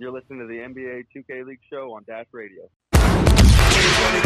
You're 0.00 0.16
listening 0.16 0.40
to 0.40 0.46
the 0.48 0.56
NBA 0.56 1.12
2K 1.12 1.44
League 1.44 1.60
show 1.68 1.92
on 1.92 2.04
Dash 2.08 2.24
Radio. 2.32 2.64
Slams 2.96 3.36
it 4.16 4.24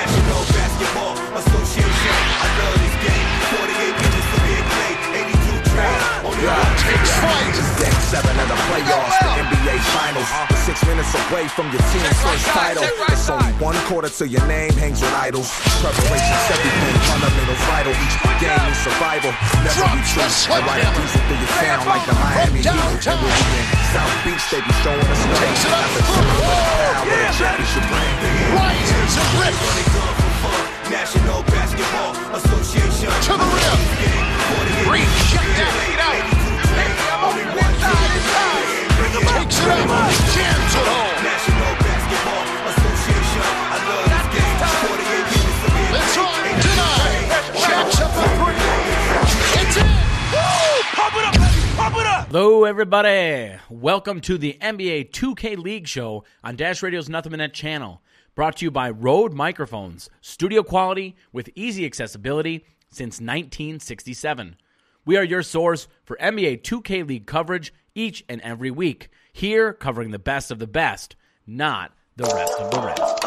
National 0.00 0.40
Basketball 0.48 1.12
Association. 1.36 2.16
I 2.48 2.56
love 2.56 2.80
this 2.80 2.96
game. 3.04 3.28
48 3.52 3.92
minutes 4.00 4.32
of 4.32 4.40
big 4.48 4.64
play. 4.72 4.96
82 5.28 5.76
trades. 5.76 6.24
Only 6.24 6.48
one 6.48 6.72
Takes 6.80 7.12
flight. 7.20 7.51
Seven 8.12 8.36
of 8.44 8.48
the 8.52 8.60
playoffs, 8.68 9.16
the 9.24 9.40
NBA 9.40 9.76
Finals. 9.96 10.28
Six 10.68 10.84
minutes 10.84 11.08
away 11.16 11.48
from 11.48 11.72
your 11.72 11.80
team's 11.96 12.12
first 12.20 12.44
title. 12.52 12.84
It's 13.08 13.24
only 13.32 13.56
one 13.56 13.72
quarter 13.88 14.12
till 14.12 14.28
your 14.28 14.44
name 14.44 14.76
hangs 14.76 15.00
with 15.00 15.16
idols. 15.16 15.48
Preparation's 15.80 16.44
everything, 16.52 16.96
fundamental, 17.08 17.56
vital. 17.72 17.96
Each 18.04 18.16
game 18.36 18.68
is 18.68 18.76
survival. 18.84 19.32
Never 19.64 19.80
the 19.80 19.96
retreat. 19.96 20.28
And 20.28 20.60
ride 20.60 20.84
a 20.84 20.92
diesel 20.92 21.24
through 21.24 21.40
your 21.40 21.52
town 21.56 21.88
like 21.88 22.04
the 22.04 22.12
Miami 22.20 22.60
Heat. 22.60 22.68
And 22.68 23.16
we'll 23.16 23.32
be 23.32 23.48
in 23.48 23.80
South 23.96 24.12
Beach, 24.28 24.44
they 24.52 24.60
be 24.60 24.72
showing 24.84 25.08
us 25.08 25.22
love. 25.32 25.40
Takes 25.40 25.64
it 25.64 25.72
up. 25.72 25.80
At 25.80 25.96
the 25.96 26.04
center 26.04 26.36
of 26.36 27.08
the 27.08 27.16
the 27.16 27.32
championship. 27.32 27.96
Rises 28.60 29.14
and 29.24 29.30
rips 29.40 29.72
National 30.92 31.40
Basketball 31.48 32.12
Association. 32.36 33.08
to 33.08 33.32
the 33.40 33.48
rim. 33.56 33.80
Rejected. 34.84 35.72
Only 36.76 36.92
one 37.08 37.11
Takes 37.92 38.26
it 38.26 38.36
up. 38.36 39.52
Jams 40.32 40.74
it 40.74 40.86
home. 40.88 41.18
National 41.22 41.72
Basketball 41.82 42.44
Association. 42.72 43.44
I 43.44 43.78
love 43.88 44.06
this 44.08 44.26
game. 44.32 44.56
48 44.88 45.28
minutes 45.32 45.62
of 45.62 45.72
big 45.76 45.92
It's 46.00 46.16
on 46.16 46.42
tonight. 46.62 47.28
Jacks 47.60 48.00
up 48.00 48.12
the 48.16 48.26
three. 48.38 48.60
It's 49.60 49.76
in. 49.76 50.02
Hello, 52.32 52.64
everybody. 52.64 53.56
Welcome 53.68 54.20
to 54.22 54.38
the 54.38 54.56
NBA 54.60 55.10
2K 55.10 55.58
League 55.58 55.86
show 55.86 56.24
on 56.42 56.56
Dash 56.56 56.82
Radio's 56.82 57.10
Nothing 57.10 57.32
But 57.32 57.36
Net 57.38 57.52
channel. 57.52 58.00
Brought 58.34 58.56
to 58.56 58.64
you 58.64 58.70
by 58.70 58.88
Rode 58.88 59.34
Microphones, 59.34 60.08
studio 60.22 60.62
quality 60.62 61.14
with 61.30 61.50
easy 61.54 61.84
accessibility 61.84 62.64
since 62.88 63.20
1967. 63.20 64.56
We 65.04 65.16
are 65.18 65.24
your 65.24 65.42
source 65.42 65.88
for 66.04 66.16
NBA 66.18 66.62
2K 66.62 67.06
League 67.06 67.26
coverage 67.26 67.74
each 67.94 68.24
and 68.28 68.40
every 68.42 68.70
week. 68.70 69.08
Here, 69.32 69.72
covering 69.72 70.10
the 70.10 70.18
best 70.18 70.50
of 70.50 70.58
the 70.58 70.66
best, 70.66 71.16
not 71.46 71.92
the 72.16 72.24
rest 72.24 72.52
of 72.60 72.70
the 72.70 72.80
rest. 72.80 73.24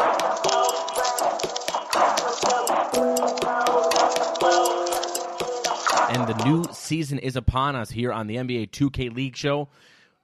And 6.15 6.27
the 6.27 6.45
new 6.45 6.63
season 6.71 7.19
is 7.19 7.35
upon 7.35 7.75
us 7.75 7.89
here 7.89 8.13
on 8.13 8.27
the 8.27 8.35
NBA 8.35 8.69
2K 8.69 9.13
League 9.13 9.35
show. 9.35 9.69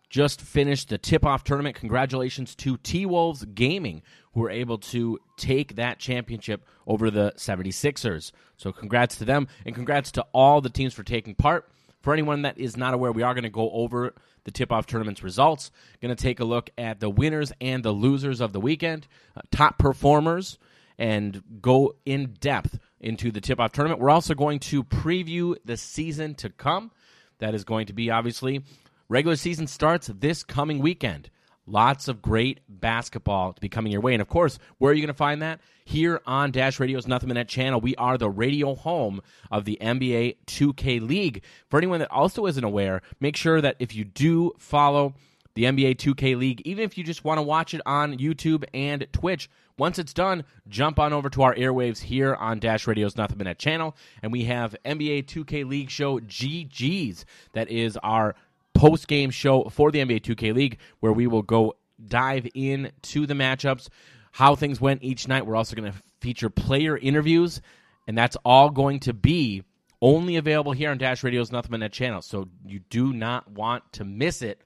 Just 0.10 0.42
finished 0.42 0.90
the 0.90 0.98
tip 0.98 1.26
off 1.26 1.44
tournament. 1.44 1.76
Congratulations 1.76 2.54
to 2.56 2.78
T 2.78 3.06
Wolves 3.06 3.46
Gaming, 3.46 4.02
who 4.34 4.42
were 4.42 4.50
able 4.50 4.78
to 4.78 5.20
take 5.38 5.76
that 5.76 6.00
championship 6.00 6.66
over 6.86 7.10
the 7.10 7.34
76ers. 7.38 8.32
So, 8.58 8.72
congrats 8.72 9.16
to 9.18 9.26
them, 9.26 9.48
and 9.66 9.74
congrats 9.74 10.12
to 10.12 10.26
all 10.34 10.62
the 10.62 10.70
teams 10.70 10.94
for 10.94 11.04
taking 11.04 11.34
part. 11.34 11.70
For 12.02 12.14
anyone 12.14 12.42
that 12.42 12.58
is 12.58 12.76
not 12.76 12.94
aware, 12.94 13.12
we 13.12 13.24
are 13.24 13.34
going 13.34 13.44
to 13.44 13.50
go 13.50 13.70
over 13.72 14.14
the 14.44 14.52
tip 14.52 14.72
off 14.72 14.88
tournament's 14.88 15.24
results. 15.24 15.72
Going 16.02 16.16
to 16.16 16.22
take 16.22 16.40
a 16.40 16.46
look 16.46 16.70
at 16.78 17.00
the 17.00 17.10
winners 17.10 17.52
and 17.62 17.84
the 17.84 17.92
losers 17.92 18.42
of 18.42 18.54
the 18.54 18.60
weekend, 18.60 19.08
uh, 19.38 19.42
top 19.52 19.78
performers, 19.78 20.58
and 20.98 21.44
go 21.62 21.96
in 22.06 22.34
depth 22.40 22.80
into 23.00 23.32
the 23.32 23.42
tip 23.42 23.60
off 23.60 23.72
tournament. 23.72 24.00
We're 24.00 24.10
also 24.10 24.34
going 24.34 24.60
to 24.60 24.84
preview 24.84 25.56
the 25.64 25.78
season 25.78 26.36
to 26.36 26.50
come. 26.50 26.92
That 27.40 27.56
is 27.56 27.64
going 27.64 27.88
to 27.88 27.94
be 27.94 28.10
obviously 28.10 28.64
regular 29.10 29.36
season 29.36 29.68
starts 29.68 30.08
this 30.08 30.44
coming 30.44 30.80
weekend. 30.80 31.30
Lots 31.68 32.08
of 32.08 32.22
great 32.22 32.60
basketball 32.68 33.54
to 33.54 33.62
be 33.62 33.70
coming 33.70 33.92
your 33.92 34.02
way. 34.02 34.14
And 34.14 34.22
of 34.22 34.28
course, 34.28 34.58
where 34.78 34.92
are 34.92 34.94
you 34.94 35.02
going 35.02 35.14
to 35.14 35.14
find 35.14 35.42
that? 35.42 35.62
Here 35.86 36.22
on 36.26 36.52
Dash 36.52 36.80
Radio's 36.80 37.08
Nothing 37.08 37.30
But 37.30 37.36
Net 37.36 37.48
channel. 37.48 37.80
We 37.80 37.96
are 37.96 38.18
the 38.18 38.30
radio 38.30 38.76
home 38.76 39.22
of 39.52 39.66
the 39.66 39.78
NBA 39.80 40.38
2K 40.48 41.08
League. 41.08 41.44
For 41.70 41.78
anyone 41.78 42.00
that 42.00 42.12
also 42.12 42.46
isn't 42.48 42.64
aware, 42.64 43.02
make 43.20 43.36
sure 43.36 43.62
that 43.62 43.76
if 43.80 43.96
you 43.96 44.04
do 44.04 44.54
follow 44.58 45.14
the 45.54 45.66
NBA 45.66 45.98
2K 45.98 46.38
League, 46.38 46.62
even 46.66 46.84
if 46.84 46.98
you 46.98 47.04
just 47.04 47.24
want 47.24 47.38
to 47.38 47.44
watch 47.44 47.74
it 47.74 47.82
on 47.86 48.18
YouTube 48.18 48.64
and 48.74 49.06
Twitch, 49.12 49.50
once 49.78 50.00
it's 50.00 50.14
done, 50.14 50.44
jump 50.68 51.00
on 51.00 51.14
over 51.14 51.30
to 51.30 51.42
our 51.42 51.56
airwaves 51.56 52.00
here 52.00 52.36
on 52.36 52.60
Dash 52.60 52.88
Radio's 52.88 53.18
Nothing 53.18 53.38
But 53.38 53.46
Net 53.46 53.60
channel, 53.60 53.96
and 54.22 54.32
we 54.32 54.46
have 54.46 54.76
NBA 54.86 55.26
2K 55.26 55.68
League 55.68 55.90
show 55.90 56.20
GGs. 56.20 57.26
That 57.54 57.70
is 57.70 57.98
our 57.98 58.36
post 58.82 59.08
game 59.08 59.30
show 59.30 59.66
for 59.66 59.92
the 59.92 60.00
NBA 60.00 60.22
2K 60.22 60.56
League, 60.56 60.80
where 61.02 61.14
we 61.14 61.28
will 61.28 61.44
go 61.44 61.76
dive 62.04 62.48
into 62.56 63.28
the 63.28 63.36
matchups, 63.36 63.90
how 64.32 64.56
things 64.56 64.82
went 64.82 65.04
each 65.04 65.28
night. 65.28 65.46
We're 65.46 65.56
also 65.56 65.76
going 65.76 65.92
to 65.92 65.98
feature 66.20 66.50
player 66.50 66.98
interviews, 66.98 67.62
and 68.08 68.18
that's 68.18 68.36
all 68.44 68.72
going 68.72 69.00
to 69.02 69.14
be 69.14 69.62
only 70.02 70.36
available 70.38 70.72
here 70.72 70.90
on 70.90 70.98
Dash 70.98 71.24
Radio's 71.24 71.52
Nothing 71.52 71.70
But 71.70 71.82
Net 71.82 71.92
channel. 71.92 72.24
So 72.24 72.50
you 72.66 72.80
do 72.90 73.14
not 73.14 73.52
want 73.52 73.84
to 73.94 74.04
miss 74.04 74.42
it. 74.42 74.64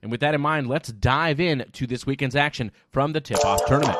And 0.00 0.10
with 0.10 0.20
that 0.20 0.34
in 0.34 0.40
mind, 0.40 0.68
let's 0.68 0.90
dive 0.90 1.38
in 1.38 1.66
to 1.72 1.86
this 1.86 2.06
weekend's 2.06 2.36
action 2.36 2.72
from 2.90 3.12
the 3.12 3.20
tip 3.20 3.44
off 3.44 3.66
tournament. 3.66 3.98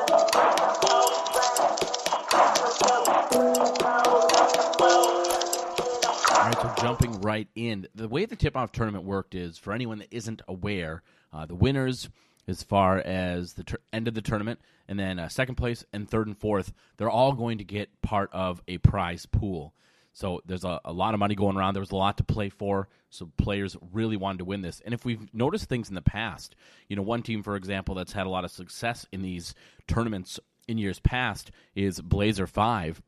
So 6.60 6.74
jumping 6.80 7.20
right 7.20 7.48
in, 7.54 7.86
the 7.94 8.08
way 8.08 8.24
the 8.24 8.36
tip-off 8.36 8.72
tournament 8.72 9.04
worked 9.04 9.34
is, 9.34 9.58
for 9.58 9.72
anyone 9.72 9.98
that 9.98 10.12
isn't 10.12 10.42
aware, 10.48 11.02
uh, 11.32 11.46
the 11.46 11.54
winners, 11.54 12.08
as 12.48 12.62
far 12.62 12.98
as 12.98 13.52
the 13.52 13.62
tur 13.62 13.78
end 13.92 14.08
of 14.08 14.14
the 14.14 14.22
tournament, 14.22 14.58
and 14.88 14.98
then 14.98 15.18
uh, 15.18 15.28
second 15.28 15.56
place 15.56 15.84
and 15.92 16.08
third 16.08 16.26
and 16.26 16.38
fourth, 16.38 16.72
they're 16.96 17.10
all 17.10 17.32
going 17.32 17.58
to 17.58 17.64
get 17.64 18.00
part 18.00 18.30
of 18.32 18.62
a 18.66 18.78
prize 18.78 19.26
pool. 19.26 19.74
So 20.14 20.40
there's 20.46 20.64
a, 20.64 20.80
a 20.84 20.92
lot 20.92 21.14
of 21.14 21.20
money 21.20 21.34
going 21.34 21.56
around. 21.56 21.74
There 21.74 21.82
was 21.82 21.92
a 21.92 21.96
lot 21.96 22.16
to 22.16 22.24
play 22.24 22.48
for, 22.48 22.88
so 23.10 23.30
players 23.36 23.76
really 23.92 24.16
wanted 24.16 24.38
to 24.38 24.44
win 24.46 24.62
this. 24.62 24.80
And 24.84 24.94
if 24.94 25.04
we've 25.04 25.32
noticed 25.32 25.68
things 25.68 25.90
in 25.90 25.94
the 25.94 26.00
past, 26.00 26.56
you 26.88 26.96
know, 26.96 27.02
one 27.02 27.22
team, 27.22 27.42
for 27.42 27.54
example, 27.54 27.94
that's 27.94 28.12
had 28.12 28.26
a 28.26 28.30
lot 28.30 28.44
of 28.44 28.50
success 28.50 29.06
in 29.12 29.22
these 29.22 29.54
tournaments 29.86 30.40
in 30.66 30.78
years 30.78 30.98
past 30.98 31.50
is 31.74 32.00
Blazer 32.00 32.46
Five. 32.46 33.00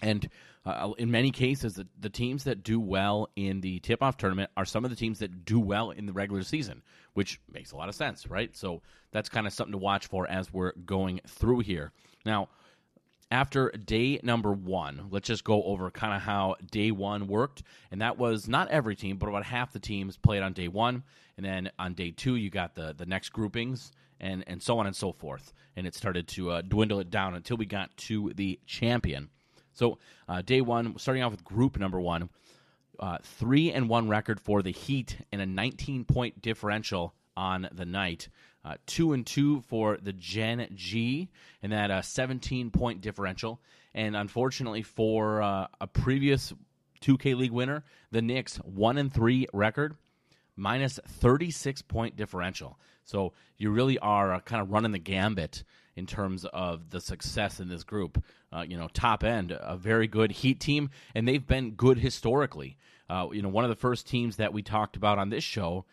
And 0.00 0.28
uh, 0.68 0.92
in 0.98 1.10
many 1.10 1.30
cases, 1.30 1.74
the, 1.74 1.86
the 1.98 2.10
teams 2.10 2.44
that 2.44 2.62
do 2.62 2.78
well 2.78 3.28
in 3.36 3.60
the 3.60 3.78
tip 3.80 4.02
off 4.02 4.16
tournament 4.16 4.50
are 4.56 4.64
some 4.64 4.84
of 4.84 4.90
the 4.90 4.96
teams 4.96 5.18
that 5.20 5.44
do 5.44 5.58
well 5.58 5.90
in 5.90 6.06
the 6.06 6.12
regular 6.12 6.42
season, 6.42 6.82
which 7.14 7.40
makes 7.50 7.72
a 7.72 7.76
lot 7.76 7.88
of 7.88 7.94
sense, 7.94 8.26
right? 8.28 8.56
So 8.56 8.82
that's 9.10 9.28
kind 9.28 9.46
of 9.46 9.52
something 9.52 9.72
to 9.72 9.78
watch 9.78 10.06
for 10.06 10.28
as 10.28 10.52
we're 10.52 10.72
going 10.72 11.20
through 11.26 11.60
here. 11.60 11.92
Now, 12.26 12.48
after 13.30 13.70
day 13.70 14.20
number 14.22 14.52
one, 14.52 15.08
let's 15.10 15.26
just 15.26 15.44
go 15.44 15.62
over 15.64 15.90
kind 15.90 16.14
of 16.14 16.22
how 16.22 16.56
day 16.70 16.90
one 16.90 17.26
worked. 17.26 17.62
And 17.90 18.00
that 18.00 18.18
was 18.18 18.48
not 18.48 18.68
every 18.70 18.96
team, 18.96 19.16
but 19.16 19.28
about 19.28 19.44
half 19.44 19.72
the 19.72 19.78
teams 19.78 20.16
played 20.16 20.42
on 20.42 20.52
day 20.52 20.68
one. 20.68 21.02
And 21.36 21.44
then 21.44 21.70
on 21.78 21.94
day 21.94 22.10
two, 22.10 22.36
you 22.36 22.50
got 22.50 22.74
the, 22.74 22.94
the 22.96 23.06
next 23.06 23.30
groupings 23.30 23.92
and, 24.20 24.44
and 24.46 24.62
so 24.62 24.78
on 24.78 24.86
and 24.86 24.96
so 24.96 25.12
forth. 25.12 25.52
And 25.76 25.86
it 25.86 25.94
started 25.94 26.26
to 26.28 26.50
uh, 26.50 26.62
dwindle 26.62 27.00
it 27.00 27.10
down 27.10 27.34
until 27.34 27.56
we 27.56 27.66
got 27.66 27.96
to 27.98 28.32
the 28.34 28.58
champion. 28.66 29.28
So 29.78 29.98
uh, 30.28 30.42
day 30.42 30.60
one, 30.60 30.98
starting 30.98 31.22
off 31.22 31.30
with 31.30 31.44
group 31.44 31.78
number 31.78 32.00
one, 32.00 32.30
uh, 32.98 33.18
three 33.22 33.70
and 33.70 33.88
one 33.88 34.08
record 34.08 34.40
for 34.40 34.60
the 34.60 34.72
Heat 34.72 35.16
and 35.30 35.40
a 35.40 35.46
19 35.46 36.04
point 36.04 36.42
differential 36.42 37.14
on 37.36 37.68
the 37.72 37.86
night. 37.86 38.28
Uh, 38.64 38.74
two 38.86 39.12
and 39.12 39.24
two 39.24 39.60
for 39.60 39.96
the 40.02 40.12
Gen 40.12 40.68
G 40.74 41.28
and 41.62 41.72
that 41.72 41.92
uh, 41.92 42.02
17 42.02 42.72
point 42.72 43.00
differential. 43.00 43.60
And 43.94 44.16
unfortunately 44.16 44.82
for 44.82 45.42
uh, 45.42 45.68
a 45.80 45.86
previous 45.86 46.52
2K 47.00 47.36
League 47.36 47.52
winner, 47.52 47.84
the 48.10 48.20
Knicks 48.20 48.56
one 48.56 48.98
and 48.98 49.14
three 49.14 49.46
record 49.52 49.96
minus 50.56 50.98
36 51.06 51.82
point 51.82 52.16
differential. 52.16 52.80
So 53.04 53.32
you 53.56 53.70
really 53.70 53.98
are 54.00 54.34
uh, 54.34 54.40
kind 54.40 54.60
of 54.60 54.72
running 54.72 54.90
the 54.90 54.98
gambit 54.98 55.62
in 55.98 56.06
terms 56.06 56.44
of 56.44 56.90
the 56.90 57.00
success 57.00 57.58
in 57.58 57.68
this 57.68 57.82
group. 57.82 58.22
Uh, 58.52 58.64
you 58.66 58.78
know, 58.78 58.88
top 58.94 59.24
end, 59.24 59.50
a 59.50 59.76
very 59.76 60.06
good 60.06 60.30
Heat 60.30 60.60
team, 60.60 60.90
and 61.14 61.26
they've 61.26 61.46
been 61.46 61.72
good 61.72 61.98
historically. 61.98 62.78
Uh, 63.10 63.26
you 63.32 63.42
know, 63.42 63.48
one 63.48 63.64
of 63.64 63.70
the 63.70 63.76
first 63.76 64.06
teams 64.06 64.36
that 64.36 64.52
we 64.52 64.62
talked 64.62 64.96
about 64.96 65.18
on 65.18 65.28
this 65.28 65.42
show 65.42 65.84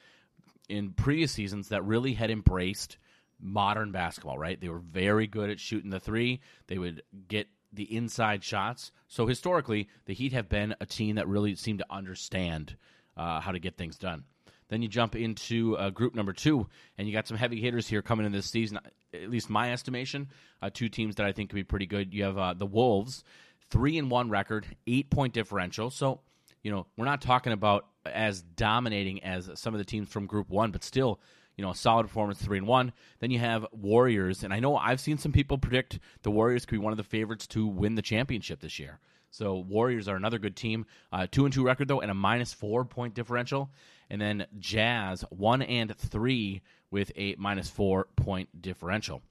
in 0.70 0.92
previous 0.92 1.32
seasons 1.32 1.70
that 1.70 1.84
really 1.84 2.14
had 2.14 2.30
embraced 2.30 2.98
modern 3.40 3.92
basketball, 3.92 4.38
right? 4.38 4.62
They 4.62 4.70
were 4.70 4.80
very 4.80 5.26
good 5.26 5.50
at 5.50 5.60
shooting 5.60 5.90
the 5.90 6.00
three. 6.00 6.40
They 6.68 6.78
would 6.78 7.02
get 7.28 7.48
the 7.74 7.96
inside 7.96 8.44
shots. 8.44 8.92
So 9.08 9.26
historically, 9.26 9.90
the 10.06 10.14
Heat 10.14 10.34
have 10.34 10.48
been 10.48 10.76
a 10.80 10.86
team 10.86 11.16
that 11.16 11.28
really 11.28 11.56
seemed 11.56 11.80
to 11.80 11.86
understand 11.90 12.76
uh, 13.18 13.40
how 13.42 13.52
to 13.52 13.60
get 13.60 13.76
things 13.76 13.98
done. 13.98 14.24
Then 14.68 14.82
you 14.82 14.88
jump 14.88 15.16
into 15.16 15.78
uh, 15.78 15.90
group 15.92 16.16
number 16.16 16.34
two, 16.34 16.68
and 16.98 17.08
you 17.08 17.14
got 17.14 17.28
some 17.28 17.38
heavy 17.38 17.62
hitters 17.62 17.88
here 17.88 18.02
coming 18.02 18.26
in 18.26 18.32
this 18.32 18.50
season. 18.50 18.80
At 19.24 19.30
least 19.30 19.50
my 19.50 19.72
estimation, 19.72 20.30
uh, 20.62 20.70
two 20.74 20.90
teams 20.90 21.16
that 21.16 21.26
I 21.26 21.32
think 21.32 21.50
could 21.50 21.56
be 21.56 21.64
pretty 21.64 21.86
good. 21.86 22.14
You 22.14 22.24
have 22.24 22.38
uh, 22.38 22.54
the 22.54 22.66
Wolves, 22.66 23.24
three 23.70 23.98
and 23.98 24.10
one 24.10 24.30
record, 24.30 24.66
eight 24.88 25.10
point 25.10 25.34
differential. 25.34 25.90
So, 25.90 26.22
you 26.64 26.72
know, 26.72 26.86
we're 26.98 27.06
not 27.06 27.22
talking 27.22 27.54
about 27.54 27.88
as 28.06 28.42
dominating 28.42 29.24
as 29.24 29.50
some 29.56 29.74
of 29.74 29.78
the 29.78 29.86
teams 29.86 30.10
from 30.10 30.26
Group 30.26 30.50
One, 30.50 30.72
but 30.72 30.84
still, 30.84 31.20
you 31.58 31.64
know, 31.64 31.72
a 31.72 31.76
solid 31.76 32.04
performance, 32.04 32.42
three 32.42 32.58
and 32.58 32.68
one. 32.68 32.94
Then 33.20 33.32
you 33.32 33.40
have 33.40 33.66
Warriors, 33.72 34.44
and 34.44 34.54
I 34.54 34.60
know 34.60 34.76
I've 34.76 35.00
seen 35.00 35.18
some 35.18 35.32
people 35.32 35.58
predict 35.58 36.00
the 36.24 36.32
Warriors 36.32 36.66
could 36.66 36.76
be 36.76 36.80
one 36.80 36.94
of 36.94 36.98
the 36.98 37.04
favorites 37.04 37.48
to 37.48 37.66
win 37.66 37.96
the 37.96 38.02
championship 38.02 38.60
this 38.60 38.80
year. 38.80 39.00
So 39.32 39.58
Warriors 39.58 40.08
are 40.08 40.16
another 40.16 40.40
good 40.40 40.56
team, 40.56 40.86
uh, 41.12 41.28
two 41.30 41.46
and 41.46 41.54
two 41.54 41.66
record 41.66 41.88
though, 41.88 42.02
and 42.02 42.12
a 42.12 42.16
minus 42.16 42.54
four 42.54 42.86
point 42.86 43.14
differential. 43.14 43.70
And 44.10 44.22
then 44.22 44.46
Jazz 44.60 45.26
one 45.30 45.62
and 45.62 45.96
three 45.98 46.62
with 46.92 47.12
a 47.16 47.36
minus 47.38 47.70
four 47.70 48.08
point 48.16 48.62
differential. 48.62 49.22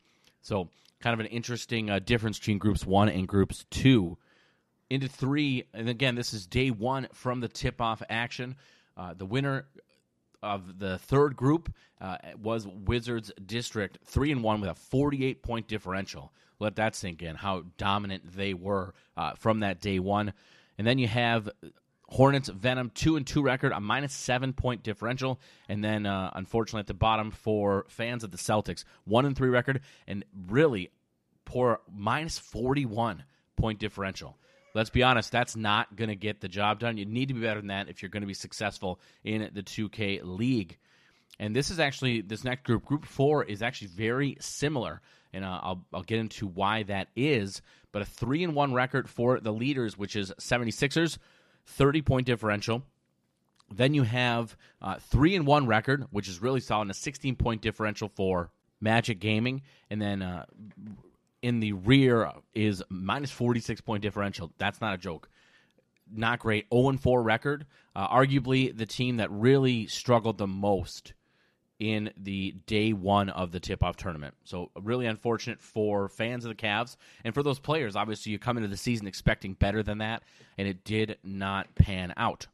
So 0.42 0.68
kind 1.00 1.14
of 1.14 1.20
an 1.20 1.26
interesting 1.26 1.90
uh, 1.90 1.98
difference 1.98 2.38
between 2.38 2.58
groups 2.58 2.86
one 2.86 3.08
and 3.08 3.28
groups 3.28 3.64
two. 3.70 4.18
Into 4.90 5.08
three, 5.08 5.64
and 5.72 5.88
again, 5.88 6.14
this 6.14 6.34
is 6.34 6.46
day 6.46 6.70
one 6.70 7.08
from 7.12 7.40
the 7.40 7.48
tip 7.48 7.80
off 7.80 8.02
action. 8.08 8.56
Uh, 8.96 9.14
the 9.14 9.26
winner 9.26 9.66
of 10.42 10.78
the 10.78 10.98
third 10.98 11.36
group 11.36 11.72
uh, 12.00 12.18
was 12.40 12.66
Wizards 12.66 13.32
District, 13.44 13.98
three 14.04 14.30
and 14.30 14.42
one 14.42 14.60
with 14.60 14.70
a 14.70 14.74
48 14.74 15.42
point 15.42 15.66
differential. 15.66 16.32
Let 16.60 16.76
that 16.76 16.94
sink 16.94 17.22
in 17.22 17.34
how 17.34 17.64
dominant 17.78 18.36
they 18.36 18.54
were 18.54 18.94
uh, 19.16 19.34
from 19.34 19.60
that 19.60 19.80
day 19.80 19.98
one. 19.98 20.32
And 20.76 20.86
then 20.86 20.98
you 20.98 21.08
have 21.08 21.48
Hornets 22.14 22.48
Venom 22.48 22.92
two 22.94 23.16
and 23.16 23.26
two 23.26 23.42
record, 23.42 23.72
a 23.72 23.80
minus 23.80 24.12
seven 24.12 24.52
point 24.52 24.84
differential, 24.84 25.40
and 25.68 25.82
then 25.82 26.06
uh, 26.06 26.30
unfortunately 26.34 26.78
at 26.78 26.86
the 26.86 26.94
bottom 26.94 27.32
for 27.32 27.86
fans 27.88 28.22
of 28.22 28.30
the 28.30 28.36
Celtics, 28.36 28.84
one 29.04 29.26
and 29.26 29.36
three 29.36 29.48
record, 29.48 29.80
and 30.06 30.24
really 30.46 30.92
poor 31.44 31.80
minus 31.92 32.38
41 32.38 33.24
point 33.56 33.80
differential. 33.80 34.38
Let's 34.74 34.90
be 34.90 35.02
honest, 35.02 35.32
that's 35.32 35.56
not 35.56 35.96
going 35.96 36.08
to 36.08 36.14
get 36.14 36.40
the 36.40 36.46
job 36.46 36.78
done. 36.78 36.98
You 36.98 37.04
need 37.04 37.26
to 37.28 37.34
be 37.34 37.40
better 37.40 37.58
than 37.58 37.68
that 37.68 37.88
if 37.88 38.00
you're 38.00 38.10
going 38.10 38.22
to 38.22 38.28
be 38.28 38.34
successful 38.34 39.00
in 39.24 39.50
the 39.52 39.64
2K 39.64 40.20
League. 40.22 40.78
And 41.40 41.54
this 41.54 41.70
is 41.70 41.80
actually, 41.80 42.20
this 42.20 42.44
next 42.44 42.62
group, 42.62 42.84
Group 42.84 43.06
4, 43.06 43.42
is 43.42 43.60
actually 43.60 43.88
very 43.88 44.36
similar. 44.40 45.00
And 45.32 45.44
uh, 45.44 45.60
I'll, 45.62 45.84
I'll 45.92 46.02
get 46.02 46.20
into 46.20 46.46
why 46.46 46.84
that 46.84 47.08
is. 47.16 47.60
But 47.90 48.02
a 48.02 48.04
3 48.04 48.44
and 48.44 48.54
1 48.54 48.72
record 48.72 49.08
for 49.08 49.40
the 49.40 49.52
leaders, 49.52 49.98
which 49.98 50.14
is 50.14 50.32
76ers, 50.38 51.18
30 51.66 52.02
point 52.02 52.26
differential. 52.26 52.82
Then 53.72 53.94
you 53.94 54.02
have 54.02 54.56
uh, 54.82 54.96
3 54.98 55.36
and 55.36 55.46
1 55.46 55.66
record, 55.66 56.06
which 56.10 56.28
is 56.28 56.40
really 56.40 56.60
solid, 56.60 56.82
and 56.82 56.90
a 56.90 56.94
16 56.94 57.36
point 57.36 57.62
differential 57.62 58.08
for 58.14 58.50
Magic 58.80 59.18
Gaming. 59.20 59.62
And 59.90 60.00
then 60.00 60.22
uh, 60.22 60.44
in 61.42 61.60
the 61.60 61.72
rear 61.72 62.30
is 62.54 62.82
minus 62.88 63.30
46 63.30 63.80
point 63.80 64.02
differential. 64.02 64.52
That's 64.58 64.80
not 64.80 64.94
a 64.94 64.98
joke. 64.98 65.28
Not 66.12 66.38
great. 66.40 66.66
0 66.72 66.96
4 66.96 67.22
record. 67.22 67.66
Uh, 67.96 68.08
arguably 68.08 68.76
the 68.76 68.86
team 68.86 69.16
that 69.16 69.30
really 69.30 69.86
struggled 69.86 70.38
the 70.38 70.46
most 70.46 71.14
in 71.84 72.10
the 72.16 72.54
day 72.66 72.94
one 72.94 73.28
of 73.28 73.52
the 73.52 73.60
tip 73.60 73.84
off 73.84 73.96
tournament. 73.96 74.34
So, 74.44 74.70
really 74.80 75.06
unfortunate 75.06 75.60
for 75.60 76.08
fans 76.08 76.44
of 76.44 76.48
the 76.48 76.54
Cavs 76.54 76.96
and 77.24 77.34
for 77.34 77.42
those 77.42 77.58
players. 77.58 77.94
Obviously, 77.94 78.32
you 78.32 78.38
come 78.38 78.56
into 78.56 78.68
the 78.68 78.76
season 78.76 79.06
expecting 79.06 79.52
better 79.52 79.82
than 79.82 79.98
that, 79.98 80.22
and 80.56 80.66
it 80.66 80.82
did 80.84 81.18
not 81.22 81.74
pan 81.74 82.14
out. 82.16 82.46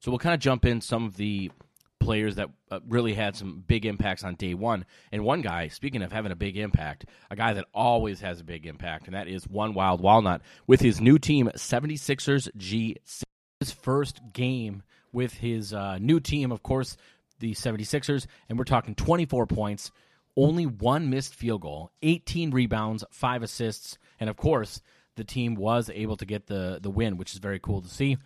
So, 0.00 0.10
we'll 0.10 0.18
kind 0.18 0.34
of 0.34 0.40
jump 0.40 0.64
in 0.64 0.80
some 0.80 1.04
of 1.04 1.16
the 1.16 1.52
players 2.00 2.34
that 2.34 2.50
uh, 2.70 2.80
really 2.88 3.14
had 3.14 3.36
some 3.36 3.62
big 3.64 3.86
impacts 3.86 4.24
on 4.24 4.34
day 4.34 4.54
one. 4.54 4.84
And 5.12 5.24
one 5.24 5.42
guy, 5.42 5.68
speaking 5.68 6.02
of 6.02 6.10
having 6.10 6.32
a 6.32 6.36
big 6.36 6.56
impact, 6.56 7.06
a 7.30 7.36
guy 7.36 7.52
that 7.52 7.66
always 7.72 8.20
has 8.20 8.40
a 8.40 8.44
big 8.44 8.66
impact, 8.66 9.06
and 9.06 9.14
that 9.14 9.28
is 9.28 9.46
one 9.46 9.74
Wild 9.74 10.00
Walnut 10.00 10.42
with 10.66 10.80
his 10.80 11.00
new 11.00 11.18
team, 11.18 11.50
76ers 11.54 12.48
GC. 12.58 13.22
His 13.60 13.70
first 13.70 14.20
game 14.32 14.82
with 15.12 15.34
his 15.34 15.72
uh, 15.72 15.98
new 15.98 16.18
team, 16.18 16.50
of 16.50 16.64
course, 16.64 16.96
the 17.42 17.52
76ers, 17.52 18.26
and 18.48 18.56
we're 18.56 18.64
talking 18.64 18.94
24 18.94 19.46
points, 19.46 19.90
only 20.36 20.64
one 20.64 21.10
missed 21.10 21.34
field 21.34 21.60
goal, 21.60 21.90
18 22.02 22.52
rebounds, 22.52 23.04
five 23.10 23.42
assists, 23.42 23.98
and 24.20 24.30
of 24.30 24.36
course, 24.36 24.80
the 25.16 25.24
team 25.24 25.56
was 25.56 25.90
able 25.92 26.16
to 26.16 26.24
get 26.24 26.46
the, 26.46 26.78
the 26.80 26.88
win, 26.88 27.18
which 27.18 27.32
is 27.32 27.38
very 27.38 27.58
cool 27.58 27.82
to 27.82 27.88
see. 27.88 28.16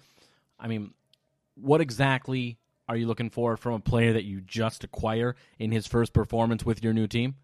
I 0.61 0.69
mean, 0.69 0.93
what 1.57 1.81
exactly 1.81 2.59
are 2.89 2.97
you 2.97 3.07
looking 3.07 3.31
for 3.31 3.57
from 3.57 3.73
a 3.73 3.81
player 3.81 4.13
that 4.13 4.25
you 4.25 4.43
just 4.43 4.85
acquire 4.85 5.35
in 5.59 5.73
his 5.73 5.87
first 5.87 6.13
performance 6.13 6.65
with 6.65 6.85
your 6.85 6.93
new 6.93 7.07
team? 7.07 7.35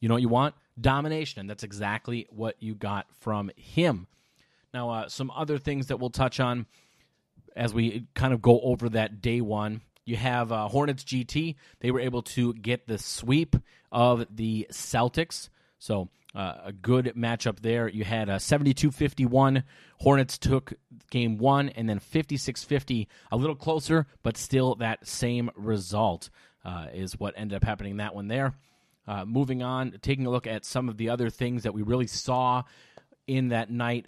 You 0.00 0.08
know 0.08 0.14
what 0.14 0.22
you 0.22 0.28
want? 0.28 0.54
Domination. 0.80 1.40
And 1.40 1.50
that's 1.50 1.64
exactly 1.64 2.26
what 2.30 2.54
you 2.60 2.74
got 2.76 3.06
from 3.20 3.50
him. 3.56 4.06
Now, 4.72 4.90
uh, 4.90 5.08
some 5.08 5.30
other 5.34 5.58
things 5.58 5.88
that 5.88 5.98
we'll 5.98 6.10
touch 6.10 6.38
on 6.38 6.66
as 7.56 7.74
we 7.74 8.06
kind 8.14 8.32
of 8.32 8.40
go 8.40 8.60
over 8.60 8.88
that 8.90 9.20
day 9.20 9.40
one. 9.40 9.80
You 10.06 10.16
have 10.16 10.52
uh, 10.52 10.68
Hornets 10.68 11.04
GT. 11.04 11.56
They 11.80 11.90
were 11.90 12.00
able 12.00 12.22
to 12.22 12.54
get 12.54 12.86
the 12.86 12.96
sweep 12.96 13.56
of 13.92 14.24
the 14.34 14.66
Celtics. 14.70 15.50
So 15.78 16.08
uh, 16.34 16.54
a 16.66 16.72
good 16.72 17.12
matchup 17.16 17.60
there. 17.60 17.88
You 17.88 18.04
had 18.04 18.28
a 18.28 18.36
72-51. 18.36 19.64
Hornets 19.98 20.38
took 20.38 20.74
game 21.10 21.38
one, 21.38 21.70
and 21.70 21.88
then 21.88 21.98
56-50, 21.98 23.08
a 23.32 23.36
little 23.36 23.56
closer, 23.56 24.06
but 24.22 24.36
still 24.36 24.76
that 24.76 25.06
same 25.06 25.50
result 25.56 26.30
uh, 26.64 26.86
is 26.94 27.18
what 27.18 27.34
ended 27.36 27.56
up 27.56 27.64
happening 27.64 27.92
in 27.92 27.96
that 27.98 28.14
one 28.14 28.28
there. 28.28 28.54
Uh, 29.08 29.24
moving 29.24 29.62
on, 29.62 29.98
taking 30.02 30.26
a 30.26 30.30
look 30.30 30.46
at 30.46 30.64
some 30.64 30.88
of 30.88 30.96
the 30.96 31.08
other 31.08 31.30
things 31.30 31.62
that 31.62 31.74
we 31.74 31.82
really 31.82 32.06
saw 32.06 32.62
in 33.26 33.48
that 33.48 33.70
night 33.70 34.06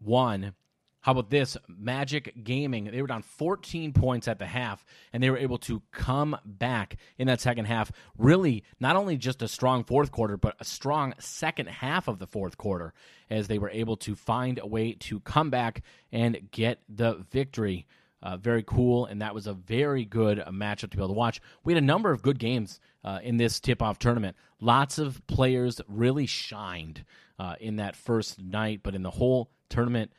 one. 0.00 0.54
How 1.02 1.12
about 1.12 1.30
this? 1.30 1.56
Magic 1.66 2.44
Gaming. 2.44 2.84
They 2.84 3.00
were 3.00 3.08
down 3.08 3.22
14 3.22 3.94
points 3.94 4.28
at 4.28 4.38
the 4.38 4.46
half, 4.46 4.84
and 5.12 5.22
they 5.22 5.30
were 5.30 5.38
able 5.38 5.56
to 5.58 5.80
come 5.92 6.36
back 6.44 6.96
in 7.18 7.26
that 7.28 7.40
second 7.40 7.64
half. 7.64 7.90
Really, 8.18 8.64
not 8.80 8.96
only 8.96 9.16
just 9.16 9.40
a 9.40 9.48
strong 9.48 9.84
fourth 9.84 10.10
quarter, 10.10 10.36
but 10.36 10.56
a 10.60 10.64
strong 10.64 11.14
second 11.18 11.68
half 11.68 12.06
of 12.06 12.18
the 12.18 12.26
fourth 12.26 12.58
quarter 12.58 12.92
as 13.30 13.48
they 13.48 13.58
were 13.58 13.70
able 13.70 13.96
to 13.98 14.14
find 14.14 14.58
a 14.58 14.66
way 14.66 14.92
to 14.92 15.20
come 15.20 15.48
back 15.48 15.82
and 16.12 16.50
get 16.50 16.80
the 16.88 17.24
victory. 17.30 17.86
Uh, 18.22 18.36
very 18.36 18.62
cool, 18.62 19.06
and 19.06 19.22
that 19.22 19.34
was 19.34 19.46
a 19.46 19.54
very 19.54 20.04
good 20.04 20.38
uh, 20.38 20.50
matchup 20.50 20.90
to 20.90 20.96
be 20.98 20.98
able 20.98 21.08
to 21.08 21.14
watch. 21.14 21.40
We 21.64 21.72
had 21.72 21.82
a 21.82 21.86
number 21.86 22.12
of 22.12 22.20
good 22.20 22.38
games 22.38 22.78
uh, 23.02 23.20
in 23.22 23.38
this 23.38 23.58
tip 23.60 23.80
off 23.80 23.98
tournament. 23.98 24.36
Lots 24.60 24.98
of 24.98 25.26
players 25.26 25.80
really 25.88 26.26
shined 26.26 27.06
uh, 27.38 27.54
in 27.58 27.76
that 27.76 27.96
first 27.96 28.38
night, 28.38 28.80
but 28.82 28.94
in 28.94 29.02
the 29.02 29.10
whole 29.10 29.50
tournament, 29.70 30.12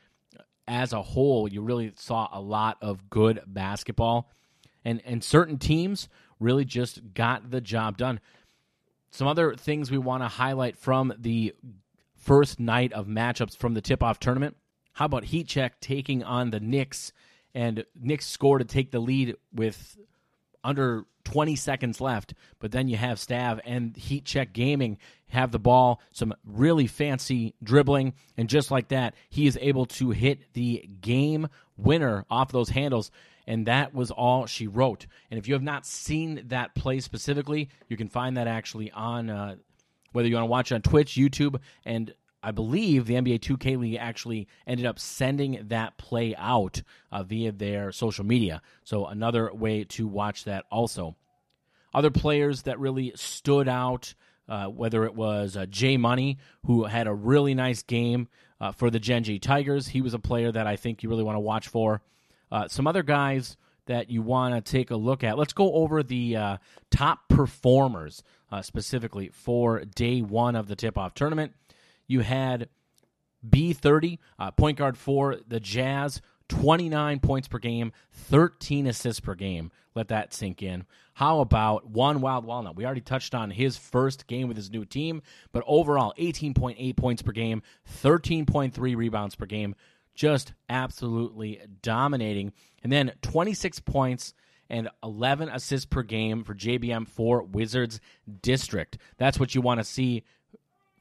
as 0.71 0.93
a 0.93 1.01
whole, 1.01 1.49
you 1.49 1.61
really 1.61 1.91
saw 1.97 2.29
a 2.31 2.39
lot 2.39 2.77
of 2.81 3.09
good 3.09 3.41
basketball, 3.45 4.31
and 4.85 5.01
and 5.05 5.21
certain 5.21 5.57
teams 5.57 6.07
really 6.39 6.63
just 6.63 7.13
got 7.13 7.51
the 7.51 7.59
job 7.59 7.97
done. 7.97 8.21
Some 9.11 9.27
other 9.27 9.53
things 9.55 9.91
we 9.91 9.97
want 9.97 10.23
to 10.23 10.29
highlight 10.29 10.77
from 10.77 11.13
the 11.19 11.53
first 12.15 12.59
night 12.59 12.93
of 12.93 13.05
matchups 13.05 13.57
from 13.57 13.73
the 13.73 13.81
tip-off 13.81 14.19
tournament. 14.19 14.55
How 14.93 15.05
about 15.05 15.25
Heat 15.25 15.47
Check 15.47 15.81
taking 15.81 16.23
on 16.23 16.51
the 16.51 16.61
Knicks, 16.61 17.11
and 17.53 17.83
Knicks 17.99 18.27
score 18.27 18.57
to 18.57 18.65
take 18.65 18.91
the 18.91 18.99
lead 18.99 19.35
with 19.53 19.97
under 20.63 21.03
20 21.23 21.55
seconds 21.55 22.01
left. 22.01 22.33
But 22.59 22.71
then 22.71 22.87
you 22.87 22.97
have 22.97 23.17
Stav 23.17 23.59
and 23.65 23.95
Heat 23.95 24.25
Check 24.25 24.53
Gaming 24.53 24.97
have 25.27 25.51
the 25.51 25.59
ball, 25.59 26.01
some 26.11 26.33
really 26.45 26.87
fancy 26.87 27.55
dribbling, 27.63 28.13
and 28.37 28.49
just 28.49 28.71
like 28.71 28.89
that, 28.89 29.15
he 29.29 29.47
is 29.47 29.57
able 29.61 29.85
to 29.85 30.11
hit 30.11 30.53
the 30.53 30.87
game 31.01 31.47
winner 31.77 32.25
off 32.29 32.51
those 32.51 32.69
handles. 32.69 33.11
And 33.47 33.65
that 33.67 33.93
was 33.93 34.11
all 34.11 34.45
she 34.45 34.67
wrote. 34.67 35.07
And 35.29 35.37
if 35.37 35.47
you 35.47 35.53
have 35.55 35.63
not 35.63 35.85
seen 35.85 36.43
that 36.47 36.75
play 36.75 36.99
specifically, 36.99 37.69
you 37.87 37.97
can 37.97 38.07
find 38.07 38.37
that 38.37 38.47
actually 38.47 38.91
on 38.91 39.29
uh, 39.29 39.55
whether 40.11 40.27
you 40.27 40.35
want 40.35 40.45
to 40.45 40.51
watch 40.51 40.71
on 40.71 40.81
Twitch, 40.81 41.15
YouTube, 41.15 41.59
and 41.85 42.13
I 42.43 42.51
believe 42.51 43.05
the 43.05 43.15
NBA 43.15 43.39
2K 43.39 43.77
League 43.77 43.97
actually 43.99 44.47
ended 44.65 44.85
up 44.85 44.99
sending 44.99 45.65
that 45.67 45.97
play 45.97 46.35
out 46.35 46.81
uh, 47.11 47.23
via 47.23 47.51
their 47.51 47.91
social 47.91 48.25
media. 48.25 48.61
So 48.83 49.05
another 49.05 49.53
way 49.53 49.83
to 49.85 50.07
watch 50.07 50.45
that 50.45 50.65
also. 50.71 51.15
Other 51.93 52.09
players 52.09 52.63
that 52.63 52.79
really 52.79 53.11
stood 53.15 53.67
out, 53.67 54.13
uh, 54.49 54.67
whether 54.67 55.05
it 55.05 55.13
was 55.13 55.55
uh, 55.55 55.65
Jay 55.67 55.97
Money, 55.97 56.39
who 56.65 56.85
had 56.85 57.07
a 57.07 57.13
really 57.13 57.53
nice 57.53 57.83
game 57.83 58.27
uh, 58.59 58.71
for 58.71 58.89
the 58.89 58.99
Gen 58.99 59.23
G 59.23 59.39
Tigers. 59.39 59.87
He 59.87 60.01
was 60.01 60.13
a 60.13 60.19
player 60.19 60.51
that 60.51 60.67
I 60.67 60.77
think 60.77 61.03
you 61.03 61.09
really 61.09 61.23
want 61.23 61.35
to 61.35 61.41
watch 61.41 61.67
for. 61.67 62.01
Uh, 62.51 62.67
some 62.67 62.87
other 62.87 63.03
guys 63.03 63.55
that 63.85 64.09
you 64.09 64.21
want 64.21 64.53
to 64.53 64.71
take 64.71 64.91
a 64.91 64.95
look 64.95 65.23
at. 65.23 65.37
Let's 65.37 65.53
go 65.53 65.73
over 65.73 66.01
the 66.01 66.35
uh, 66.37 66.57
top 66.89 67.27
performers 67.29 68.23
specifically 68.61 69.29
for 69.29 69.85
day 69.85 70.21
one 70.21 70.57
of 70.57 70.67
the 70.67 70.75
tip 70.75 70.97
off 70.97 71.13
tournament. 71.13 71.53
You 72.11 72.19
had 72.19 72.67
B30, 73.49 74.19
uh, 74.37 74.51
point 74.51 74.77
guard 74.77 74.97
for 74.97 75.37
the 75.47 75.61
Jazz, 75.61 76.21
29 76.49 77.21
points 77.21 77.47
per 77.47 77.57
game, 77.57 77.93
13 78.11 78.85
assists 78.87 79.21
per 79.21 79.33
game. 79.33 79.71
Let 79.95 80.09
that 80.09 80.33
sink 80.33 80.61
in. 80.61 80.85
How 81.13 81.39
about 81.39 81.89
one 81.89 82.19
Wild 82.19 82.43
Walnut? 82.43 82.75
We 82.75 82.83
already 82.83 82.99
touched 82.99 83.33
on 83.33 83.49
his 83.49 83.77
first 83.77 84.27
game 84.27 84.49
with 84.49 84.57
his 84.57 84.69
new 84.69 84.83
team, 84.83 85.21
but 85.53 85.63
overall, 85.65 86.13
18.8 86.19 86.97
points 86.97 87.21
per 87.21 87.31
game, 87.31 87.61
13.3 88.03 88.95
rebounds 88.97 89.35
per 89.35 89.45
game. 89.45 89.73
Just 90.13 90.51
absolutely 90.67 91.61
dominating. 91.81 92.51
And 92.83 92.91
then 92.91 93.13
26 93.21 93.79
points 93.79 94.33
and 94.69 94.89
11 95.01 95.47
assists 95.47 95.85
per 95.85 96.03
game 96.03 96.43
for 96.43 96.55
JBM 96.55 97.07
for 97.07 97.41
Wizards 97.43 98.01
District. 98.41 98.97
That's 99.17 99.39
what 99.39 99.55
you 99.55 99.61
want 99.61 99.79
to 99.79 99.85
see 99.85 100.23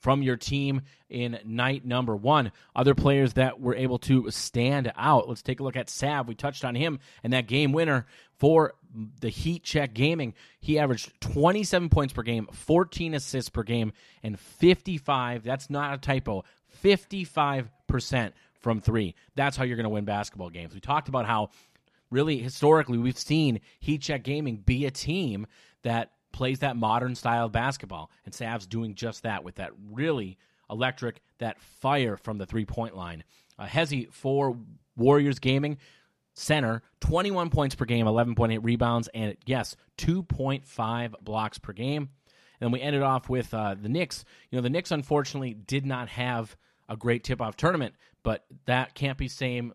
from 0.01 0.23
your 0.23 0.37
team 0.37 0.83
in 1.09 1.39
night 1.45 1.85
number 1.85 2.17
one. 2.17 2.53
Other 2.75 2.95
players 2.95 3.35
that 3.35 3.61
were 3.61 3.75
able 3.75 3.99
to 4.01 4.31
stand 4.31 4.93
out. 4.97 5.29
Let's 5.29 5.43
take 5.43 5.61
a 5.61 5.63
look 5.63 5.77
at 5.77 5.91
Sav. 5.91 6.27
We 6.27 6.35
touched 6.35 6.65
on 6.65 6.75
him 6.75 6.99
and 7.23 7.33
that 7.33 7.47
game 7.47 7.73
winner 7.73 8.07
for 8.39 8.75
the 9.21 9.29
Heat 9.29 9.63
Check 9.63 9.95
Gaming. 9.95 10.35
He 10.61 10.79
averaged 10.79 11.13
27 11.21 11.89
points 11.91 12.13
per 12.13 12.23
game, 12.23 12.49
14 12.53 13.15
assists 13.15 13.51
per 13.51 13.63
game, 13.63 13.93
and 14.23 14.39
55. 14.39 15.45
That's 15.45 15.71
not 15.71 15.95
a 15.95 15.99
typo. 15.99 16.45
55% 16.83 18.33
from 18.61 18.81
three. 18.81 19.15
That's 19.35 19.57
how 19.57 19.65
you're 19.65 19.77
going 19.77 19.85
to 19.85 19.91
win 19.91 20.05
basketball 20.05 20.51
games. 20.51 20.75
We 20.75 20.81
talked 20.81 21.09
about 21.09 21.27
how 21.27 21.51
really 22.11 22.39
historically 22.39 22.99
we've 22.99 23.19
seen 23.19 23.61
Heat 23.81 24.03
Check 24.03 24.25
Gaming 24.25 24.57
be 24.57 24.87
a 24.87 24.91
team 24.91 25.47
that 25.83 26.11
plays 26.33 26.61
that 26.61 26.77
modern 26.77 27.15
style 27.15 27.47
of 27.47 27.53
basketball, 27.53 28.11
and 28.25 28.35
Sav's 28.35 28.67
doing 28.67 28.95
just 28.95 29.23
that 29.23 29.45
with 29.45 29.57
that 29.57 29.73
really 29.91 30.39
electric, 30.71 31.21
that 31.39 31.61
fire 31.61 32.17
from 32.17 32.39
the 32.39 32.47
three 32.47 32.65
point 32.65 32.97
line. 32.97 33.25
Uh, 33.59 33.67
Hezi 33.67 34.11
for 34.13 34.57
Warriors 34.97 35.39
Gaming 35.39 35.79
center, 36.35 36.83
21 37.01 37.51
points 37.51 37.75
per 37.75 37.85
game, 37.85 38.07
11.8 38.07 38.61
rebounds, 38.63 39.09
and 39.15 39.37
yes, 39.47 39.77
2.5 39.99 41.15
blocks 41.23 41.59
per 41.59 41.73
game. 41.73 42.09
And 42.61 42.67
then 42.67 42.73
we 42.73 42.81
ended 42.81 43.03
off 43.03 43.29
with 43.29 43.53
uh, 43.55 43.75
the 43.81 43.89
Knicks. 43.89 44.25
You 44.51 44.57
know, 44.57 44.63
the 44.63 44.71
Knicks 44.71 44.91
unfortunately 44.91 45.55
did 45.55 45.87
not 45.87 46.09
have 46.09 46.57
a 46.89 46.97
great 46.97 47.25
tip 47.25 47.41
off 47.41 47.57
tournament, 47.57 47.95
but 48.23 48.45
that 48.67 48.95
can't 48.95 49.19
be 49.19 49.29
same 49.29 49.73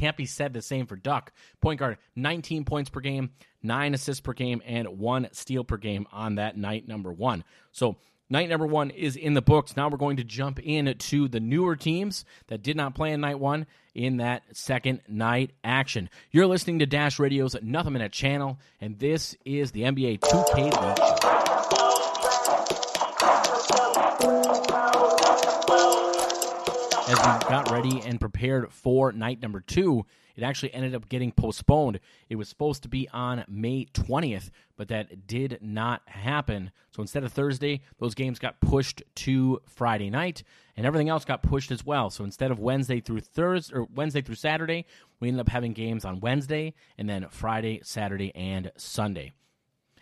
can't 0.00 0.16
be 0.16 0.26
said 0.26 0.54
the 0.54 0.62
same 0.62 0.86
for 0.86 0.96
Duck. 0.96 1.30
Point 1.60 1.78
guard, 1.78 1.98
19 2.16 2.64
points 2.64 2.88
per 2.88 3.00
game, 3.00 3.30
nine 3.62 3.92
assists 3.92 4.20
per 4.20 4.32
game, 4.32 4.62
and 4.64 4.98
one 4.98 5.28
steal 5.32 5.62
per 5.62 5.76
game 5.76 6.06
on 6.10 6.36
that 6.36 6.56
night 6.56 6.88
number 6.88 7.12
one. 7.12 7.44
So 7.70 7.96
night 8.30 8.48
number 8.48 8.66
one 8.66 8.88
is 8.90 9.14
in 9.14 9.34
the 9.34 9.42
books. 9.42 9.76
Now 9.76 9.88
we're 9.88 9.98
going 9.98 10.16
to 10.16 10.24
jump 10.24 10.58
in 10.58 10.94
to 10.96 11.28
the 11.28 11.38
newer 11.38 11.76
teams 11.76 12.24
that 12.46 12.62
did 12.62 12.76
not 12.76 12.94
play 12.94 13.12
in 13.12 13.20
night 13.20 13.38
one 13.38 13.66
in 13.94 14.16
that 14.16 14.42
second 14.54 15.02
night 15.06 15.50
action. 15.62 16.08
You're 16.30 16.46
listening 16.46 16.78
to 16.78 16.86
Dash 16.86 17.18
Radio's 17.18 17.54
Nothing 17.60 17.92
But 17.92 17.98
Net 17.98 18.12
channel, 18.12 18.58
and 18.80 18.98
this 18.98 19.36
is 19.44 19.72
the 19.72 19.82
NBA 19.82 20.20
2K 20.20 20.56
League 20.64 21.59
as 27.10 27.18
we 27.18 27.48
got 27.48 27.72
ready 27.72 28.00
and 28.02 28.20
prepared 28.20 28.72
for 28.72 29.10
night 29.10 29.42
number 29.42 29.60
two, 29.60 30.06
it 30.36 30.44
actually 30.44 30.72
ended 30.72 30.94
up 30.94 31.08
getting 31.08 31.32
postponed. 31.32 31.98
It 32.28 32.36
was 32.36 32.48
supposed 32.48 32.84
to 32.84 32.88
be 32.88 33.08
on 33.12 33.44
May 33.48 33.86
20th, 33.86 34.50
but 34.76 34.86
that 34.88 35.26
did 35.26 35.58
not 35.60 36.02
happen. 36.06 36.70
So 36.94 37.02
instead 37.02 37.24
of 37.24 37.32
Thursday, 37.32 37.80
those 37.98 38.14
games 38.14 38.38
got 38.38 38.60
pushed 38.60 39.02
to 39.16 39.60
Friday 39.66 40.08
night, 40.08 40.44
and 40.76 40.86
everything 40.86 41.08
else 41.08 41.24
got 41.24 41.42
pushed 41.42 41.72
as 41.72 41.84
well. 41.84 42.10
So 42.10 42.22
instead 42.22 42.52
of 42.52 42.60
Wednesday 42.60 43.00
through 43.00 43.20
Thursday 43.20 43.74
or 43.74 43.88
Wednesday 43.92 44.22
through 44.22 44.36
Saturday, 44.36 44.86
we 45.18 45.26
ended 45.26 45.40
up 45.40 45.48
having 45.48 45.72
games 45.72 46.04
on 46.04 46.20
Wednesday 46.20 46.74
and 46.96 47.08
then 47.08 47.26
Friday, 47.28 47.80
Saturday, 47.82 48.32
and 48.36 48.70
Sunday. 48.76 49.32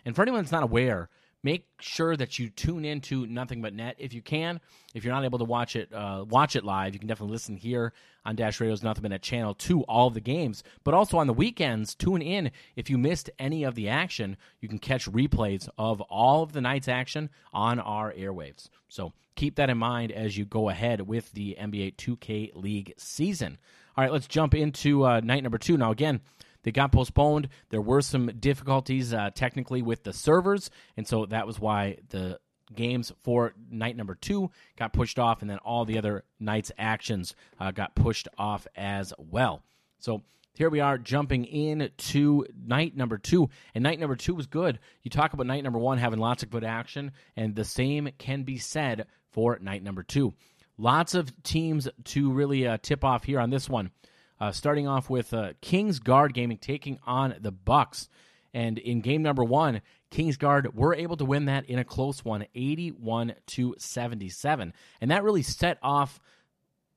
And 0.05 0.15
for 0.15 0.21
anyone 0.21 0.41
that's 0.43 0.51
not 0.51 0.63
aware, 0.63 1.09
make 1.43 1.65
sure 1.79 2.15
that 2.15 2.39
you 2.39 2.49
tune 2.49 2.85
into 2.85 3.25
Nothing 3.25 3.61
But 3.61 3.73
Net 3.73 3.95
if 3.97 4.13
you 4.13 4.21
can. 4.21 4.59
If 4.93 5.03
you're 5.03 5.13
not 5.13 5.23
able 5.23 5.39
to 5.39 5.45
watch 5.45 5.75
it, 5.75 5.93
uh, 5.93 6.25
watch 6.27 6.55
it 6.55 6.63
live. 6.63 6.93
You 6.93 6.99
can 6.99 7.07
definitely 7.07 7.33
listen 7.33 7.55
here 7.55 7.93
on 8.25 8.35
Dash 8.35 8.59
Radio's 8.59 8.83
Nothing 8.83 9.03
But 9.03 9.11
Net 9.11 9.21
channel 9.21 9.53
to 9.55 9.83
all 9.83 10.07
of 10.07 10.13
the 10.13 10.21
games. 10.21 10.63
But 10.83 10.93
also 10.93 11.17
on 11.17 11.27
the 11.27 11.33
weekends, 11.33 11.95
tune 11.95 12.21
in. 12.21 12.51
If 12.75 12.89
you 12.89 12.97
missed 12.97 13.29
any 13.39 13.63
of 13.63 13.75
the 13.75 13.89
action, 13.89 14.37
you 14.59 14.67
can 14.67 14.79
catch 14.79 15.09
replays 15.09 15.69
of 15.77 16.01
all 16.01 16.43
of 16.43 16.53
the 16.53 16.61
night's 16.61 16.87
action 16.87 17.29
on 17.53 17.79
our 17.79 18.13
airwaves. 18.13 18.69
So 18.87 19.13
keep 19.35 19.55
that 19.55 19.69
in 19.69 19.77
mind 19.77 20.11
as 20.11 20.37
you 20.37 20.45
go 20.45 20.69
ahead 20.69 21.01
with 21.01 21.31
the 21.31 21.55
NBA 21.59 21.95
2K 21.95 22.51
League 22.55 22.93
season. 22.97 23.57
All 23.95 24.03
right, 24.03 24.11
let's 24.11 24.27
jump 24.27 24.53
into 24.53 25.05
uh, 25.05 25.21
night 25.21 25.43
number 25.43 25.57
two. 25.57 25.77
Now, 25.77 25.91
again, 25.91 26.21
they 26.63 26.71
got 26.71 26.91
postponed. 26.91 27.49
There 27.69 27.81
were 27.81 28.01
some 28.01 28.27
difficulties 28.39 29.13
uh, 29.13 29.31
technically 29.33 29.81
with 29.81 30.03
the 30.03 30.13
servers, 30.13 30.69
and 30.97 31.07
so 31.07 31.25
that 31.27 31.47
was 31.47 31.59
why 31.59 31.97
the 32.09 32.39
games 32.75 33.11
for 33.23 33.53
night 33.69 33.95
number 33.95 34.15
two 34.15 34.51
got 34.77 34.93
pushed 34.93 35.19
off, 35.19 35.41
and 35.41 35.49
then 35.49 35.57
all 35.59 35.85
the 35.85 35.97
other 35.97 36.23
night's 36.39 36.71
actions 36.77 37.35
uh, 37.59 37.71
got 37.71 37.95
pushed 37.95 38.27
off 38.37 38.67
as 38.75 39.13
well. 39.17 39.63
So 39.99 40.21
here 40.53 40.69
we 40.69 40.79
are 40.79 40.97
jumping 40.97 41.45
in 41.45 41.89
to 41.97 42.45
night 42.65 42.95
number 42.95 43.17
two, 43.17 43.49
and 43.73 43.83
night 43.83 43.99
number 43.99 44.15
two 44.15 44.35
was 44.35 44.47
good. 44.47 44.79
You 45.03 45.09
talk 45.09 45.33
about 45.33 45.47
night 45.47 45.63
number 45.63 45.79
one 45.79 45.97
having 45.97 46.19
lots 46.19 46.43
of 46.43 46.49
good 46.49 46.63
action, 46.63 47.11
and 47.35 47.55
the 47.55 47.65
same 47.65 48.09
can 48.17 48.43
be 48.43 48.57
said 48.57 49.07
for 49.31 49.57
night 49.59 49.83
number 49.83 50.03
two. 50.03 50.33
Lots 50.77 51.13
of 51.13 51.31
teams 51.43 51.87
to 52.05 52.31
really 52.31 52.67
uh, 52.67 52.77
tip 52.81 53.03
off 53.03 53.23
here 53.23 53.39
on 53.39 53.49
this 53.49 53.69
one. 53.69 53.91
Uh, 54.39 54.51
starting 54.51 54.87
off 54.87 55.09
with 55.09 55.33
uh, 55.33 55.53
Kings 55.61 55.99
Guard 55.99 56.33
Gaming 56.33 56.57
taking 56.57 56.99
on 57.05 57.35
the 57.41 57.51
Bucks, 57.51 58.07
and 58.53 58.77
in 58.77 59.01
game 59.01 59.21
number 59.21 59.43
one, 59.43 59.81
Kings 60.11 60.37
Guard 60.37 60.73
were 60.73 60.95
able 60.95 61.17
to 61.17 61.25
win 61.25 61.45
that 61.45 61.65
in 61.69 61.77
a 61.77 61.83
close 61.83 62.23
one, 62.23 62.45
eighty-one 62.55 63.35
to 63.47 63.75
seventy-seven, 63.77 64.73
and 65.01 65.11
that 65.11 65.23
really 65.23 65.43
set 65.43 65.77
off. 65.83 66.19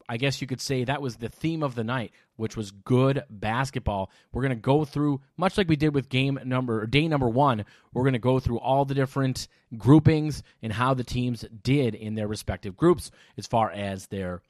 I 0.08 0.16
guess 0.18 0.40
you 0.40 0.46
could 0.46 0.60
say 0.60 0.84
that 0.84 1.00
was 1.00 1.16
the 1.16 1.28
theme 1.28 1.62
of 1.62 1.74
the 1.74 1.84
night, 1.84 2.12
which 2.36 2.56
was 2.56 2.70
good 2.70 3.22
basketball. 3.30 4.10
We're 4.32 4.42
going 4.42 4.50
to 4.50 4.56
go 4.56 4.84
through, 4.84 5.20
much 5.36 5.56
like 5.56 5.68
we 5.68 5.76
did 5.76 5.94
with 5.94 6.08
game 6.08 6.38
number, 6.44 6.86
day 6.86 7.08
number 7.08 7.28
one, 7.28 7.64
we're 7.94 8.02
going 8.02 8.12
to 8.12 8.18
go 8.18 8.38
through 8.38 8.58
all 8.58 8.84
the 8.84 8.94
different 8.94 9.46
groupings 9.78 10.42
and 10.60 10.72
how 10.72 10.92
the 10.94 11.04
teams 11.04 11.44
did 11.62 11.94
in 11.94 12.14
their 12.14 12.28
respective 12.28 12.76
groups 12.76 13.10
as 13.38 13.46
far 13.46 13.70
as 13.70 14.08
their 14.08 14.42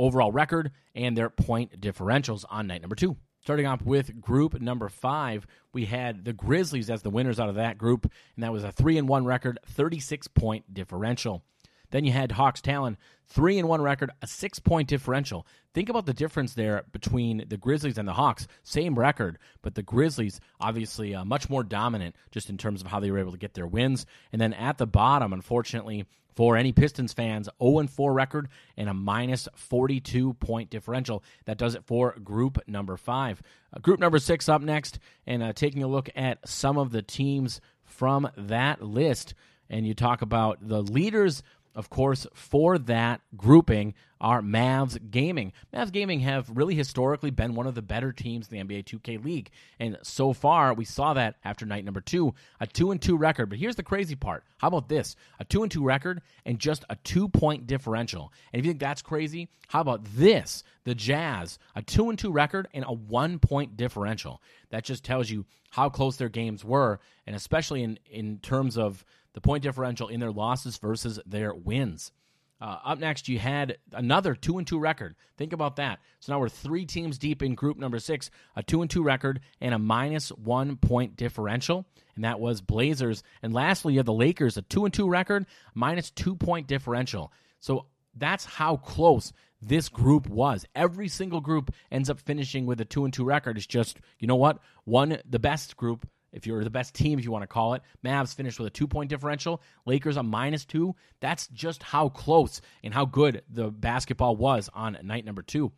overall 0.00 0.32
record 0.32 0.72
and 0.94 1.16
their 1.16 1.30
point 1.30 1.80
differentials 1.80 2.44
on 2.50 2.66
night 2.66 2.80
number 2.80 2.96
two. 2.96 3.16
Starting 3.42 3.66
off 3.66 3.82
with 3.82 4.20
group 4.20 4.60
number 4.60 4.88
five, 4.88 5.46
we 5.72 5.86
had 5.86 6.24
the 6.24 6.32
Grizzlies 6.32 6.90
as 6.90 7.02
the 7.02 7.10
winners 7.10 7.40
out 7.40 7.48
of 7.48 7.54
that 7.54 7.78
group, 7.78 8.10
and 8.34 8.44
that 8.44 8.52
was 8.52 8.64
a 8.64 8.72
three 8.72 8.98
and 8.98 9.08
one 9.08 9.24
record, 9.24 9.58
36 9.66 10.28
point 10.28 10.74
differential. 10.74 11.42
Then 11.90 12.04
you 12.04 12.12
had 12.12 12.32
Hawks 12.32 12.60
Talon, 12.60 12.96
three 13.26 13.58
and 13.58 13.68
one 13.68 13.82
record, 13.82 14.10
a 14.22 14.26
six 14.26 14.58
point 14.58 14.88
differential. 14.88 15.46
Think 15.72 15.88
about 15.88 16.06
the 16.06 16.14
difference 16.14 16.54
there 16.54 16.84
between 16.92 17.44
the 17.48 17.56
Grizzlies 17.56 17.98
and 17.98 18.08
the 18.08 18.12
Hawks. 18.12 18.46
Same 18.62 18.98
record, 18.98 19.38
but 19.62 19.74
the 19.74 19.82
Grizzlies 19.82 20.40
obviously 20.60 21.14
uh, 21.14 21.24
much 21.24 21.48
more 21.48 21.62
dominant 21.62 22.16
just 22.30 22.50
in 22.50 22.58
terms 22.58 22.80
of 22.80 22.88
how 22.88 23.00
they 23.00 23.10
were 23.10 23.18
able 23.18 23.32
to 23.32 23.38
get 23.38 23.54
their 23.54 23.66
wins. 23.66 24.06
And 24.32 24.40
then 24.40 24.52
at 24.52 24.78
the 24.78 24.86
bottom, 24.86 25.32
unfortunately, 25.32 26.06
for 26.34 26.56
any 26.56 26.72
Pistons 26.72 27.12
fans, 27.12 27.48
0 27.62 27.86
4 27.86 28.12
record 28.12 28.48
and 28.76 28.88
a 28.88 28.94
minus 28.94 29.48
42 29.54 30.34
point 30.34 30.70
differential. 30.70 31.22
That 31.44 31.58
does 31.58 31.74
it 31.74 31.84
for 31.84 32.12
group 32.24 32.66
number 32.66 32.96
five. 32.96 33.42
Uh, 33.74 33.80
group 33.80 34.00
number 34.00 34.18
six 34.18 34.48
up 34.48 34.62
next, 34.62 34.98
and 35.26 35.42
uh, 35.42 35.52
taking 35.52 35.82
a 35.82 35.88
look 35.88 36.08
at 36.16 36.48
some 36.48 36.78
of 36.78 36.92
the 36.92 37.02
teams 37.02 37.60
from 37.84 38.28
that 38.36 38.82
list. 38.82 39.34
And 39.68 39.86
you 39.86 39.94
talk 39.94 40.22
about 40.22 40.58
the 40.60 40.82
leaders 40.82 41.42
of 41.74 41.88
course, 41.90 42.26
for 42.34 42.78
that 42.78 43.20
grouping 43.36 43.94
are 44.20 44.42
Mavs 44.42 44.98
Gaming. 45.10 45.52
Mavs 45.72 45.92
Gaming 45.92 46.20
have 46.20 46.50
really 46.50 46.74
historically 46.74 47.30
been 47.30 47.54
one 47.54 47.66
of 47.66 47.74
the 47.74 47.82
better 47.82 48.12
teams 48.12 48.48
in 48.50 48.68
the 48.68 48.74
NBA 48.74 48.84
2K 48.84 49.24
League, 49.24 49.50
and 49.78 49.96
so 50.02 50.32
far 50.32 50.74
we 50.74 50.84
saw 50.84 51.14
that 51.14 51.36
after 51.44 51.64
night 51.64 51.84
number 51.84 52.00
two, 52.00 52.34
a 52.60 52.66
two 52.66 52.90
and 52.90 53.00
two 53.00 53.16
record. 53.16 53.48
But 53.48 53.58
here's 53.58 53.76
the 53.76 53.82
crazy 53.82 54.14
part: 54.14 54.44
how 54.58 54.68
about 54.68 54.88
this? 54.88 55.16
A 55.38 55.44
two 55.44 55.62
and 55.62 55.72
two 55.72 55.84
record 55.84 56.20
and 56.44 56.58
just 56.58 56.84
a 56.90 56.96
two 56.96 57.28
point 57.28 57.66
differential. 57.66 58.32
And 58.52 58.60
if 58.60 58.66
you 58.66 58.72
think 58.72 58.80
that's 58.80 59.02
crazy, 59.02 59.48
how 59.68 59.80
about 59.80 60.04
this? 60.16 60.64
The 60.84 60.94
Jazz, 60.94 61.58
a 61.74 61.82
two 61.82 62.10
and 62.10 62.18
two 62.18 62.32
record 62.32 62.68
and 62.74 62.84
a 62.86 62.92
one 62.92 63.38
point 63.38 63.76
differential. 63.76 64.42
That 64.70 64.84
just 64.84 65.04
tells 65.04 65.30
you 65.30 65.46
how 65.70 65.88
close 65.88 66.16
their 66.16 66.28
games 66.28 66.64
were, 66.64 67.00
and 67.26 67.34
especially 67.34 67.82
in 67.82 67.98
in 68.10 68.38
terms 68.38 68.76
of 68.76 69.04
the 69.32 69.40
point 69.40 69.62
differential 69.62 70.08
in 70.08 70.20
their 70.20 70.32
losses 70.32 70.78
versus 70.78 71.20
their 71.26 71.54
wins. 71.54 72.12
Uh, 72.60 72.78
up 72.84 72.98
next, 72.98 73.26
you 73.26 73.38
had 73.38 73.78
another 73.92 74.34
two 74.34 74.58
and 74.58 74.66
two 74.66 74.78
record. 74.78 75.14
Think 75.38 75.54
about 75.54 75.76
that. 75.76 75.98
So 76.20 76.32
now 76.32 76.40
we're 76.40 76.50
three 76.50 76.84
teams 76.84 77.16
deep 77.16 77.42
in 77.42 77.54
group 77.54 77.78
number 77.78 77.98
six, 77.98 78.30
a 78.54 78.62
two 78.62 78.82
and 78.82 78.90
two 78.90 79.02
record, 79.02 79.40
and 79.62 79.72
a 79.72 79.78
minus 79.78 80.28
one 80.28 80.76
point 80.76 81.16
differential, 81.16 81.86
and 82.14 82.24
that 82.24 82.38
was 82.38 82.60
Blazers. 82.60 83.22
And 83.42 83.54
lastly, 83.54 83.94
you 83.94 83.98
have 83.98 84.06
the 84.06 84.12
Lakers, 84.12 84.58
a 84.58 84.62
two 84.62 84.84
and 84.84 84.92
two 84.92 85.08
record, 85.08 85.46
minus 85.74 86.10
two 86.10 86.36
point 86.36 86.66
differential. 86.66 87.32
So 87.60 87.86
that's 88.14 88.44
how 88.44 88.76
close 88.76 89.32
this 89.62 89.88
group 89.88 90.28
was. 90.28 90.66
Every 90.74 91.08
single 91.08 91.40
group 91.40 91.72
ends 91.90 92.10
up 92.10 92.20
finishing 92.20 92.66
with 92.66 92.80
a 92.80 92.84
two 92.84 93.04
and 93.04 93.14
two 93.14 93.24
record. 93.24 93.56
It's 93.56 93.66
just, 93.66 94.00
you 94.18 94.26
know 94.26 94.36
what? 94.36 94.58
One, 94.84 95.18
the 95.28 95.38
best 95.38 95.78
group, 95.78 96.06
if 96.32 96.46
you're 96.46 96.64
the 96.64 96.70
best 96.70 96.94
team, 96.94 97.18
if 97.18 97.24
you 97.24 97.30
want 97.30 97.42
to 97.42 97.48
call 97.48 97.74
it, 97.74 97.82
Mavs 98.04 98.34
finished 98.34 98.58
with 98.58 98.68
a 98.68 98.70
two 98.70 98.86
point 98.86 99.10
differential, 99.10 99.60
Lakers 99.86 100.16
a 100.16 100.22
minus 100.22 100.64
two. 100.64 100.94
That's 101.20 101.48
just 101.48 101.82
how 101.82 102.08
close 102.08 102.60
and 102.82 102.94
how 102.94 103.04
good 103.04 103.42
the 103.48 103.70
basketball 103.70 104.36
was 104.36 104.68
on 104.74 104.98
night 105.02 105.24
number 105.24 105.42
two. 105.42 105.72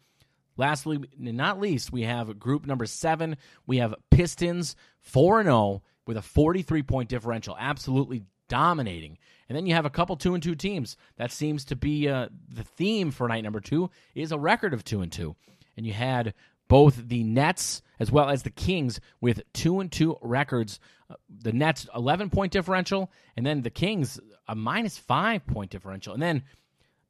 Lastly, 0.56 0.99
not 1.18 1.61
least, 1.61 1.92
we 1.92 2.02
have 2.02 2.38
group 2.38 2.66
number 2.66 2.87
seven. 2.87 3.37
We 3.66 3.78
have 3.78 3.94
Pistons 4.11 4.76
4 5.00 5.44
0 5.44 5.82
with 6.06 6.16
a 6.16 6.23
43 6.23 6.82
point 6.82 7.09
differential, 7.09 7.56
absolutely 7.59 8.25
dominating. 8.49 9.16
And 9.49 9.56
then 9.56 9.66
you 9.66 9.75
have 9.75 9.87
a 9.87 9.90
couple 9.90 10.16
two 10.16 10.35
and 10.35 10.42
two 10.42 10.54
teams. 10.54 10.97
That 11.16 11.32
seems 11.32 11.64
to 11.66 11.76
be 11.76 12.09
uh, 12.09 12.28
the 12.49 12.64
theme 12.64 13.11
for 13.11 13.28
night 13.28 13.44
number 13.44 13.61
two 13.61 13.90
is 14.14 14.32
a 14.32 14.38
record 14.38 14.75
of 14.75 14.85
two 14.85 15.00
and 15.00 15.11
two. 15.11 15.37
And 15.76 15.87
you 15.87 15.94
had 15.94 16.35
both 16.73 17.07
the 17.07 17.23
Nets 17.23 17.83
as 18.00 18.11
well 18.11 18.31
as 18.31 18.45
the 18.45 18.50
Kings 18.50 18.99
with 19.21 19.43
two 19.52 19.81
and 19.81 19.93
two 19.93 20.17
records. 20.23 20.81
Uh, 21.11 21.17
the 21.29 21.52
Nets 21.52 21.87
11 21.95 22.31
point 22.31 22.50
differential, 22.50 23.11
and 23.37 23.45
then 23.45 23.61
the 23.61 23.69
Kings 23.69 24.19
a 24.49 24.55
minus 24.55 24.97
five 24.97 25.47
point 25.47 25.71
differential. 25.71 26.14
And 26.14 26.23
then 26.23 26.45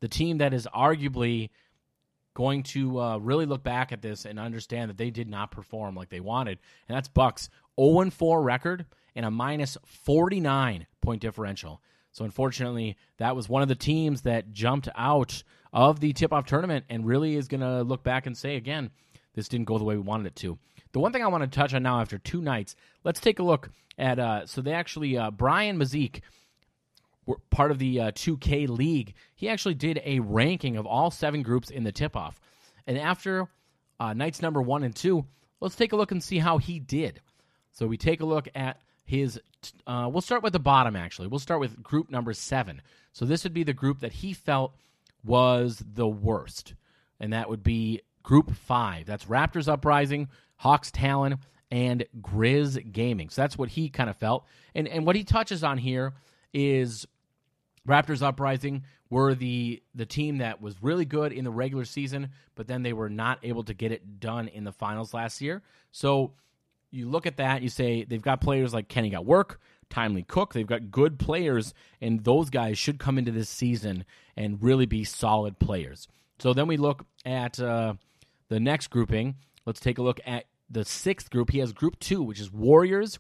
the 0.01 0.09
team 0.09 0.39
that 0.39 0.53
is 0.53 0.67
arguably 0.75 1.51
going 2.35 2.65
to 2.65 3.01
uh, 3.01 3.19
really 3.19 3.47
look 3.47 3.63
back 3.63 3.93
at 3.93 4.03
this 4.03 4.25
and 4.25 4.41
understand 4.41 4.91
that 4.91 4.99
they 4.99 5.11
did 5.11 5.29
not 5.29 5.53
perform 5.53 5.95
like 5.95 6.09
they 6.09 6.19
wanted, 6.19 6.59
and 6.89 6.97
that's 6.97 7.07
Bucks 7.07 7.49
0 7.81 8.11
4 8.11 8.43
record 8.43 8.85
and 9.15 9.25
a 9.25 9.31
minus 9.31 9.79
49 9.87 10.89
point 11.01 11.23
differential. 11.23 11.81
So 12.11 12.25
unfortunately, 12.25 12.97
that 13.19 13.37
was 13.37 13.49
one 13.49 13.63
of 13.63 13.69
the 13.69 13.77
teams 13.77 14.23
that 14.23 14.51
jumped 14.51 14.89
out 14.97 15.45
of 15.73 16.01
the 16.01 16.13
tip-off 16.13 16.47
tournament 16.47 16.85
and 16.91 17.07
really 17.07 17.37
is 17.37 17.47
going 17.47 17.61
to 17.61 17.83
look 17.83 18.03
back 18.03 18.27
and 18.27 18.37
say 18.37 18.57
again, 18.57 18.91
this 19.35 19.49
didn't 19.49 19.67
go 19.67 19.79
the 19.79 19.85
way 19.85 19.97
we 19.97 20.03
wanted 20.03 20.27
it 20.27 20.37
to. 20.37 20.59
The 20.93 21.01
one 21.01 21.13
thing 21.13 21.23
I 21.23 21.29
want 21.29 21.43
to 21.43 21.59
touch 21.59 21.75
on 21.75 21.83
now 21.83 22.01
after 22.01 22.19
two 22.19 22.43
nights, 22.43 22.77
let's 23.05 23.21
take 23.21 23.39
a 23.39 23.43
look 23.43 23.71
at. 23.99 24.19
Uh, 24.19 24.47
so 24.47 24.61
they 24.61 24.73
actually 24.73 25.17
uh, 25.17 25.31
Brian 25.31 25.79
Mazique 25.79 26.21
were 27.27 27.39
part 27.51 27.71
of 27.71 27.79
the 27.79 28.01
uh, 28.01 28.11
2K 28.13 28.69
League, 28.69 29.15
he 29.35 29.49
actually 29.49 29.75
did 29.75 30.01
a 30.05 30.21
ranking 30.21 30.77
of 30.77 30.87
all 30.87 31.11
seven 31.11 31.43
groups 31.43 31.71
in 31.71 31.85
the 31.85 31.93
tip 31.93 32.17
off. 32.17 32.41
And 32.87 32.99
after 32.99 33.49
uh, 34.01 34.13
nights 34.13 34.43
number 34.43 34.61
one 34.61 34.83
and 34.83 34.95
two, 34.95 35.25
let's 35.61 35.77
take 35.77 35.93
a 35.93 35.97
look 35.97 36.11
and 36.11 36.23
see 36.23 36.39
how 36.39 36.59
he 36.59 36.79
did. 36.79 37.21
So 37.71 37.87
we 37.87 37.97
take 37.97 38.21
a 38.21 38.27
look 38.27 38.49
at 38.55 38.81
his. 39.05 39.41
Uh, 39.87 40.09
we'll 40.11 40.21
start 40.21 40.43
with 40.43 40.53
the 40.53 40.59
bottom, 40.59 40.97
actually. 40.97 41.29
We'll 41.29 41.39
start 41.39 41.61
with 41.61 41.83
group 41.83 42.11
number 42.11 42.33
seven. 42.33 42.83
So 43.13 43.25
this 43.25 43.45
would 43.45 43.55
be 43.55 43.63
the 43.63 43.73
group 43.73 44.01
that 44.01 44.13
he 44.13 44.33
felt 44.33 44.75
was 45.25 45.83
the 45.95 46.09
worst. 46.09 46.75
And 47.21 47.33
that 47.33 47.49
would 47.49 47.63
be 47.63 48.03
group 48.23 48.55
five. 48.55 49.07
That's 49.07 49.25
Raptors 49.27 49.69
Uprising, 49.69 50.29
Hawks 50.57 50.91
Talon, 50.91 51.39
and 51.71 52.05
Grizz 52.21 52.93
Gaming. 52.93 53.31
So 53.31 53.43
that's 53.43 53.57
what 53.57 53.71
he 53.71 53.89
kind 53.89 54.11
of 54.11 54.17
felt. 54.17 54.47
And, 54.75 54.87
and 54.87 55.07
what 55.07 55.17
he 55.17 55.25
touches 55.25 55.65
on 55.65 55.79
here 55.79 56.13
is 56.53 57.07
Raptors 57.89 58.23
Uprising 58.23 58.85
were 59.11 59.35
the 59.35 59.83
the 59.95 60.07
team 60.07 60.39
that 60.39 60.63
was 60.63 60.83
really 60.83 61.05
good 61.05 61.33
in 61.33 61.45
the 61.45 61.51
regular 61.51 61.85
season, 61.85 62.31
but 62.55 62.67
then 62.67 62.83
they 62.83 62.93
were 62.93 63.11
not 63.11 63.39
able 63.43 63.63
to 63.65 63.75
get 63.75 63.93
it 63.93 64.21
done 64.21 64.49
in 64.49 64.65
the 64.65 64.73
finals 64.73 65.13
last 65.13 65.41
year. 65.41 65.63
So 65.91 66.33
you 66.91 67.09
look 67.09 67.27
at 67.27 67.39
that, 67.39 67.63
you 67.63 67.69
say 67.69 68.05
they've 68.05 68.23
got 68.23 68.41
players 68.41 68.73
like 68.73 68.89
Kenny 68.89 69.11
got 69.11 69.27
work, 69.27 69.61
Timely 69.91 70.23
Cook, 70.23 70.55
they've 70.55 70.67
got 70.67 70.91
good 70.91 71.19
players, 71.19 71.75
and 72.01 72.23
those 72.25 72.49
guys 72.51 72.79
should 72.79 72.99
come 72.99 73.19
into 73.19 73.33
this 73.33 73.49
season 73.49 74.05
and 74.37 74.63
really 74.63 74.87
be 74.87 75.05
solid 75.05 75.59
players. 75.59 76.09
So 76.39 76.55
then 76.55 76.67
we 76.67 76.77
look 76.77 77.05
at 77.25 77.61
uh, 77.61 77.95
the 78.53 78.61
next 78.61 78.89
grouping. 78.89 79.37
Let's 79.65 79.81
take 79.81 79.99
a 79.99 80.03
look 80.03 80.21
at 80.27 80.45
the 80.71 80.85
sixth 80.85 81.31
group. 81.31 81.51
He 81.51 81.59
has 81.59 81.73
group 81.73 81.99
two, 81.99 82.23
which 82.23 82.39
is 82.39 82.53
Warriors, 82.53 83.19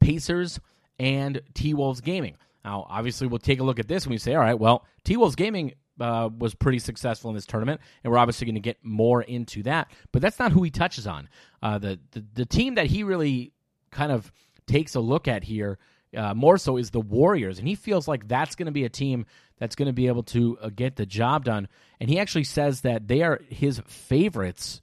Pacers, 0.00 0.60
and 0.98 1.40
T 1.54 1.74
Wolves 1.74 2.00
Gaming. 2.00 2.36
Now, 2.64 2.86
obviously, 2.88 3.26
we'll 3.26 3.38
take 3.38 3.60
a 3.60 3.64
look 3.64 3.78
at 3.78 3.88
this 3.88 4.04
and 4.04 4.10
we 4.10 4.18
say, 4.18 4.34
all 4.34 4.40
right, 4.40 4.58
well, 4.58 4.84
T 5.04 5.16
Wolves 5.16 5.36
Gaming 5.36 5.72
uh, 6.00 6.28
was 6.36 6.54
pretty 6.54 6.78
successful 6.78 7.30
in 7.30 7.34
this 7.34 7.46
tournament, 7.46 7.80
and 8.04 8.12
we're 8.12 8.18
obviously 8.18 8.44
going 8.44 8.56
to 8.56 8.60
get 8.60 8.78
more 8.82 9.22
into 9.22 9.62
that. 9.62 9.90
But 10.12 10.20
that's 10.20 10.38
not 10.38 10.52
who 10.52 10.62
he 10.62 10.70
touches 10.70 11.06
on. 11.06 11.28
Uh, 11.62 11.78
the, 11.78 11.98
the 12.12 12.24
the 12.34 12.46
team 12.46 12.74
that 12.74 12.86
he 12.86 13.02
really 13.02 13.52
kind 13.90 14.12
of 14.12 14.30
takes 14.66 14.94
a 14.94 15.00
look 15.00 15.26
at 15.26 15.44
here 15.44 15.78
uh, 16.16 16.34
more 16.34 16.58
so 16.58 16.76
is 16.76 16.90
the 16.90 17.00
Warriors, 17.00 17.58
and 17.58 17.68
he 17.68 17.74
feels 17.74 18.08
like 18.08 18.26
that's 18.26 18.56
going 18.56 18.66
to 18.66 18.72
be 18.72 18.84
a 18.84 18.88
team 18.88 19.26
that's 19.58 19.76
going 19.76 19.86
to 19.86 19.92
be 19.92 20.06
able 20.06 20.22
to 20.22 20.58
uh, 20.60 20.70
get 20.74 20.96
the 20.96 21.06
job 21.06 21.44
done. 21.44 21.68
And 22.00 22.10
he 22.10 22.18
actually 22.18 22.44
says 22.44 22.82
that 22.82 23.08
they 23.08 23.22
are 23.22 23.40
his 23.48 23.80
favorites 23.86 24.82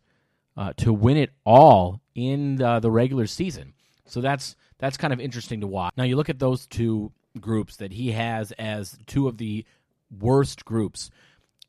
uh, 0.58 0.74
to 0.78 0.94
win 0.94 1.18
it 1.18 1.32
all 1.46 2.02
in 2.16 2.58
the 2.58 2.92
regular 2.92 3.28
season. 3.28 3.74
So 4.06 4.22
that's 4.22 4.56
that's 4.80 4.98
kind 4.98 5.14
of 5.14 5.20
interesting 5.20 5.62
to 5.62 5.68
watch. 5.68 5.94
Now 5.98 6.04
you 6.04 6.16
look 6.16 6.30
at 6.30 6.40
those 6.40 6.68
two 6.68 7.12
groups 7.40 7.78
that 7.78 7.92
he 7.92 8.12
has 8.12 8.52
as 8.54 8.98
two 9.08 9.28
of 9.28 9.38
the 9.38 9.66
worst 10.20 10.66
groups. 10.66 11.10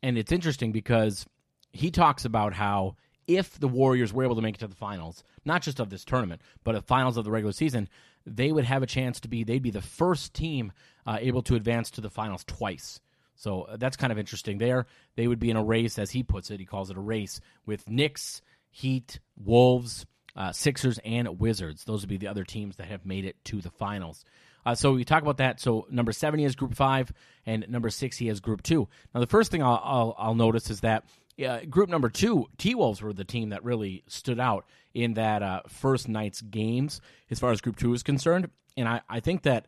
And 0.03 0.17
it's 0.17 0.31
interesting 0.31 0.71
because 0.71 1.25
he 1.71 1.91
talks 1.91 2.25
about 2.25 2.53
how 2.53 2.95
if 3.27 3.59
the 3.59 3.67
Warriors 3.67 4.13
were 4.13 4.23
able 4.23 4.35
to 4.35 4.41
make 4.41 4.55
it 4.55 4.59
to 4.59 4.67
the 4.67 4.75
finals, 4.75 5.23
not 5.45 5.61
just 5.61 5.79
of 5.79 5.89
this 5.89 6.05
tournament, 6.05 6.41
but 6.63 6.73
the 6.73 6.81
finals 6.81 7.17
of 7.17 7.25
the 7.25 7.31
regular 7.31 7.53
season, 7.53 7.89
they 8.25 8.51
would 8.51 8.65
have 8.65 8.83
a 8.83 8.87
chance 8.87 9.19
to 9.21 9.27
be, 9.27 9.43
they'd 9.43 9.61
be 9.61 9.71
the 9.71 9.81
first 9.81 10.33
team 10.33 10.71
uh, 11.05 11.17
able 11.19 11.41
to 11.43 11.55
advance 11.55 11.91
to 11.91 12.01
the 12.01 12.09
finals 12.09 12.43
twice. 12.43 12.99
So 13.35 13.63
uh, 13.63 13.77
that's 13.77 13.97
kind 13.97 14.11
of 14.11 14.17
interesting 14.17 14.57
there. 14.57 14.87
They 15.15 15.27
would 15.27 15.39
be 15.39 15.49
in 15.49 15.57
a 15.57 15.63
race, 15.63 15.99
as 15.99 16.11
he 16.11 16.23
puts 16.23 16.51
it, 16.51 16.59
he 16.59 16.65
calls 16.65 16.89
it 16.89 16.97
a 16.97 17.01
race, 17.01 17.41
with 17.65 17.89
Knicks, 17.89 18.41
Heat, 18.71 19.19
Wolves, 19.37 20.05
uh, 20.35 20.51
Sixers, 20.51 20.99
and 21.03 21.39
Wizards. 21.39 21.83
Those 21.83 22.01
would 22.01 22.09
be 22.09 22.17
the 22.17 22.27
other 22.27 22.43
teams 22.43 22.77
that 22.77 22.87
have 22.87 23.05
made 23.05 23.25
it 23.25 23.35
to 23.45 23.61
the 23.61 23.69
finals. 23.69 24.23
Uh, 24.65 24.73
so 24.73 24.93
we 24.93 25.05
talk 25.05 25.21
about 25.21 25.37
that. 25.37 25.59
So 25.59 25.85
number 25.91 26.11
seven, 26.11 26.39
he 26.39 26.43
has 26.45 26.55
group 26.55 26.73
five, 26.73 27.11
and 27.45 27.65
number 27.69 27.89
six, 27.89 28.17
he 28.17 28.27
has 28.27 28.39
group 28.39 28.63
two. 28.63 28.87
Now, 29.13 29.19
the 29.19 29.27
first 29.27 29.51
thing 29.51 29.61
I'll, 29.61 29.81
I'll, 29.83 30.15
I'll 30.17 30.35
notice 30.35 30.69
is 30.69 30.81
that 30.81 31.03
uh, 31.43 31.65
group 31.65 31.89
number 31.89 32.09
two, 32.09 32.47
T 32.57 32.75
Wolves 32.75 33.01
were 33.01 33.13
the 33.13 33.23
team 33.23 33.49
that 33.49 33.63
really 33.63 34.03
stood 34.07 34.39
out 34.39 34.65
in 34.93 35.15
that 35.15 35.43
uh, 35.43 35.61
first 35.67 36.07
night's 36.07 36.41
games 36.41 37.01
as 37.29 37.39
far 37.39 37.51
as 37.51 37.61
group 37.61 37.77
two 37.77 37.93
is 37.93 38.03
concerned. 38.03 38.49
And 38.77 38.87
I, 38.87 39.01
I 39.09 39.19
think 39.19 39.43
that 39.43 39.67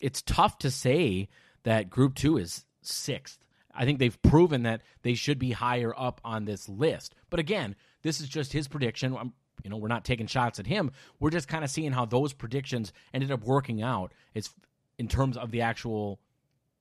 it's 0.00 0.22
tough 0.22 0.58
to 0.58 0.70
say 0.70 1.28
that 1.64 1.90
group 1.90 2.14
two 2.14 2.38
is 2.38 2.64
sixth. 2.82 3.38
I 3.74 3.84
think 3.84 3.98
they've 3.98 4.22
proven 4.22 4.62
that 4.62 4.82
they 5.02 5.14
should 5.14 5.38
be 5.38 5.52
higher 5.52 5.94
up 5.96 6.20
on 6.24 6.44
this 6.44 6.68
list. 6.68 7.14
But 7.30 7.40
again, 7.40 7.76
this 8.02 8.20
is 8.20 8.28
just 8.28 8.52
his 8.52 8.68
prediction. 8.68 9.16
I'm 9.16 9.32
you 9.64 9.70
know, 9.70 9.76
we're 9.76 9.88
not 9.88 10.04
taking 10.04 10.26
shots 10.26 10.58
at 10.58 10.66
him. 10.66 10.92
We're 11.18 11.30
just 11.30 11.48
kind 11.48 11.64
of 11.64 11.70
seeing 11.70 11.92
how 11.92 12.04
those 12.04 12.32
predictions 12.32 12.92
ended 13.12 13.30
up 13.30 13.44
working 13.44 13.82
out. 13.82 14.12
It's 14.34 14.54
in 14.98 15.08
terms 15.08 15.36
of 15.36 15.50
the 15.50 15.62
actual 15.62 16.20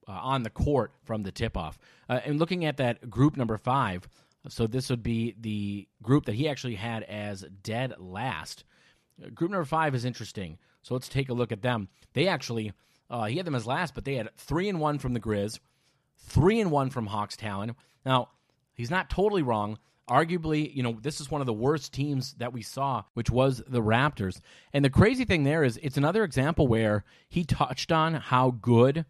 uh, 0.07 0.11
on 0.11 0.43
the 0.43 0.49
court 0.49 0.91
from 1.03 1.23
the 1.23 1.31
tip 1.31 1.57
off. 1.57 1.77
Uh, 2.09 2.19
and 2.25 2.39
looking 2.39 2.65
at 2.65 2.77
that 2.77 3.09
group 3.09 3.37
number 3.37 3.57
five, 3.57 4.07
so 4.49 4.67
this 4.67 4.89
would 4.89 5.03
be 5.03 5.35
the 5.39 5.87
group 6.01 6.25
that 6.25 6.35
he 6.35 6.47
actually 6.47 6.75
had 6.75 7.03
as 7.03 7.45
dead 7.63 7.95
last. 7.99 8.63
Uh, 9.23 9.29
group 9.29 9.51
number 9.51 9.65
five 9.65 9.95
is 9.95 10.05
interesting. 10.05 10.57
So 10.81 10.93
let's 10.93 11.09
take 11.09 11.29
a 11.29 11.33
look 11.33 11.51
at 11.51 11.61
them. 11.61 11.89
They 12.13 12.27
actually, 12.27 12.71
uh, 13.09 13.25
he 13.25 13.37
had 13.37 13.45
them 13.45 13.55
as 13.55 13.67
last, 13.67 13.93
but 13.93 14.05
they 14.05 14.15
had 14.15 14.29
three 14.37 14.69
and 14.69 14.79
one 14.79 14.99
from 14.99 15.13
the 15.13 15.19
Grizz, 15.19 15.59
three 16.17 16.59
and 16.59 16.71
one 16.71 16.89
from 16.89 17.07
Hawks 17.07 17.35
Talon. 17.35 17.75
Now, 18.05 18.29
he's 18.73 18.91
not 18.91 19.09
totally 19.09 19.41
wrong 19.41 19.77
arguably, 20.09 20.73
you 20.73 20.83
know, 20.83 20.97
this 21.01 21.19
is 21.19 21.29
one 21.29 21.41
of 21.41 21.47
the 21.47 21.53
worst 21.53 21.93
teams 21.93 22.33
that 22.35 22.53
we 22.53 22.61
saw, 22.61 23.03
which 23.13 23.29
was 23.29 23.61
the 23.67 23.81
Raptors. 23.81 24.39
And 24.73 24.83
the 24.83 24.89
crazy 24.89 25.25
thing 25.25 25.43
there 25.43 25.63
is 25.63 25.79
it's 25.83 25.97
another 25.97 26.23
example 26.23 26.67
where 26.67 27.03
he 27.29 27.43
touched 27.43 27.91
on 27.91 28.13
how 28.13 28.51
good 28.51 29.05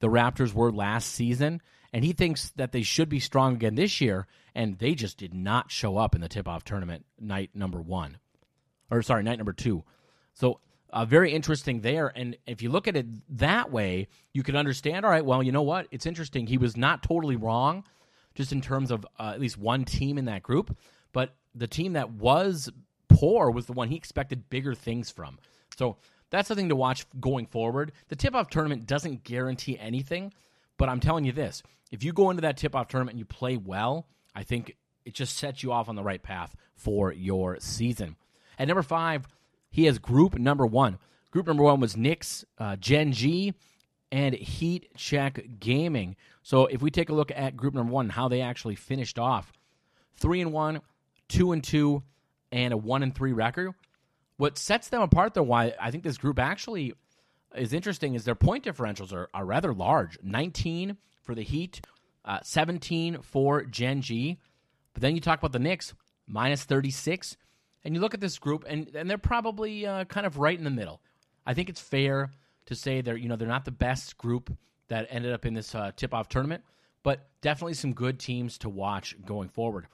the 0.00 0.08
Raptors 0.08 0.52
were 0.52 0.72
last 0.72 1.12
season, 1.12 1.60
and 1.92 2.04
he 2.04 2.12
thinks 2.12 2.50
that 2.56 2.72
they 2.72 2.82
should 2.82 3.08
be 3.08 3.20
strong 3.20 3.54
again 3.54 3.74
this 3.74 4.00
year, 4.00 4.26
and 4.54 4.78
they 4.78 4.94
just 4.94 5.18
did 5.18 5.34
not 5.34 5.70
show 5.70 5.96
up 5.96 6.14
in 6.14 6.20
the 6.20 6.28
tip 6.28 6.48
off 6.48 6.64
tournament 6.64 7.04
night 7.18 7.50
number 7.54 7.80
one. 7.80 8.18
Or, 8.90 9.02
sorry, 9.02 9.22
night 9.22 9.38
number 9.38 9.52
two. 9.52 9.84
So, 10.34 10.60
uh, 10.90 11.04
very 11.04 11.32
interesting 11.32 11.80
there. 11.80 12.10
And 12.14 12.36
if 12.46 12.62
you 12.62 12.70
look 12.70 12.88
at 12.88 12.96
it 12.96 13.06
that 13.38 13.70
way, 13.70 14.08
you 14.32 14.42
can 14.42 14.56
understand 14.56 15.04
all 15.04 15.10
right, 15.10 15.24
well, 15.24 15.42
you 15.42 15.52
know 15.52 15.62
what? 15.62 15.86
It's 15.90 16.06
interesting. 16.06 16.46
He 16.46 16.58
was 16.58 16.76
not 16.76 17.02
totally 17.02 17.36
wrong 17.36 17.84
just 18.34 18.52
in 18.52 18.60
terms 18.60 18.90
of 18.90 19.06
uh, 19.18 19.32
at 19.34 19.40
least 19.40 19.58
one 19.58 19.84
team 19.84 20.16
in 20.16 20.26
that 20.26 20.42
group. 20.42 20.76
But 21.12 21.34
the 21.54 21.66
team 21.66 21.94
that 21.94 22.12
was 22.12 22.70
poor 23.08 23.50
was 23.50 23.66
the 23.66 23.72
one 23.72 23.88
he 23.88 23.96
expected 23.96 24.48
bigger 24.48 24.74
things 24.74 25.10
from. 25.10 25.38
So 25.76 25.96
that's 26.30 26.48
the 26.48 26.54
thing 26.54 26.68
to 26.68 26.76
watch 26.76 27.06
going 27.20 27.46
forward. 27.46 27.92
The 28.08 28.16
tip 28.16 28.34
off 28.34 28.50
tournament 28.50 28.86
doesn't 28.86 29.24
guarantee 29.24 29.78
anything, 29.78 30.32
but 30.76 30.88
I'm 30.88 31.00
telling 31.00 31.24
you 31.24 31.32
this 31.32 31.62
if 31.90 32.04
you 32.04 32.12
go 32.12 32.30
into 32.30 32.42
that 32.42 32.56
tip 32.56 32.74
off 32.74 32.88
tournament 32.88 33.14
and 33.14 33.18
you 33.18 33.24
play 33.24 33.56
well, 33.56 34.06
I 34.34 34.42
think 34.42 34.76
it 35.04 35.14
just 35.14 35.36
sets 35.36 35.62
you 35.62 35.72
off 35.72 35.88
on 35.88 35.96
the 35.96 36.02
right 36.02 36.22
path 36.22 36.54
for 36.74 37.12
your 37.12 37.58
season. 37.60 38.16
At 38.58 38.68
number 38.68 38.82
five, 38.82 39.26
he 39.70 39.86
has 39.86 39.98
group 39.98 40.38
number 40.38 40.66
one. 40.66 40.98
Group 41.30 41.46
number 41.46 41.62
one 41.62 41.80
was 41.80 41.96
Knicks, 41.96 42.44
uh, 42.58 42.76
Gen 42.76 43.12
G, 43.12 43.54
and 44.10 44.34
Heat 44.34 44.90
Check 44.96 45.60
Gaming. 45.60 46.16
So 46.42 46.66
if 46.66 46.80
we 46.82 46.90
take 46.90 47.10
a 47.10 47.14
look 47.14 47.30
at 47.34 47.56
group 47.56 47.74
number 47.74 47.92
one, 47.92 48.08
how 48.08 48.28
they 48.28 48.40
actually 48.40 48.74
finished 48.74 49.18
off, 49.18 49.52
three 50.16 50.40
and 50.40 50.52
one, 50.52 50.80
two 51.28 51.52
and 51.52 51.62
two, 51.62 52.02
and 52.50 52.72
a 52.72 52.76
one 52.76 53.02
and 53.02 53.14
three 53.14 53.32
record. 53.32 53.74
What 54.38 54.56
sets 54.56 54.88
them 54.88 55.02
apart, 55.02 55.34
though, 55.34 55.42
why 55.42 55.74
I 55.78 55.90
think 55.90 56.04
this 56.04 56.16
group 56.16 56.38
actually 56.38 56.94
is 57.54 57.72
interesting, 57.72 58.14
is 58.14 58.24
their 58.24 58.34
point 58.34 58.64
differentials 58.64 59.12
are, 59.12 59.28
are 59.34 59.44
rather 59.44 59.74
large. 59.74 60.18
19 60.22 60.96
for 61.22 61.34
the 61.34 61.42
Heat, 61.42 61.80
uh, 62.24 62.38
17 62.42 63.18
for 63.20 63.64
Gen 63.64 64.00
G. 64.00 64.38
But 64.94 65.02
then 65.02 65.14
you 65.14 65.20
talk 65.20 65.38
about 65.38 65.52
the 65.52 65.58
Knicks, 65.58 65.92
minus 66.26 66.64
36. 66.64 67.36
And 67.84 67.94
you 67.94 68.00
look 68.00 68.14
at 68.14 68.20
this 68.20 68.38
group, 68.38 68.64
and, 68.66 68.88
and 68.94 69.10
they're 69.10 69.18
probably 69.18 69.86
uh, 69.86 70.04
kind 70.04 70.26
of 70.26 70.38
right 70.38 70.56
in 70.56 70.64
the 70.64 70.70
middle. 70.70 71.00
I 71.44 71.54
think 71.54 71.68
it's 71.68 71.80
fair 71.80 72.30
to 72.66 72.74
say 72.74 73.00
they're 73.00 73.16
you 73.16 73.28
know 73.28 73.36
they're 73.36 73.48
not 73.48 73.64
the 73.64 73.70
best 73.70 74.18
group 74.18 74.54
that 74.88 75.06
ended 75.10 75.32
up 75.32 75.46
in 75.46 75.54
this 75.54 75.74
uh, 75.74 75.90
tip-off 75.96 76.28
tournament, 76.28 76.62
but 77.02 77.28
definitely 77.40 77.74
some 77.74 77.94
good 77.94 78.18
teams 78.18 78.58
to 78.58 78.68
watch 78.68 79.16
going 79.24 79.48
forward. 79.48 79.86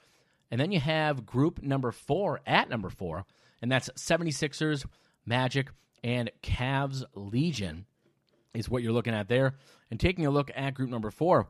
And 0.50 0.61
then 0.61 0.72
you 0.72 0.80
have 0.80 1.26
group 1.26 1.62
number 1.62 1.92
four 1.92 2.40
at 2.46 2.68
number 2.68 2.90
four, 2.90 3.24
and 3.64 3.72
that's 3.72 3.88
76ers, 3.96 4.85
Magic, 5.24 5.70
and 6.03 6.31
Cavs 6.42 7.03
Legion 7.14 7.87
is 8.53 8.68
what 8.68 8.83
you're 8.83 8.92
looking 8.92 9.14
at 9.14 9.27
there. 9.27 9.55
And 9.90 9.98
taking 9.98 10.27
a 10.27 10.31
look 10.31 10.50
at 10.55 10.74
group 10.74 10.90
number 10.90 11.11
four, 11.11 11.48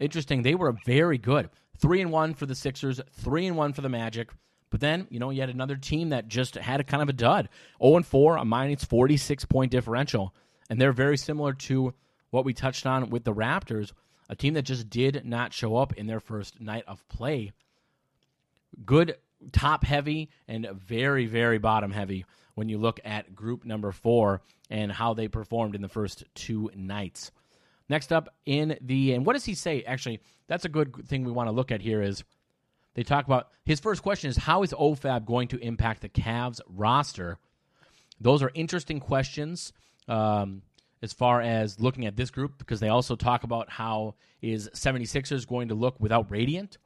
interesting. 0.00 0.42
They 0.42 0.56
were 0.56 0.72
very 0.84 1.18
good. 1.18 1.48
Three 1.78 2.00
and 2.00 2.10
one 2.10 2.34
for 2.34 2.44
the 2.44 2.56
Sixers, 2.56 3.00
three 3.12 3.46
and 3.46 3.56
one 3.56 3.72
for 3.72 3.82
the 3.82 3.88
Magic. 3.88 4.30
But 4.68 4.80
then, 4.80 5.06
you 5.10 5.20
know, 5.20 5.30
you 5.30 5.40
had 5.40 5.48
another 5.48 5.76
team 5.76 6.08
that 6.08 6.26
just 6.26 6.56
had 6.56 6.80
a 6.80 6.84
kind 6.84 7.04
of 7.04 7.08
a 7.08 7.12
dud. 7.12 7.48
0 7.80 7.98
and 7.98 8.06
4, 8.06 8.38
a 8.38 8.44
minus 8.44 8.84
46 8.84 9.44
point 9.44 9.70
differential. 9.70 10.34
And 10.70 10.80
they're 10.80 10.90
very 10.90 11.16
similar 11.16 11.52
to 11.52 11.94
what 12.30 12.44
we 12.44 12.52
touched 12.52 12.84
on 12.84 13.10
with 13.10 13.22
the 13.22 13.32
Raptors, 13.32 13.92
a 14.28 14.34
team 14.34 14.54
that 14.54 14.62
just 14.62 14.90
did 14.90 15.24
not 15.24 15.52
show 15.52 15.76
up 15.76 15.92
in 15.92 16.08
their 16.08 16.18
first 16.18 16.60
night 16.60 16.82
of 16.88 17.06
play. 17.06 17.52
Good 18.84 19.14
top 19.50 19.84
heavy 19.84 20.30
and 20.46 20.68
very, 20.72 21.26
very 21.26 21.58
bottom 21.58 21.90
heavy 21.90 22.24
when 22.54 22.68
you 22.68 22.78
look 22.78 23.00
at 23.04 23.34
group 23.34 23.64
number 23.64 23.92
four 23.92 24.42
and 24.70 24.92
how 24.92 25.14
they 25.14 25.28
performed 25.28 25.74
in 25.74 25.82
the 25.82 25.88
first 25.88 26.24
two 26.34 26.70
nights. 26.74 27.30
Next 27.88 28.12
up 28.12 28.28
in 28.46 28.78
the, 28.80 29.12
and 29.12 29.26
what 29.26 29.34
does 29.34 29.44
he 29.44 29.54
say? 29.54 29.82
Actually, 29.82 30.20
that's 30.46 30.64
a 30.64 30.68
good 30.68 31.06
thing 31.08 31.24
we 31.24 31.32
want 31.32 31.48
to 31.48 31.52
look 31.52 31.72
at 31.72 31.80
here 31.80 32.02
is 32.02 32.24
they 32.94 33.02
talk 33.02 33.26
about 33.26 33.48
his 33.64 33.80
first 33.80 34.02
question 34.02 34.30
is 34.30 34.36
how 34.36 34.62
is 34.62 34.72
OFAB 34.72 35.24
going 35.24 35.48
to 35.48 35.58
impact 35.58 36.02
the 36.02 36.08
Cavs 36.08 36.60
roster? 36.66 37.38
Those 38.20 38.42
are 38.42 38.50
interesting 38.54 39.00
questions 39.00 39.72
um, 40.08 40.62
as 41.02 41.12
far 41.12 41.40
as 41.40 41.80
looking 41.80 42.06
at 42.06 42.16
this 42.16 42.30
group 42.30 42.58
because 42.58 42.80
they 42.80 42.88
also 42.88 43.16
talk 43.16 43.44
about 43.44 43.70
how 43.70 44.14
is 44.40 44.68
76ers 44.74 45.46
going 45.46 45.68
to 45.68 45.74
look 45.74 45.98
without 46.00 46.30
Radiant. 46.30 46.78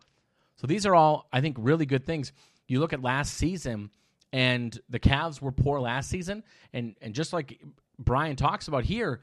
So 0.56 0.66
these 0.66 0.86
are 0.86 0.94
all, 0.94 1.28
I 1.32 1.40
think, 1.40 1.56
really 1.58 1.86
good 1.86 2.04
things. 2.04 2.32
You 2.66 2.80
look 2.80 2.92
at 2.92 3.02
last 3.02 3.34
season, 3.34 3.90
and 4.32 4.78
the 4.88 4.98
Cavs 4.98 5.40
were 5.40 5.52
poor 5.52 5.80
last 5.80 6.10
season, 6.10 6.42
and 6.72 6.96
and 7.00 7.14
just 7.14 7.32
like 7.32 7.60
Brian 7.98 8.36
talks 8.36 8.68
about 8.68 8.84
here, 8.84 9.20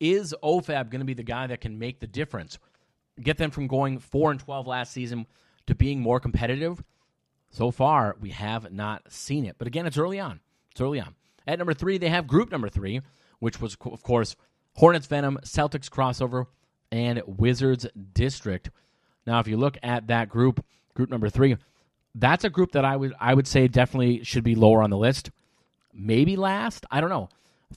is 0.00 0.34
OFAB 0.42 0.90
going 0.90 1.00
to 1.00 1.04
be 1.04 1.14
the 1.14 1.22
guy 1.22 1.46
that 1.46 1.60
can 1.60 1.78
make 1.78 2.00
the 2.00 2.06
difference, 2.06 2.58
get 3.20 3.36
them 3.36 3.50
from 3.50 3.66
going 3.66 3.98
four 3.98 4.30
and 4.30 4.40
twelve 4.40 4.66
last 4.66 4.92
season 4.92 5.26
to 5.66 5.74
being 5.74 6.00
more 6.00 6.18
competitive. 6.18 6.82
So 7.50 7.70
far, 7.70 8.16
we 8.18 8.30
have 8.30 8.72
not 8.72 9.12
seen 9.12 9.44
it. 9.44 9.56
But 9.58 9.66
again, 9.66 9.86
it's 9.86 9.98
early 9.98 10.18
on. 10.18 10.40
It's 10.70 10.80
early 10.80 11.00
on. 11.00 11.14
At 11.46 11.58
number 11.58 11.74
three, 11.74 11.98
they 11.98 12.08
have 12.08 12.26
group 12.26 12.50
number 12.50 12.70
three, 12.70 13.02
which 13.40 13.60
was, 13.60 13.76
of 13.84 14.02
course, 14.02 14.36
Hornets 14.76 15.06
Venom, 15.06 15.38
Celtics 15.44 15.90
crossover, 15.90 16.46
and 16.90 17.22
Wizards 17.26 17.86
District. 18.14 18.70
Now, 19.26 19.40
if 19.40 19.48
you 19.48 19.56
look 19.56 19.78
at 19.82 20.08
that 20.08 20.28
group, 20.28 20.64
group 20.94 21.10
number 21.10 21.28
three, 21.28 21.56
that's 22.14 22.44
a 22.44 22.50
group 22.50 22.72
that 22.72 22.84
I 22.84 22.96
would 22.96 23.14
I 23.18 23.34
would 23.34 23.46
say 23.46 23.68
definitely 23.68 24.24
should 24.24 24.44
be 24.44 24.54
lower 24.54 24.82
on 24.82 24.90
the 24.90 24.98
list. 24.98 25.30
Maybe 25.94 26.36
last. 26.36 26.84
I 26.90 27.00
don't 27.00 27.10
know. 27.10 27.28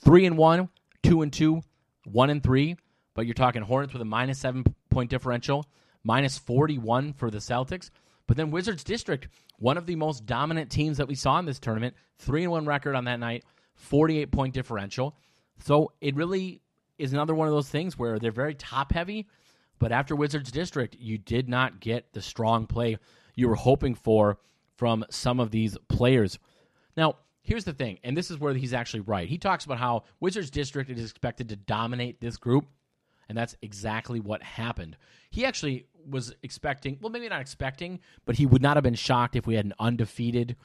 Three 0.03 0.25
and 0.25 0.37
one, 0.37 0.69
two 1.03 1.21
and 1.21 1.31
two, 1.31 1.61
one 2.05 2.29
and 2.29 2.43
three. 2.43 2.77
But 3.13 3.25
you're 3.25 3.33
talking 3.33 3.61
Hornets 3.61 3.93
with 3.93 4.01
a 4.01 4.05
minus 4.05 4.39
seven 4.39 4.65
point 4.89 5.09
differential, 5.09 5.65
minus 6.03 6.37
41 6.37 7.13
for 7.13 7.31
the 7.31 7.37
Celtics. 7.37 7.89
But 8.27 8.37
then 8.37 8.51
Wizards 8.51 8.83
District, 8.83 9.27
one 9.57 9.77
of 9.77 9.85
the 9.85 9.95
most 9.95 10.25
dominant 10.25 10.69
teams 10.71 10.97
that 10.97 11.07
we 11.07 11.15
saw 11.15 11.37
in 11.39 11.45
this 11.45 11.59
tournament, 11.59 11.95
3 12.19 12.43
and 12.43 12.51
1 12.51 12.65
record 12.65 12.95
on 12.95 13.05
that 13.05 13.19
night, 13.19 13.43
48 13.75 14.31
point 14.31 14.53
differential. 14.53 15.15
So 15.59 15.91
it 16.01 16.15
really 16.15 16.61
is 16.97 17.13
another 17.13 17.35
one 17.35 17.47
of 17.47 17.53
those 17.53 17.69
things 17.69 17.97
where 17.97 18.19
they're 18.19 18.31
very 18.31 18.55
top 18.55 18.91
heavy, 18.91 19.27
but 19.79 19.91
after 19.91 20.15
Wizards 20.15 20.51
District, 20.51 20.95
you 20.99 21.17
did 21.17 21.49
not 21.49 21.79
get 21.79 22.13
the 22.13 22.21
strong 22.21 22.67
play 22.67 22.97
you 23.35 23.49
were 23.49 23.55
hoping 23.55 23.95
for 23.95 24.39
from 24.77 25.05
some 25.09 25.39
of 25.39 25.51
these 25.51 25.77
players. 25.89 26.39
Now, 26.97 27.17
here's 27.41 27.65
the 27.65 27.73
thing, 27.73 27.99
and 28.03 28.17
this 28.17 28.31
is 28.31 28.39
where 28.39 28.53
he's 28.53 28.73
actually 28.73 29.01
right. 29.01 29.27
He 29.27 29.37
talks 29.37 29.65
about 29.65 29.77
how 29.77 30.03
Wizards 30.19 30.49
District 30.49 30.89
is 30.89 31.11
expected 31.11 31.49
to 31.49 31.55
dominate 31.55 32.19
this 32.19 32.37
group, 32.37 32.65
and 33.29 33.37
that's 33.37 33.55
exactly 33.61 34.19
what 34.19 34.41
happened. 34.41 34.97
He 35.29 35.45
actually 35.45 35.87
was 36.09 36.33
expecting, 36.43 36.97
well, 37.01 37.11
maybe 37.11 37.27
not 37.29 37.41
expecting, 37.41 37.99
but 38.25 38.35
he 38.35 38.45
would 38.45 38.61
not 38.61 38.77
have 38.77 38.83
been 38.83 38.95
shocked 38.95 39.35
if 39.35 39.47
we 39.47 39.55
had 39.55 39.65
an 39.65 39.73
undefeated 39.79 40.55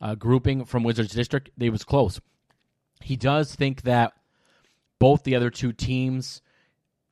uh, 0.00 0.14
grouping 0.14 0.64
from 0.64 0.82
Wizards 0.82 1.12
District. 1.12 1.50
They 1.56 1.70
was 1.70 1.84
close. 1.84 2.20
He 3.02 3.16
does 3.16 3.54
think 3.54 3.82
that 3.82 4.12
both 4.98 5.22
the 5.22 5.36
other 5.36 5.50
two 5.50 5.72
teams, 5.72 6.42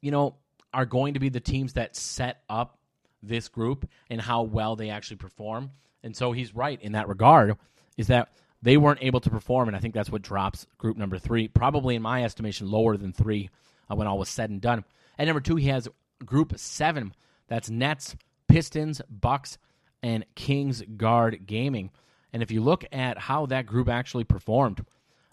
you 0.02 0.10
know, 0.10 0.36
are 0.76 0.84
going 0.84 1.14
to 1.14 1.20
be 1.20 1.30
the 1.30 1.40
teams 1.40 1.72
that 1.72 1.96
set 1.96 2.42
up 2.50 2.78
this 3.22 3.48
group 3.48 3.88
and 4.10 4.20
how 4.20 4.42
well 4.42 4.76
they 4.76 4.90
actually 4.90 5.16
perform. 5.16 5.70
And 6.02 6.14
so 6.14 6.32
he's 6.32 6.54
right 6.54 6.80
in 6.82 6.92
that 6.92 7.08
regard, 7.08 7.56
is 7.96 8.08
that 8.08 8.28
they 8.60 8.76
weren't 8.76 9.02
able 9.02 9.20
to 9.20 9.30
perform, 9.30 9.68
and 9.68 9.76
I 9.76 9.80
think 9.80 9.94
that's 9.94 10.10
what 10.10 10.20
drops 10.20 10.66
group 10.76 10.98
number 10.98 11.18
three, 11.18 11.48
probably 11.48 11.94
in 11.94 12.02
my 12.02 12.24
estimation, 12.24 12.70
lower 12.70 12.98
than 12.98 13.14
three 13.14 13.48
uh, 13.90 13.96
when 13.96 14.06
all 14.06 14.18
was 14.18 14.28
said 14.28 14.50
and 14.50 14.60
done. 14.60 14.84
At 15.18 15.24
number 15.24 15.40
two, 15.40 15.56
he 15.56 15.68
has 15.68 15.88
group 16.26 16.52
seven. 16.58 17.14
That's 17.48 17.70
Nets, 17.70 18.14
Pistons, 18.46 19.00
Bucks, 19.08 19.56
and 20.02 20.26
Kings 20.34 20.82
Guard 20.82 21.46
Gaming. 21.46 21.90
And 22.34 22.42
if 22.42 22.50
you 22.50 22.60
look 22.60 22.84
at 22.92 23.18
how 23.18 23.46
that 23.46 23.64
group 23.64 23.88
actually 23.88 24.24
performed, 24.24 24.84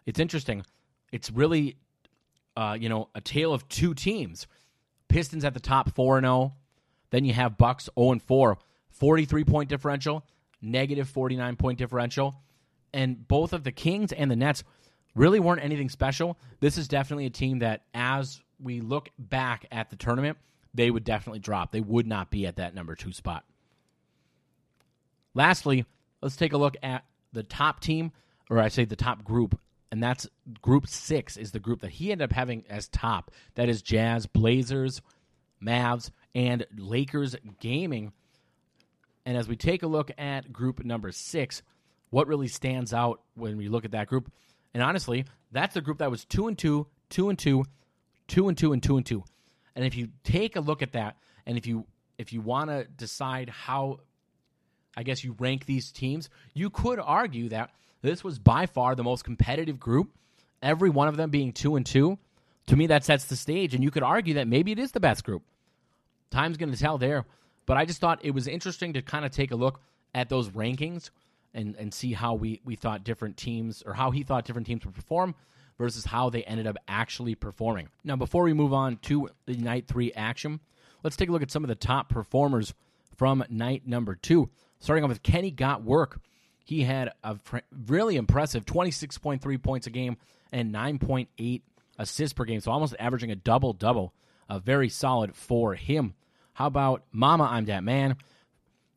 it's 0.06 0.20
interesting. 0.20 0.64
It's 1.12 1.30
really, 1.30 1.76
uh, 2.56 2.78
you 2.80 2.88
know, 2.88 3.10
a 3.14 3.20
tale 3.20 3.54
of 3.54 3.68
two 3.68 3.94
teams. 3.94 4.48
Pistons 5.14 5.46
at 5.46 5.54
the 5.54 5.60
top, 5.60 5.94
four 5.94 6.18
and 6.18 6.26
zero. 6.26 6.34
Oh. 6.34 6.54
Then 7.12 7.24
you 7.24 7.34
have 7.34 7.56
Bucks 7.56 7.86
zero 7.86 8.08
oh 8.08 8.12
and 8.14 8.22
four, 8.22 8.58
43 8.90 9.44
point 9.44 9.70
differential, 9.70 10.26
negative 10.60 11.08
49 11.08 11.56
point 11.56 11.78
differential, 11.78 12.36
and 12.94 13.28
both 13.28 13.54
of 13.54 13.64
the 13.64 13.72
Kings 13.72 14.12
and 14.12 14.32
the 14.32 14.36
Nets 14.36 14.64
really 15.14 15.40
weren't 15.40 15.64
anything 15.64 15.90
special. 15.90 16.40
This 16.62 16.80
is 16.80 16.88
definitely 16.88 17.28
a 17.28 17.30
team 17.30 17.60
that, 17.60 17.84
as 17.94 18.42
we 18.60 18.82
look 18.82 19.10
back 19.20 19.68
at 19.72 19.92
the 19.92 19.96
tournament, 19.96 20.40
they 20.74 20.90
would 20.90 21.04
definitely 21.04 21.40
drop. 21.40 21.72
They 21.72 21.82
would 21.82 22.08
not 22.08 22.32
be 22.32 22.48
at 22.48 22.56
that 22.56 22.74
number 22.74 22.96
two 22.96 23.12
spot. 23.12 23.44
Lastly, 25.36 25.86
let's 26.24 26.36
take 26.36 26.54
a 26.54 26.58
look 26.58 26.76
at 26.82 27.06
the 27.32 27.44
top 27.44 27.82
team, 27.82 28.12
or 28.50 28.58
I 28.58 28.70
say 28.70 28.86
the 28.86 28.96
top 28.96 29.24
group, 29.24 29.60
and 29.94 30.02
that's 30.02 30.28
group 30.64 30.88
six 30.88 31.38
is 31.38 31.52
the 31.52 31.60
group 31.60 31.82
that 31.82 31.92
he 31.92 32.12
ended 32.12 32.32
up 32.32 32.34
having 32.34 32.64
as 32.68 32.88
top. 32.88 33.30
That 33.54 33.70
is 33.70 33.84
Jazz, 33.84 34.26
Blazers, 34.26 35.04
Mavs, 35.64 36.10
and 36.34 36.66
Lakers 36.76 37.36
Gaming. 37.60 38.12
And 39.24 39.38
as 39.38 39.48
we 39.48 39.56
take 39.56 39.84
a 39.84 39.88
look 39.88 40.10
at 40.18 40.52
group 40.52 40.84
number 40.84 41.12
six, 41.12 41.62
what 42.10 42.28
really 42.28 42.48
stands 42.48 42.92
out 42.92 43.22
when 43.36 43.56
we 43.56 43.68
look 43.68 43.86
at 43.86 43.92
that 43.92 44.08
group? 44.08 44.32
And 44.74 44.82
honestly, 44.82 45.26
that's 45.52 45.76
the 45.76 45.82
group 45.82 46.00
that 46.00 46.10
was 46.10 46.26
two 46.26 46.48
and 46.48 46.58
two, 46.58 46.88
two 47.12 47.30
and 47.30 47.38
two, 47.38 47.64
two 48.28 48.48
and 48.48 48.58
two, 48.58 48.74
and 48.74 48.82
two 48.82 48.98
and 48.98 49.06
two. 49.06 49.24
And 49.76 49.86
if 49.86 49.96
you 49.96 50.10
take 50.24 50.56
a 50.56 50.60
look 50.60 50.82
at 50.82 50.94
that, 50.94 51.18
and 51.46 51.56
if 51.56 51.68
you 51.68 51.86
if 52.18 52.34
you 52.34 52.42
want 52.42 52.72
to 52.72 52.86
decide 52.86 53.48
how, 53.48 54.00
I 54.98 55.04
guess 55.04 55.24
you 55.24 55.36
rank 55.38 55.68
these 55.68 55.92
teams, 55.92 56.32
you 56.56 56.72
could 56.72 56.98
argue 57.00 57.50
that 57.50 57.70
this 58.04 58.24
was 58.24 58.38
by 58.38 58.68
far 58.68 58.94
the 58.94 59.04
most 59.04 59.24
competitive 59.24 59.80
group. 59.80 60.12
Every 60.62 60.92
one 60.92 61.08
of 61.08 61.18
them 61.18 61.32
being 61.32 61.52
two 61.52 61.76
and 61.76 61.86
two, 61.86 62.20
to 62.68 62.76
me 62.76 62.88
that 62.88 63.04
sets 63.04 63.26
the 63.26 63.36
stage, 63.36 63.74
and 63.74 63.84
you 63.84 63.90
could 63.90 64.04
argue 64.04 64.36
that 64.36 64.48
maybe 64.48 64.72
it 64.72 64.80
is 64.80 64.92
the 64.92 65.00
best 65.00 65.24
group. 65.24 65.42
Time's 66.30 66.58
going 66.58 66.72
to 66.72 66.78
tell 66.78 66.98
there, 66.98 67.26
but 67.66 67.78
I 67.78 67.86
just 67.86 68.00
thought 68.00 68.24
it 68.24 68.32
was 68.32 68.48
interesting 68.48 68.94
to 68.94 69.02
kind 69.02 69.26
of 69.26 69.32
take 69.32 69.52
a 69.52 69.56
look 69.56 69.82
at 70.14 70.30
those 70.30 70.50
rankings 70.50 71.10
and 71.54 71.76
and 71.76 71.94
see 71.94 72.14
how 72.14 72.34
we 72.36 72.62
we 72.66 72.76
thought 72.76 73.04
different 73.04 73.38
teams 73.38 73.84
or 73.86 73.94
how 73.94 74.12
he 74.12 74.24
thought 74.24 74.46
different 74.46 74.68
teams 74.68 74.86
would 74.86 74.96
perform 74.96 75.36
versus 75.78 76.06
how 76.06 76.30
they 76.30 76.44
ended 76.44 76.68
up 76.68 76.78
actually 76.88 77.36
performing. 77.36 77.90
Now, 78.04 78.16
before 78.16 78.44
we 78.44 78.54
move 78.54 78.74
on 78.74 78.98
to 79.04 79.30
the 79.46 79.56
night 79.56 79.88
three 79.88 80.14
action, 80.14 80.60
let's 81.04 81.16
take 81.16 81.30
a 81.30 81.32
look 81.32 81.42
at 81.42 81.52
some 81.52 81.64
of 81.64 81.68
the 81.68 81.76
top 81.76 82.10
performers 82.10 82.74
from 83.16 83.44
night 83.50 83.88
number 83.88 84.16
two. 84.16 84.50
Starting 84.80 85.04
off 85.04 85.10
with 85.10 85.24
Kenny 85.24 85.52
Got 85.52 85.84
Work. 85.84 86.20
He 86.64 86.84
had 86.84 87.12
a 87.24 87.38
really 87.88 88.16
impressive 88.16 88.66
26.3 88.66 89.62
points 89.62 89.88
a 89.88 89.90
game 89.90 90.18
and 90.52 90.74
9.8 90.74 91.62
assists 91.98 92.34
per 92.34 92.46
game, 92.46 92.60
so 92.60 92.72
almost 92.72 92.96
averaging 93.00 93.32
a 93.32 93.36
double 93.36 93.74
double. 93.74 94.14
Uh, 94.50 94.60
very 94.60 94.90
solid 94.90 95.36
for 95.36 95.74
him. 95.74 96.14
How 96.54 96.68
about 96.68 97.04
Mama? 97.12 97.46
I'm 97.46 97.66
that 97.66 97.84
man. 97.84 98.18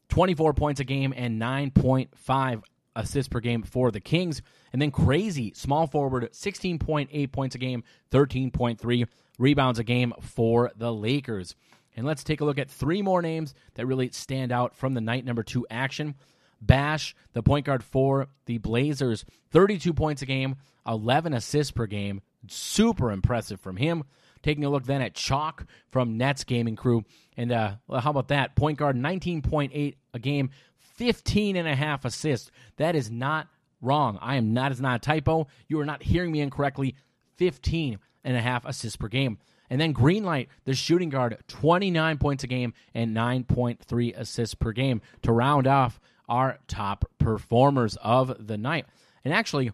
24 0.09 0.55
points 0.55 0.81
a 0.81 0.85
game 0.85 1.13
and 1.17 1.41
9.5 1.41 2.63
assists 2.95 3.29
per 3.29 3.41
game 3.41 3.63
for 3.63 3.91
the 3.91 4.01
Kings. 4.01 4.43
And 4.73 4.81
then 4.81 4.91
crazy 4.91 5.53
small 5.55 5.87
forward, 5.87 6.31
16.8 6.33 7.33
points 7.33 7.55
a 7.55 7.59
game, 7.59 7.85
13.3 8.11 9.07
rebounds 9.39 9.79
a 9.79 9.85
game 9.85 10.13
for 10.21 10.73
the 10.77 10.93
Lakers. 10.93 11.55
And 11.97 12.07
let's 12.07 12.25
take 12.25 12.41
a 12.41 12.45
look 12.45 12.59
at 12.59 12.71
three 12.71 13.03
more 13.03 13.23
names 13.23 13.55
that 13.75 13.87
really 13.87 14.11
stand 14.11 14.53
out 14.53 14.75
from 14.75 14.95
the 14.95 15.01
night 15.01 15.25
number 15.25 15.43
two 15.43 15.67
action. 15.71 16.15
Bash, 16.61 17.15
the 17.33 17.43
point 17.43 17.67
guard 17.67 17.85
for 17.85 18.29
the 18.47 18.59
Blazers, 18.59 19.25
32 19.51 19.93
points 19.93 20.23
a 20.23 20.27
game, 20.27 20.57
11 20.87 21.33
assists 21.33 21.71
per 21.71 21.87
game. 21.87 22.23
Super 22.49 23.11
impressive 23.11 23.61
from 23.61 23.77
him. 23.77 24.05
Taking 24.43 24.65
a 24.65 24.71
look 24.71 24.85
then 24.85 25.03
at 25.03 25.15
Chalk 25.15 25.67
from 25.89 26.17
Nets 26.17 26.45
Gaming 26.45 26.77
Crew. 26.77 27.05
And 27.37 27.51
uh, 27.51 27.75
how 27.91 28.11
about 28.11 28.29
that? 28.29 28.55
Point 28.55 28.79
guard, 28.79 28.97
19.8 28.97 29.95
a 30.15 30.19
game, 30.19 30.51
15 30.79 31.57
and 31.57 31.67
a 31.67 31.75
half 31.75 32.05
assists. 32.05 32.51
That 32.77 32.95
is 32.95 33.11
not 33.11 33.49
wrong. 33.81 34.19
I 34.21 34.37
am 34.37 34.53
not, 34.55 34.71
it's 34.71 34.81
not 34.81 34.97
a 34.97 35.01
typo. 35.01 35.49
You 35.69 35.81
are 35.81 35.85
not 35.85 36.03
hearing 36.03 36.33
me 36.33 36.41
incorrectly. 36.41 36.95
15 37.37 37.99
and 38.25 38.37
a 38.37 38.41
half 38.41 38.65
assists 38.65 38.97
per 38.97 39.09
game. 39.09 39.39
And 39.69 39.81
then 39.81 39.93
Greenlight, 39.93 40.49
the 40.65 40.75
shooting 40.75 41.09
guard, 41.09 41.39
29 41.49 42.19
points 42.19 42.45
a 42.45 42.47
game 42.47 42.73
and 42.95 43.17
9.3 43.17 44.17
assists 44.17 44.55
per 44.55 44.73
game 44.73 45.01
to 45.23 45.33
round 45.33 45.67
off 45.67 46.01
our 46.29 46.59
top 46.69 47.05
performers 47.19 47.97
of 48.03 48.47
the 48.47 48.57
night. 48.57 48.87
And 49.25 49.33
actually, 49.33 49.73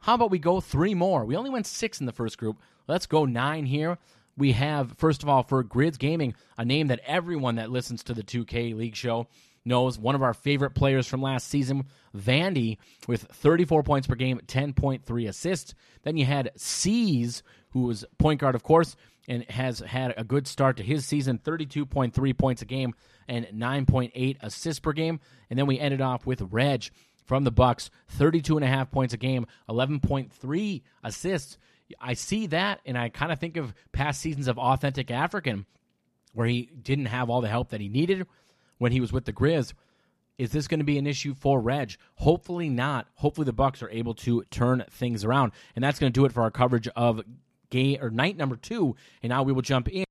how 0.00 0.14
about 0.14 0.30
we 0.30 0.38
go 0.38 0.60
three 0.60 0.94
more? 0.94 1.24
We 1.24 1.36
only 1.36 1.50
went 1.50 1.66
six 1.66 2.00
in 2.00 2.06
the 2.06 2.12
first 2.12 2.38
group. 2.38 2.58
Let's 2.88 3.06
go 3.06 3.24
nine 3.24 3.66
here. 3.66 3.98
We 4.36 4.52
have, 4.52 4.94
first 4.96 5.22
of 5.22 5.28
all, 5.28 5.42
for 5.42 5.62
Grizz 5.62 5.98
Gaming, 5.98 6.34
a 6.56 6.64
name 6.64 6.86
that 6.86 7.00
everyone 7.06 7.56
that 7.56 7.70
listens 7.70 8.02
to 8.04 8.14
the 8.14 8.22
2K 8.22 8.74
League 8.74 8.96
show 8.96 9.26
knows, 9.64 9.98
one 9.98 10.14
of 10.14 10.22
our 10.22 10.32
favorite 10.32 10.74
players 10.74 11.06
from 11.06 11.20
last 11.20 11.48
season, 11.48 11.84
Vandy, 12.16 12.78
with 13.06 13.24
34 13.24 13.82
points 13.82 14.06
per 14.06 14.14
game, 14.14 14.40
10.3 14.46 15.28
assists. 15.28 15.74
Then 16.02 16.16
you 16.16 16.24
had 16.24 16.52
C's, 16.56 17.42
who 17.70 17.82
was 17.82 18.04
point 18.18 18.40
guard, 18.40 18.54
of 18.54 18.62
course, 18.62 18.96
and 19.28 19.44
has 19.50 19.80
had 19.80 20.14
a 20.16 20.24
good 20.24 20.46
start 20.46 20.76
to 20.78 20.82
his 20.82 21.04
season 21.04 21.38
32.3 21.38 22.38
points 22.38 22.62
a 22.62 22.64
game 22.64 22.94
and 23.30 23.46
9.8 23.46 24.36
assists 24.40 24.80
per 24.80 24.92
game. 24.92 25.20
And 25.48 25.58
then 25.58 25.66
we 25.66 25.78
ended 25.78 26.00
off 26.00 26.26
with 26.26 26.42
Reg 26.50 26.90
from 27.24 27.44
the 27.44 27.52
Bucks, 27.52 27.90
32 28.08 28.56
and 28.56 28.64
a 28.64 28.68
half 28.68 28.90
points 28.90 29.14
a 29.14 29.16
game, 29.16 29.46
11.3 29.68 30.82
assists. 31.04 31.56
I 32.00 32.14
see 32.14 32.48
that 32.48 32.80
and 32.84 32.98
I 32.98 33.08
kind 33.08 33.32
of 33.32 33.38
think 33.38 33.56
of 33.56 33.72
past 33.92 34.20
seasons 34.20 34.48
of 34.48 34.58
Authentic 34.58 35.10
African 35.10 35.64
where 36.32 36.46
he 36.46 36.70
didn't 36.82 37.06
have 37.06 37.30
all 37.30 37.40
the 37.40 37.48
help 37.48 37.70
that 37.70 37.80
he 37.80 37.88
needed 37.88 38.26
when 38.78 38.92
he 38.92 39.00
was 39.00 39.12
with 39.12 39.24
the 39.24 39.32
Grizz. 39.32 39.72
Is 40.38 40.52
this 40.52 40.68
going 40.68 40.80
to 40.80 40.84
be 40.84 40.98
an 40.98 41.06
issue 41.06 41.34
for 41.34 41.60
Reg? 41.60 41.96
Hopefully 42.14 42.68
not. 42.68 43.06
Hopefully 43.14 43.44
the 43.44 43.52
Bucks 43.52 43.82
are 43.82 43.90
able 43.90 44.14
to 44.14 44.42
turn 44.50 44.84
things 44.90 45.24
around, 45.24 45.52
and 45.76 45.84
that's 45.84 45.98
going 45.98 46.12
to 46.12 46.18
do 46.18 46.24
it 46.24 46.32
for 46.32 46.42
our 46.42 46.50
coverage 46.50 46.88
of 46.88 47.20
game 47.68 47.98
or 48.00 48.10
night 48.10 48.36
number 48.36 48.56
two. 48.56 48.96
And 49.22 49.30
now 49.30 49.42
we 49.42 49.52
will 49.52 49.62
jump 49.62 49.88
in. 49.88 50.04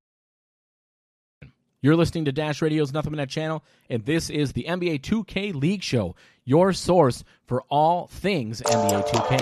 You're 1.81 1.95
listening 1.95 2.25
to 2.25 2.33
Dash 2.33 2.61
Radio's 2.61 2.91
Nothing 2.91 3.11
But 3.11 3.17
Net 3.19 3.29
channel, 3.29 3.63
and 3.89 4.03
this 4.03 4.29
is 4.29 4.51
the 4.51 4.65
NBA 4.65 4.99
2K 4.99 5.53
League 5.53 5.81
Show, 5.81 6.13
your 6.43 6.73
source 6.73 7.23
for 7.45 7.63
all 7.69 8.07
things 8.07 8.61
NBA 8.61 9.07
2K. 9.07 9.41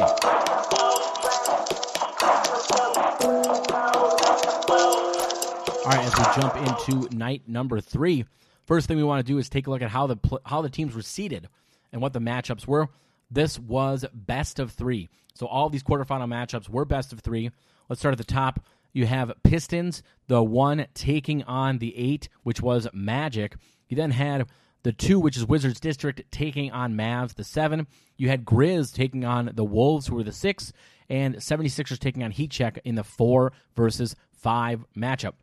All 5.80 5.92
right, 5.92 6.06
as 6.06 6.16
we 6.16 6.24
jump 6.40 6.56
into 6.58 7.16
night 7.18 7.42
number 7.48 7.82
three, 7.82 8.26
first 8.68 8.88
thing 8.88 8.98
we 8.98 9.04
want 9.04 9.26
to 9.26 9.34
do 9.34 9.40
is 9.40 9.50
take 9.50 9.66
a 9.66 9.72
look 9.72 9.82
at 9.82 9.90
how 9.90 10.06
the 10.06 10.18
pl- 10.18 10.42
how 10.46 10.62
the 10.62 10.70
teams 10.70 10.94
were 10.94 11.02
seeded 11.02 11.50
and 11.92 12.04
what 12.04 12.14
the 12.14 12.20
matchups 12.20 12.68
were. 12.68 12.88
This 13.32 13.58
was 13.58 14.06
best 14.14 14.60
of 14.60 14.74
three, 14.74 15.10
so 15.34 15.48
all 15.48 15.72
these 15.72 15.82
quarterfinal 15.82 16.28
matchups 16.28 16.70
were 16.70 16.86
best 16.86 17.14
of 17.14 17.22
three. 17.22 17.50
Let's 17.90 18.00
start 18.00 18.12
at 18.12 18.20
the 18.20 18.26
top. 18.26 18.60
You 18.98 19.06
have 19.06 19.32
Pistons, 19.44 20.02
the 20.26 20.42
one 20.42 20.88
taking 20.96 21.44
on 21.44 21.78
the 21.78 21.96
eight, 21.96 22.30
which 22.42 22.64
was 22.64 22.88
Magic. 22.94 23.56
You 23.90 23.96
then 23.96 24.10
had 24.10 24.48
the 24.82 24.92
two, 24.92 25.20
which 25.20 25.38
is 25.38 25.46
Wizards 25.46 25.80
District, 25.80 26.24
taking 26.32 26.72
on 26.72 26.96
Mavs, 26.96 27.36
the 27.36 27.44
seven. 27.44 27.86
You 28.18 28.30
had 28.30 28.44
Grizz 28.44 28.96
taking 28.96 29.24
on 29.24 29.52
the 29.54 29.64
Wolves, 29.64 30.08
who 30.08 30.16
were 30.16 30.24
the 30.24 30.32
six, 30.32 30.74
and 31.10 31.36
76ers 31.36 32.00
taking 32.00 32.24
on 32.24 32.32
Heat 32.32 32.50
Check 32.50 32.80
in 32.86 32.96
the 32.96 33.04
four 33.04 33.54
versus 33.76 34.16
five 34.32 34.84
matchup. 34.98 35.34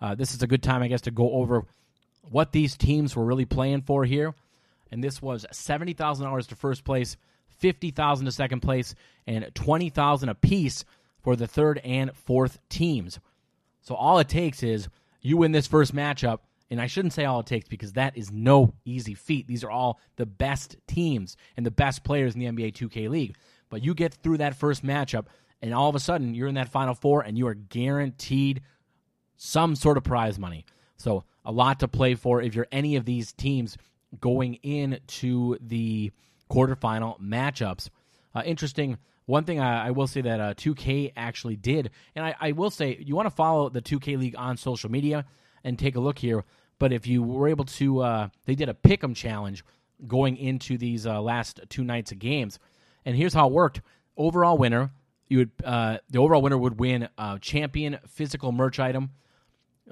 Uh, 0.00 0.16
this 0.16 0.34
is 0.34 0.42
a 0.42 0.48
good 0.48 0.64
time, 0.64 0.82
I 0.82 0.88
guess, 0.88 1.02
to 1.02 1.12
go 1.12 1.30
over 1.34 1.66
what 2.22 2.50
these 2.50 2.76
teams 2.76 3.14
were 3.14 3.24
really 3.24 3.44
playing 3.44 3.82
for 3.82 4.04
here. 4.04 4.34
And 4.90 5.04
this 5.04 5.22
was 5.22 5.46
seventy 5.52 5.92
thousand 5.92 6.26
dollars 6.26 6.48
to 6.48 6.56
first 6.56 6.82
place, 6.82 7.16
50,000 7.58 8.26
to 8.26 8.32
second 8.32 8.60
place, 8.60 8.94
and 9.26 9.48
20,000 9.54 10.28
apiece 10.28 10.84
for 11.22 11.36
the 11.36 11.46
third 11.46 11.78
and 11.84 12.14
fourth 12.14 12.58
teams. 12.68 13.18
So 13.80 13.94
all 13.94 14.18
it 14.18 14.28
takes 14.28 14.62
is 14.62 14.88
you 15.20 15.36
win 15.36 15.52
this 15.52 15.66
first 15.66 15.94
matchup, 15.94 16.40
and 16.70 16.80
I 16.80 16.86
shouldn't 16.86 17.14
say 17.14 17.24
all 17.24 17.40
it 17.40 17.46
takes 17.46 17.68
because 17.68 17.94
that 17.94 18.16
is 18.16 18.30
no 18.30 18.74
easy 18.84 19.14
feat. 19.14 19.46
These 19.46 19.64
are 19.64 19.70
all 19.70 20.00
the 20.16 20.26
best 20.26 20.76
teams 20.86 21.36
and 21.56 21.64
the 21.64 21.70
best 21.70 22.04
players 22.04 22.34
in 22.34 22.40
the 22.40 22.46
NBA 22.46 22.74
2K 22.74 23.08
League. 23.08 23.36
But 23.70 23.82
you 23.82 23.94
get 23.94 24.14
through 24.14 24.38
that 24.38 24.56
first 24.56 24.84
matchup, 24.84 25.26
and 25.60 25.74
all 25.74 25.88
of 25.88 25.94
a 25.94 26.00
sudden 26.00 26.34
you're 26.34 26.48
in 26.48 26.54
that 26.54 26.68
Final 26.68 26.94
Four, 26.94 27.22
and 27.22 27.36
you 27.36 27.46
are 27.46 27.54
guaranteed 27.54 28.62
some 29.36 29.74
sort 29.76 29.96
of 29.96 30.04
prize 30.04 30.38
money. 30.38 30.64
So 30.96 31.24
a 31.44 31.52
lot 31.52 31.80
to 31.80 31.88
play 31.88 32.14
for 32.14 32.42
if 32.42 32.54
you're 32.54 32.66
any 32.72 32.96
of 32.96 33.04
these 33.04 33.32
teams 33.32 33.78
going 34.20 34.54
into 34.56 35.56
the 35.60 36.12
quarterfinal 36.50 37.20
matchups. 37.20 37.88
Uh, 38.34 38.42
interesting. 38.44 38.98
One 39.28 39.44
thing 39.44 39.60
I, 39.60 39.88
I 39.88 39.90
will 39.90 40.06
say 40.06 40.22
that 40.22 40.40
uh, 40.40 40.54
2K 40.54 41.12
actually 41.14 41.56
did, 41.56 41.90
and 42.14 42.24
I, 42.24 42.34
I 42.40 42.52
will 42.52 42.70
say 42.70 42.96
you 42.98 43.14
want 43.14 43.26
to 43.26 43.34
follow 43.34 43.68
the 43.68 43.82
2K 43.82 44.18
League 44.18 44.34
on 44.38 44.56
social 44.56 44.90
media 44.90 45.26
and 45.62 45.78
take 45.78 45.96
a 45.96 46.00
look 46.00 46.18
here. 46.18 46.46
But 46.78 46.94
if 46.94 47.06
you 47.06 47.22
were 47.22 47.46
able 47.46 47.66
to, 47.66 48.00
uh, 48.00 48.28
they 48.46 48.54
did 48.54 48.70
a 48.70 48.74
pick'em 48.74 49.14
challenge 49.14 49.66
going 50.06 50.38
into 50.38 50.78
these 50.78 51.06
uh, 51.06 51.20
last 51.20 51.60
two 51.68 51.84
nights 51.84 52.10
of 52.10 52.18
games, 52.18 52.58
and 53.04 53.14
here's 53.14 53.34
how 53.34 53.48
it 53.48 53.52
worked: 53.52 53.82
overall 54.16 54.56
winner, 54.56 54.92
you 55.26 55.38
would 55.38 55.50
uh, 55.62 55.98
the 56.08 56.20
overall 56.20 56.40
winner 56.40 56.56
would 56.56 56.80
win 56.80 57.10
a 57.18 57.38
champion 57.38 57.98
physical 58.08 58.50
merch 58.50 58.80
item. 58.80 59.10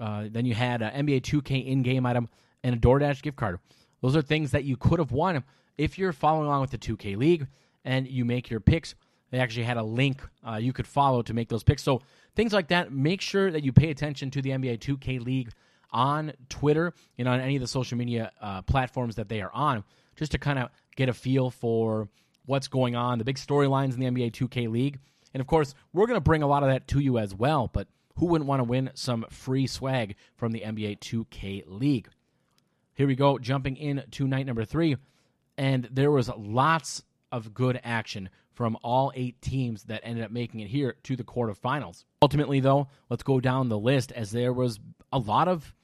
Uh, 0.01 0.29
then 0.31 0.46
you 0.46 0.55
had 0.55 0.81
an 0.81 1.07
NBA 1.07 1.20
2K 1.20 1.66
in-game 1.66 2.07
item 2.07 2.31
and 2.62 2.75
a 2.75 2.79
DoorDash 2.79 3.20
gift 3.20 3.37
card. 3.37 3.59
Those 4.01 4.16
are 4.16 4.22
things 4.22 4.53
that 4.53 4.64
you 4.64 4.79
could 4.79 4.99
have 4.99 5.12
won 5.12 5.44
if 5.77 5.99
you're 5.99 6.14
following 6.14 6.46
along 6.46 6.62
with 6.62 6.70
the 6.70 6.79
2K 6.79 7.18
League 7.18 7.46
and 7.85 8.09
you 8.09 8.25
make 8.25 8.49
your 8.49 8.61
picks. 8.61 8.94
They 9.31 9.39
actually 9.39 9.65
had 9.65 9.77
a 9.77 9.83
link 9.83 10.23
uh, 10.47 10.57
you 10.57 10.73
could 10.73 10.87
follow 10.87 11.23
to 11.23 11.35
make 11.35 11.49
those 11.49 11.62
picks. 11.62 11.83
So 11.83 12.03
things 12.35 12.53
like 12.53 12.69
that. 12.69 12.93
Make 12.93 13.21
sure 13.21 13.51
that 13.51 13.65
you 13.65 13.73
pay 13.73 13.91
attention 13.91 14.31
to 14.33 14.43
the 14.43 14.51
NBA 14.51 14.79
2K 14.79 15.25
League 15.25 15.51
on 15.91 16.33
Twitter 16.49 16.93
and 17.19 17.29
on 17.29 17.41
any 17.41 17.57
of 17.57 17.62
the 17.62 17.69
social 17.69 17.99
media 17.99 18.31
uh, 18.41 18.62
platforms 18.62 19.17
that 19.17 19.29
they 19.29 19.41
are 19.41 19.53
on, 19.53 19.85
just 20.17 20.33
to 20.33 20.39
kind 20.39 20.59
of 20.59 20.69
get 20.95 21.09
a 21.09 21.12
feel 21.12 21.51
for 21.51 22.09
what's 22.45 22.69
going 22.69 22.95
on, 22.95 23.19
the 23.19 23.25
big 23.25 23.37
storylines 23.37 23.95
in 23.95 24.01
the 24.01 24.07
NBA 24.07 24.33
2K 24.33 24.71
League. 24.71 24.99
And 25.35 25.41
of 25.41 25.47
course, 25.47 25.75
we're 25.93 26.07
going 26.07 26.17
to 26.17 26.21
bring 26.21 26.43
a 26.43 26.47
lot 26.47 26.62
of 26.62 26.69
that 26.69 26.87
to 26.89 27.01
you 27.01 27.19
as 27.19 27.35
well. 27.35 27.69
But 27.73 27.89
who 28.17 28.27
wouldn't 28.27 28.49
want 28.49 28.61
to 28.61 28.65
win 28.65 28.91
some 28.95 29.27
free 29.31 29.67
swag 29.67 30.17
from 30.37 30.53
the 30.53 30.61
NBA 30.61 31.01
2K 31.01 31.65
League? 31.67 32.09
Here 32.95 33.07
we 33.07 33.15
go, 33.15 33.39
jumping 33.39 33.77
in 33.77 34.05
to 34.12 34.27
night 34.27 34.47
number 34.47 34.65
three. 34.65 34.97
And 35.59 35.89
there 35.91 36.11
was 36.11 36.31
lots 36.37 37.03
of 37.31 37.53
good 37.53 37.81
action 37.85 38.31
from 38.57 38.77
all 38.83 39.12
eight 39.14 39.40
teams 39.42 39.85
that 39.85 40.01
ended 40.03 40.25
up 40.25 40.31
making 40.31 40.61
it 40.61 40.69
here 40.69 40.97
to 41.05 41.14
the 41.14 41.23
quarterfinals. 41.23 42.05
Ultimately, 42.23 42.59
though, 42.61 42.88
let's 43.11 43.23
go 43.23 43.38
down 43.38 43.69
the 43.69 43.79
list 43.79 44.12
as 44.12 44.31
there 44.31 44.53
was 44.53 44.81
a 45.12 45.19
lot 45.19 45.47
of, 45.47 45.75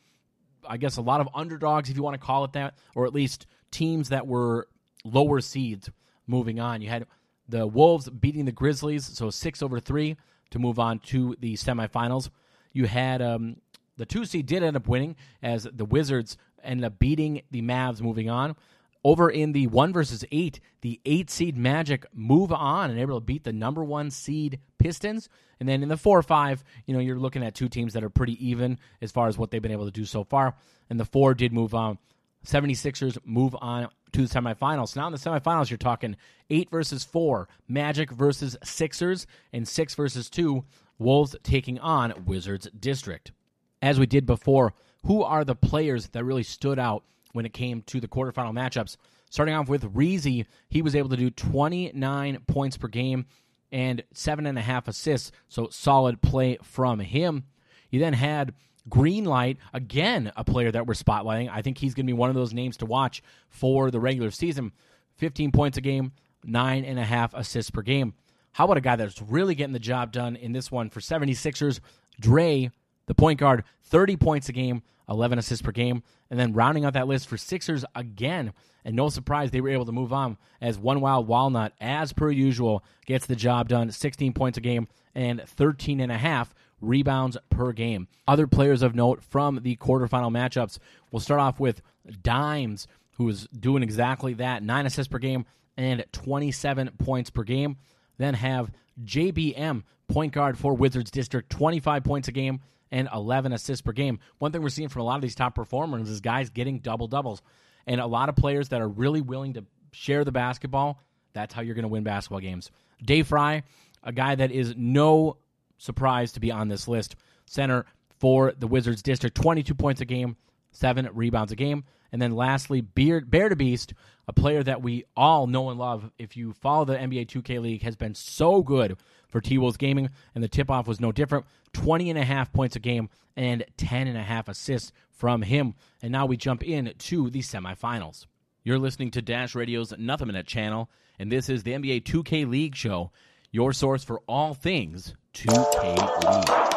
I 0.66 0.78
guess, 0.78 0.96
a 0.96 1.02
lot 1.02 1.20
of 1.20 1.28
underdogs, 1.35 1.90
if 1.90 1.96
you 1.96 2.02
want 2.02 2.18
to 2.18 2.26
call 2.26 2.44
it 2.44 2.54
that, 2.54 2.74
or 2.94 3.06
at 3.06 3.12
least 3.12 3.46
teams 3.70 4.08
that 4.08 4.26
were 4.26 4.68
lower 5.04 5.42
seeds 5.42 5.90
moving 6.26 6.61
on. 6.61 6.80
You 6.80 6.88
had 6.88 7.06
the 7.46 7.66
Wolves 7.66 8.08
beating 8.08 8.46
the 8.46 8.52
Grizzlies, 8.52 9.04
so 9.04 9.28
six 9.28 9.62
over 9.62 9.78
three 9.78 10.16
to 10.50 10.58
move 10.58 10.78
on 10.78 10.98
to 11.00 11.37
the 11.40 11.54
semifinals. 11.54 12.30
You 12.72 12.87
had 12.87 13.20
um, 13.20 13.56
the 13.98 14.06
two 14.06 14.24
seed 14.24 14.46
did 14.46 14.62
end 14.62 14.76
up 14.76 14.88
winning 14.88 15.16
as 15.42 15.68
the 15.70 15.85
Wizards 15.85 16.38
ended 16.64 16.87
up 16.87 16.98
beating 16.98 17.42
the 17.50 17.61
Mavs, 17.61 18.00
moving 18.00 18.30
on. 18.30 18.56
Over 19.04 19.28
in 19.30 19.52
the 19.52 19.66
one 19.66 19.92
versus 19.92 20.24
eight, 20.30 20.60
the 20.80 21.00
eight 21.04 21.28
seed 21.28 21.56
Magic 21.56 22.06
move 22.14 22.52
on 22.52 22.90
and 22.90 23.00
able 23.00 23.18
to 23.18 23.24
beat 23.24 23.42
the 23.42 23.52
number 23.52 23.82
one 23.82 24.10
seed 24.10 24.60
Pistons. 24.78 25.28
And 25.58 25.68
then 25.68 25.82
in 25.82 25.88
the 25.88 25.96
four 25.96 26.18
or 26.18 26.22
five, 26.22 26.62
you 26.86 26.94
know, 26.94 27.00
you're 27.00 27.18
looking 27.18 27.42
at 27.42 27.54
two 27.54 27.68
teams 27.68 27.94
that 27.94 28.04
are 28.04 28.10
pretty 28.10 28.46
even 28.46 28.78
as 29.00 29.10
far 29.10 29.26
as 29.26 29.36
what 29.36 29.50
they've 29.50 29.62
been 29.62 29.72
able 29.72 29.86
to 29.86 29.90
do 29.90 30.04
so 30.04 30.22
far. 30.22 30.54
And 30.88 31.00
the 31.00 31.04
four 31.04 31.34
did 31.34 31.52
move 31.52 31.74
on. 31.74 31.98
76ers 32.46 33.18
move 33.24 33.56
on 33.60 33.88
to 34.12 34.26
the 34.26 34.40
semifinals. 34.40 34.94
Now 34.94 35.06
in 35.06 35.12
the 35.12 35.18
semifinals, 35.18 35.70
you're 35.70 35.78
talking 35.78 36.16
eight 36.50 36.70
versus 36.70 37.04
four, 37.04 37.48
Magic 37.68 38.10
versus 38.10 38.56
Sixers, 38.62 39.26
and 39.52 39.66
six 39.66 39.94
versus 39.94 40.28
two, 40.28 40.64
Wolves 40.98 41.34
taking 41.42 41.78
on 41.78 42.24
Wizards 42.24 42.68
District. 42.78 43.32
As 43.80 43.98
we 43.98 44.06
did 44.06 44.26
before, 44.26 44.74
who 45.06 45.22
are 45.22 45.44
the 45.44 45.56
players 45.56 46.08
that 46.08 46.24
really 46.24 46.44
stood 46.44 46.78
out 46.78 47.04
when 47.33 47.47
it 47.47 47.53
came 47.53 47.83
to 47.83 48.01
the 48.01 48.09
quarterfinal 48.09 48.53
matchups? 48.53 48.97
Starting 49.31 49.55
off 49.55 49.68
with 49.68 49.95
Reezy, 49.95 50.47
he 50.68 50.83
was 50.83 50.95
able 50.95 51.09
to 51.09 51.16
do 51.16 51.31
29 51.31 52.38
points 52.47 52.77
per 52.77 52.88
game 52.88 53.27
and 53.71 54.03
seven 54.12 54.47
and 54.47 54.59
a 54.59 54.62
half 54.62 54.87
assists, 54.87 55.33
so 55.49 55.68
solid 55.71 56.21
play 56.21 56.59
from 56.62 57.01
him. 57.01 57.45
You 57.90 57.99
then 58.01 58.12
had 58.12 58.55
Greenlight, 58.88 59.59
again, 59.73 60.33
a 60.37 60.45
player 60.45 60.71
that 60.71 60.87
we're 60.87 60.95
spotlighting. 60.95 61.49
I 61.51 61.62
think 61.62 61.79
he's 61.79 61.95
going 61.95 62.07
to 62.07 62.12
be 62.12 62.16
one 62.16 62.29
of 62.29 62.35
those 62.35 62.53
names 62.53 62.77
to 62.79 62.87
watch 62.87 63.23
for 63.49 63.90
the 63.90 64.01
regular 64.01 64.31
season. 64.31 64.73
15 65.16 65.53
points 65.53 65.79
a 65.79 65.81
game, 65.81 66.12
nine 66.45 66.85
and 66.85 66.99
a 66.99 67.05
half 67.05 67.33
assists 67.35 67.71
per 67.71 67.83
game. 67.83 68.14
How 68.53 68.64
about 68.64 68.77
a 68.77 68.83
guy 68.83 68.97
that's 68.97 69.23
really 69.23 69.55
getting 69.55 69.73
the 69.73 69.79
job 69.79 70.12
done 70.12 70.37
in 70.37 70.53
this 70.53 70.71
one 70.71 70.90
for 70.90 71.01
76ers? 71.01 71.81
Dre, 72.21 72.71
the 73.07 73.14
point 73.14 73.38
guard, 73.38 73.64
30 73.85 74.16
points 74.16 74.49
a 74.49 74.53
game, 74.53 74.83
11 75.12 75.38
assists 75.38 75.62
per 75.62 75.70
game. 75.70 76.03
And 76.31 76.40
then 76.40 76.53
rounding 76.53 76.85
out 76.85 76.94
that 76.94 77.07
list 77.07 77.29
for 77.29 77.37
Sixers 77.37 77.85
again, 77.94 78.53
and 78.85 78.96
no 78.96 79.09
surprise 79.09 79.51
they 79.51 79.61
were 79.61 79.68
able 79.68 79.87
to 79.87 79.92
move 79.92 80.12
on 80.12 80.38
as 80.61 80.79
One 80.79 81.01
Wild 81.01 81.29
Walnut, 81.29 81.72
as 81.81 82.12
per 82.12 82.31
usual, 82.31 82.83
gets 83.07 83.27
the 83.27 83.37
job 83.37 83.68
done, 83.68 83.90
16 83.90 84.33
points 84.33 84.59
a 84.59 84.61
game 84.61 84.88
and 85.14 85.42
13 85.46 86.01
and 86.01 86.11
a 86.11 86.18
half 86.18 86.55
rebounds 86.81 87.37
per 87.51 87.72
game. 87.72 88.09
Other 88.27 88.46
players 88.46 88.83
of 88.83 88.94
note 88.94 89.22
from 89.22 89.61
the 89.62 89.77
quarterfinal 89.77 90.33
matchups, 90.33 90.79
we'll 91.11 91.20
start 91.20 91.40
off 91.40 91.61
with 91.61 91.83
Dimes, 92.22 92.88
who 93.16 93.29
is 93.29 93.46
doing 93.48 93.83
exactly 93.83 94.35
that, 94.35 94.62
9 94.62 94.87
assists 94.87 95.11
per 95.11 95.18
game 95.18 95.44
and 95.77 96.05
27 96.12 96.90
points 96.98 97.31
per 97.31 97.44
game. 97.44 97.77
Then 98.18 98.35
have 98.35 98.70
JBM, 99.05 99.85
point 100.09 100.33
guard 100.33 100.59
for 100.59 100.75
Wizards 100.75 101.11
District, 101.11 101.48
25 101.51 102.05
points 102.05 102.29
a 102.29 102.33
game 102.33 102.61
and 102.92 103.09
11 103.12 103.52
assists 103.52 103.83
per 103.83 103.90
game. 103.92 104.20
One 104.38 104.52
thing 104.52 104.62
we're 104.62 104.68
seeing 104.68 104.88
from 104.88 105.02
a 105.02 105.05
lot 105.07 105.16
of 105.16 105.22
these 105.22 105.35
top 105.35 105.55
performers 105.55 106.09
is 106.09 106.20
guys 106.20 106.50
getting 106.50 106.78
double 106.78 107.09
doubles. 107.09 107.42
And 107.87 108.00
a 108.00 108.07
lot 108.07 108.28
of 108.28 108.37
players 108.37 108.68
that 108.68 108.81
are 108.81 108.88
really 108.88 109.22
willing 109.22 109.55
to 109.55 109.64
share 109.90 110.24
the 110.24 110.31
basketball, 110.31 111.00
that's 111.33 111.52
how 111.55 111.62
you're 111.62 111.74
going 111.74 111.83
to 111.85 111.88
win 111.88 112.05
basketball 112.05 112.40
games. 112.40 112.70
Dave 113.02 113.26
Fry, 113.26 113.64
a 114.05 114.12
guy 114.12 114.35
that 114.35 114.52
is 114.52 114.74
no 114.76 115.38
surprise 115.78 116.33
to 116.33 116.40
be 116.40 116.52
on 116.52 116.68
this 116.68 116.87
list. 116.87 117.16
Center 117.46 117.87
for 118.20 118.52
the 118.57 118.68
Wizards 118.68 119.02
District, 119.02 119.35
22 119.35 119.74
points 119.74 120.00
a 120.00 120.05
game, 120.05 120.37
seven 120.70 121.09
rebounds 121.12 121.50
a 121.50 121.57
game. 121.57 121.85
And 122.12 122.20
then 122.20 122.33
lastly, 122.33 122.81
Beard, 122.83 123.31
Bear 123.31 123.48
to 123.48 123.57
Beast, 123.57 123.94
a 124.29 124.33
player 124.33 124.62
that 124.62 124.83
we 124.83 125.05
all 125.16 125.46
know 125.46 125.70
and 125.70 125.79
love. 125.79 126.11
If 126.18 126.37
you 126.37 126.53
follow 126.53 126.85
the 126.85 126.96
NBA 126.96 127.27
2K 127.27 127.61
League, 127.61 127.83
has 127.83 127.96
been 127.96 128.14
so 128.14 128.62
good 128.62 128.96
for 129.29 129.40
T 129.40 129.59
Wolves 129.59 129.79
Gaming, 129.79 130.11
and 130.35 130.44
the 130.44 130.48
tip 130.48 130.70
off 130.70 130.87
was 130.87 131.01
no 131.01 131.11
different. 131.11 131.46
20 131.72 132.11
and 132.11 132.18
a 132.18 132.25
half 132.25 132.53
points 132.53 132.77
a 132.77 132.81
game 132.81 133.09
and 133.37 133.64
10 133.79 134.07
and 134.07 134.18
a 134.18 134.22
half 134.22 134.48
assists 134.48 134.92
from 135.11 135.42
him. 135.42 135.75
And 136.03 136.12
now 136.12 136.27
we 136.27 136.37
jump 136.37 136.62
in 136.62 136.92
to 136.96 137.31
the 137.31 137.40
semifinals. 137.40 138.27
You're 138.62 138.79
listening 138.79 139.11
to 139.12 139.22
Dash 139.22 139.55
Radio's 139.55 139.92
Nothing 139.98 140.29
But 140.29 140.35
Net 140.35 140.46
channel, 140.46 140.90
and 141.18 141.33
this 141.33 141.48
is 141.48 141.62
the 141.62 141.72
NBA 141.72 142.05
2K 142.05 142.48
League 142.48 142.77
show, 142.77 143.11
your 143.51 143.72
source 143.72 144.05
for 144.05 144.20
all 144.29 144.55
things 144.55 145.14
2K 145.35 146.68
League. 146.68 146.71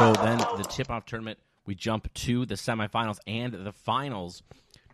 So 0.00 0.14
then 0.14 0.38
the 0.38 0.66
tip 0.66 0.88
off 0.88 1.04
tournament, 1.04 1.38
we 1.66 1.74
jump 1.74 2.10
to 2.14 2.46
the 2.46 2.54
semifinals 2.54 3.18
and 3.26 3.52
the 3.52 3.70
finals. 3.70 4.42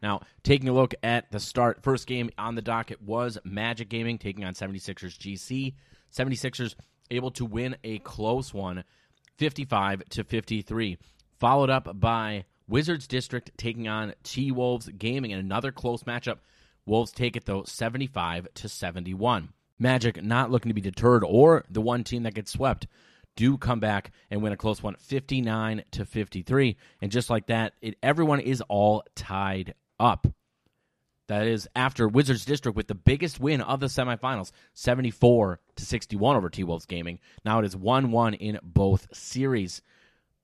Now, 0.02 0.22
taking 0.42 0.68
a 0.68 0.72
look 0.72 0.96
at 1.00 1.30
the 1.30 1.38
start, 1.38 1.84
first 1.84 2.08
game 2.08 2.28
on 2.36 2.56
the 2.56 2.60
docket 2.60 3.00
was 3.00 3.38
Magic 3.44 3.88
Gaming 3.88 4.18
taking 4.18 4.44
on 4.44 4.54
76ers 4.54 5.16
GC. 5.16 5.74
76ers 6.12 6.74
able 7.12 7.30
to 7.30 7.44
win 7.44 7.76
a 7.84 8.00
close 8.00 8.52
one, 8.52 8.82
55 9.36 10.02
to 10.08 10.24
53. 10.24 10.98
Followed 11.38 11.70
up 11.70 12.00
by 12.00 12.44
Wizards 12.66 13.06
District 13.06 13.52
taking 13.56 13.86
on 13.86 14.12
T 14.24 14.50
Wolves 14.50 14.88
Gaming 14.88 15.30
in 15.30 15.38
another 15.38 15.70
close 15.70 16.02
matchup. 16.02 16.38
Wolves 16.84 17.12
take 17.12 17.36
it 17.36 17.44
though 17.44 17.62
75 17.62 18.48
to 18.54 18.68
71. 18.68 19.50
Magic 19.78 20.20
not 20.20 20.50
looking 20.50 20.70
to 20.70 20.74
be 20.74 20.80
deterred 20.80 21.22
or 21.22 21.64
the 21.70 21.80
one 21.80 22.02
team 22.02 22.24
that 22.24 22.34
gets 22.34 22.50
swept 22.50 22.88
do 23.36 23.56
come 23.56 23.80
back 23.80 24.10
and 24.30 24.42
win 24.42 24.52
a 24.52 24.56
close 24.56 24.82
one 24.82 24.96
59 24.98 25.84
to 25.92 26.04
53 26.04 26.76
and 27.00 27.12
just 27.12 27.30
like 27.30 27.46
that 27.46 27.74
it 27.80 27.96
everyone 28.02 28.40
is 28.40 28.62
all 28.62 29.04
tied 29.14 29.74
up. 30.00 30.26
That 31.28 31.46
is 31.46 31.68
after 31.74 32.06
Wizards 32.06 32.44
District 32.44 32.76
with 32.76 32.86
the 32.86 32.94
biggest 32.94 33.40
win 33.40 33.60
of 33.60 33.80
the 33.80 33.86
semifinals 33.86 34.52
74 34.74 35.60
to 35.76 35.84
61 35.84 36.36
over 36.36 36.48
T-Wolves 36.48 36.86
Gaming. 36.86 37.18
Now 37.44 37.58
it 37.58 37.64
is 37.64 37.74
1-1 37.74 38.36
in 38.38 38.60
both 38.62 39.08
series. 39.12 39.82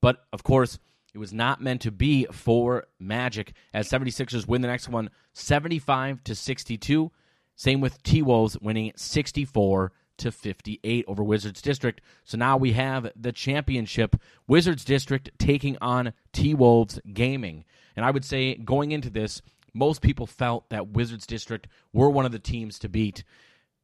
But 0.01 0.25
of 0.33 0.43
course 0.43 0.79
it 1.15 1.19
was 1.19 1.33
not 1.33 1.61
meant 1.61 1.83
to 1.83 1.93
be 1.93 2.27
for 2.33 2.87
Magic 2.99 3.53
as 3.73 3.89
76ers 3.89 4.49
win 4.49 4.63
the 4.63 4.69
next 4.69 4.89
one 4.89 5.11
75 5.35 6.25
to 6.25 6.35
62 6.35 7.11
same 7.55 7.81
with 7.81 8.03
T 8.03 8.23
Wolves 8.23 8.59
winning 8.61 8.93
64 8.97 9.93
to 10.19 10.33
58 10.33 11.05
over 11.09 11.23
Wizards 11.23 11.63
District. 11.63 12.01
So 12.25 12.37
now 12.37 12.57
we 12.57 12.73
have 12.73 13.11
the 13.17 13.33
championship. 13.33 14.17
Wizards 14.47 14.85
District 14.85 15.31
taking 15.39 15.77
on 15.81 16.13
T 16.33 16.55
Wolves 16.55 17.01
Gaming. 17.13 17.65
And 17.97 18.05
I 18.05 18.11
would 18.11 18.25
say 18.25 18.55
going 18.55 18.93
into 18.93 19.11
this, 19.11 19.43
most 19.75 20.03
people 20.03 20.27
felt 20.27 20.69
that 20.71 20.89
Wizards 20.89 21.27
District 21.27 21.67
were 21.93 22.11
one 22.11 22.27
of 22.27 22.33
the 22.33 22.39
teams 22.39 22.79
to 22.81 22.89
beat 22.89 23.25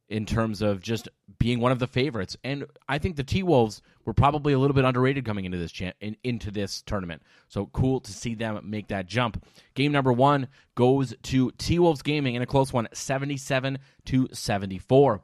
in 0.09 0.25
terms 0.25 0.61
of 0.61 0.81
just 0.81 1.07
being 1.37 1.59
one 1.59 1.71
of 1.71 1.79
the 1.79 1.87
favorites. 1.87 2.35
And 2.43 2.65
I 2.87 2.97
think 2.97 3.15
the 3.15 3.23
T 3.23 3.43
Wolves 3.43 3.81
were 4.05 4.13
probably 4.13 4.53
a 4.53 4.59
little 4.59 4.73
bit 4.73 4.85
underrated 4.85 5.23
coming 5.23 5.45
into 5.45 5.57
this 5.57 5.71
in, 6.01 6.17
into 6.23 6.51
this 6.51 6.81
tournament. 6.81 7.21
So 7.47 7.67
cool 7.67 7.99
to 8.01 8.11
see 8.11 8.33
them 8.33 8.59
make 8.63 8.87
that 8.87 9.05
jump. 9.05 9.43
Game 9.75 9.91
number 9.91 10.11
one 10.11 10.47
goes 10.75 11.13
to 11.23 11.51
T 11.51 11.79
Wolves 11.79 12.01
Gaming 12.01 12.35
in 12.35 12.41
a 12.41 12.47
close 12.47 12.73
one, 12.73 12.87
77 12.91 13.77
to 14.05 14.27
74. 14.33 15.21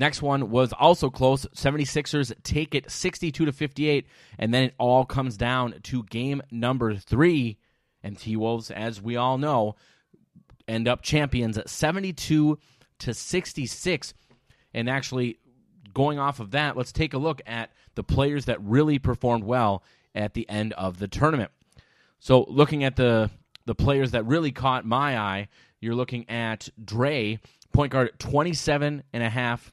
Next 0.00 0.22
one 0.22 0.48
was 0.48 0.72
also 0.72 1.10
close. 1.10 1.44
76ers 1.54 2.32
take 2.42 2.74
it 2.74 2.90
62 2.90 3.44
to 3.44 3.52
58, 3.52 4.06
and 4.38 4.54
then 4.54 4.64
it 4.64 4.74
all 4.78 5.04
comes 5.04 5.36
down 5.36 5.74
to 5.82 6.04
game 6.04 6.40
number 6.50 6.94
three. 6.94 7.58
And 8.02 8.18
T 8.18 8.34
Wolves, 8.34 8.70
as 8.70 9.02
we 9.02 9.16
all 9.16 9.36
know, 9.36 9.76
end 10.66 10.88
up 10.88 11.02
champions 11.02 11.58
at 11.58 11.68
72 11.68 12.58
to 13.00 13.14
66. 13.14 14.14
And 14.72 14.88
actually, 14.88 15.38
going 15.92 16.18
off 16.18 16.40
of 16.40 16.52
that, 16.52 16.78
let's 16.78 16.92
take 16.92 17.12
a 17.12 17.18
look 17.18 17.42
at 17.44 17.70
the 17.94 18.02
players 18.02 18.46
that 18.46 18.58
really 18.62 18.98
performed 18.98 19.44
well 19.44 19.84
at 20.14 20.32
the 20.32 20.48
end 20.48 20.72
of 20.72 20.98
the 20.98 21.08
tournament. 21.08 21.50
So, 22.20 22.46
looking 22.48 22.84
at 22.84 22.96
the 22.96 23.30
the 23.66 23.74
players 23.74 24.12
that 24.12 24.24
really 24.24 24.50
caught 24.50 24.86
my 24.86 25.18
eye, 25.18 25.48
you're 25.78 25.94
looking 25.94 26.26
at 26.30 26.70
Dre, 26.82 27.38
point 27.74 27.92
guard, 27.92 28.18
27 28.18 29.02
and 29.12 29.22
a 29.22 29.28
half 29.28 29.70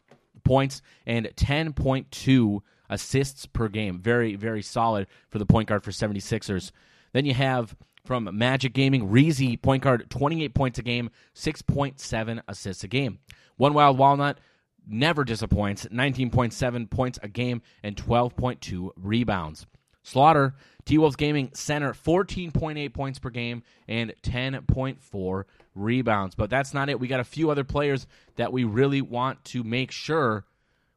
points 0.47 0.81
and 1.05 1.27
10.2 1.35 2.61
assists 2.89 3.45
per 3.45 3.67
game. 3.67 3.99
Very, 3.99 4.35
very 4.35 4.61
solid 4.61 5.07
for 5.29 5.39
the 5.39 5.45
point 5.45 5.67
guard 5.67 5.83
for 5.83 5.91
76ers. 5.91 6.71
Then 7.11 7.25
you 7.25 7.33
have 7.33 7.75
from 8.05 8.29
Magic 8.37 8.73
Gaming, 8.73 9.09
Reezy, 9.09 9.61
point 9.61 9.83
guard, 9.83 10.09
28 10.09 10.53
points 10.53 10.79
a 10.79 10.81
game, 10.81 11.09
6.7 11.35 12.41
assists 12.47 12.83
a 12.85 12.87
game. 12.87 13.19
One 13.57 13.73
Wild 13.73 13.97
Walnut 13.97 14.39
never 14.87 15.25
disappoints, 15.25 15.85
19.7 15.87 16.89
points 16.89 17.19
a 17.21 17.27
game 17.27 17.61
and 17.83 17.97
12.2 17.97 18.91
rebounds. 18.95 19.67
Slaughter, 20.07 20.55
T 20.85 20.97
Wolves 20.97 21.17
Gaming 21.17 21.51
Center, 21.53 21.91
14.8 21.91 22.93
points 22.93 23.19
per 23.19 23.29
game 23.29 23.61
and 23.89 24.13
10.4 24.23 25.43
rebounds. 25.75 26.33
But 26.33 26.49
that's 26.49 26.73
not 26.73 26.87
it. 26.87 26.97
We 26.97 27.09
got 27.09 27.19
a 27.19 27.25
few 27.25 27.51
other 27.51 27.65
players 27.65 28.07
that 28.37 28.53
we 28.53 28.63
really 28.63 29.01
want 29.01 29.43
to 29.45 29.65
make 29.65 29.91
sure 29.91 30.45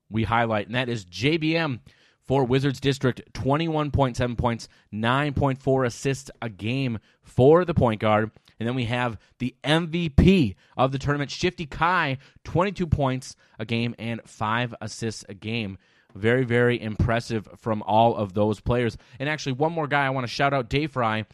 we 0.09 0.23
highlight, 0.23 0.67
and 0.67 0.77
that 0.77 0.89
is 0.89 1.05
JBM 1.05 1.81
for 2.23 2.45
Wizards 2.45 2.79
District, 2.79 3.21
21.7 3.33 4.39
points, 4.39 4.69
9.4 4.95 5.87
assists 5.87 6.31
a 6.41 6.49
game 6.49 7.01
for 7.23 7.65
the 7.65 7.75
point 7.75 8.01
guard. 8.01 8.31
And 8.61 8.69
then 8.69 8.77
we 8.77 8.85
have 8.85 9.19
the 9.39 9.57
MVP 9.65 10.55
of 10.77 10.93
the 10.93 10.99
tournament, 10.99 11.33
Shifty 11.33 11.67
Kai, 11.67 12.19
22 12.45 12.87
points 12.87 13.35
a 13.59 13.65
game 13.65 13.97
and 13.99 14.21
5 14.25 14.75
assists 14.81 15.25
a 15.29 15.35
game. 15.35 15.79
Very, 16.15 16.45
very 16.45 16.81
impressive 16.81 17.49
from 17.59 17.83
all 17.83 18.17
of 18.17 18.35
those 18.35 18.61
players. 18.61 18.97
And 19.19 19.29
actually, 19.29 19.53
one 19.53 19.73
more 19.73 19.87
guy 19.87 20.07
I 20.07 20.11
want 20.11 20.27
to 20.27 20.33
shout 20.33 20.53
out 20.53 20.69
Dave 20.69 20.93
Fry, 20.93 21.25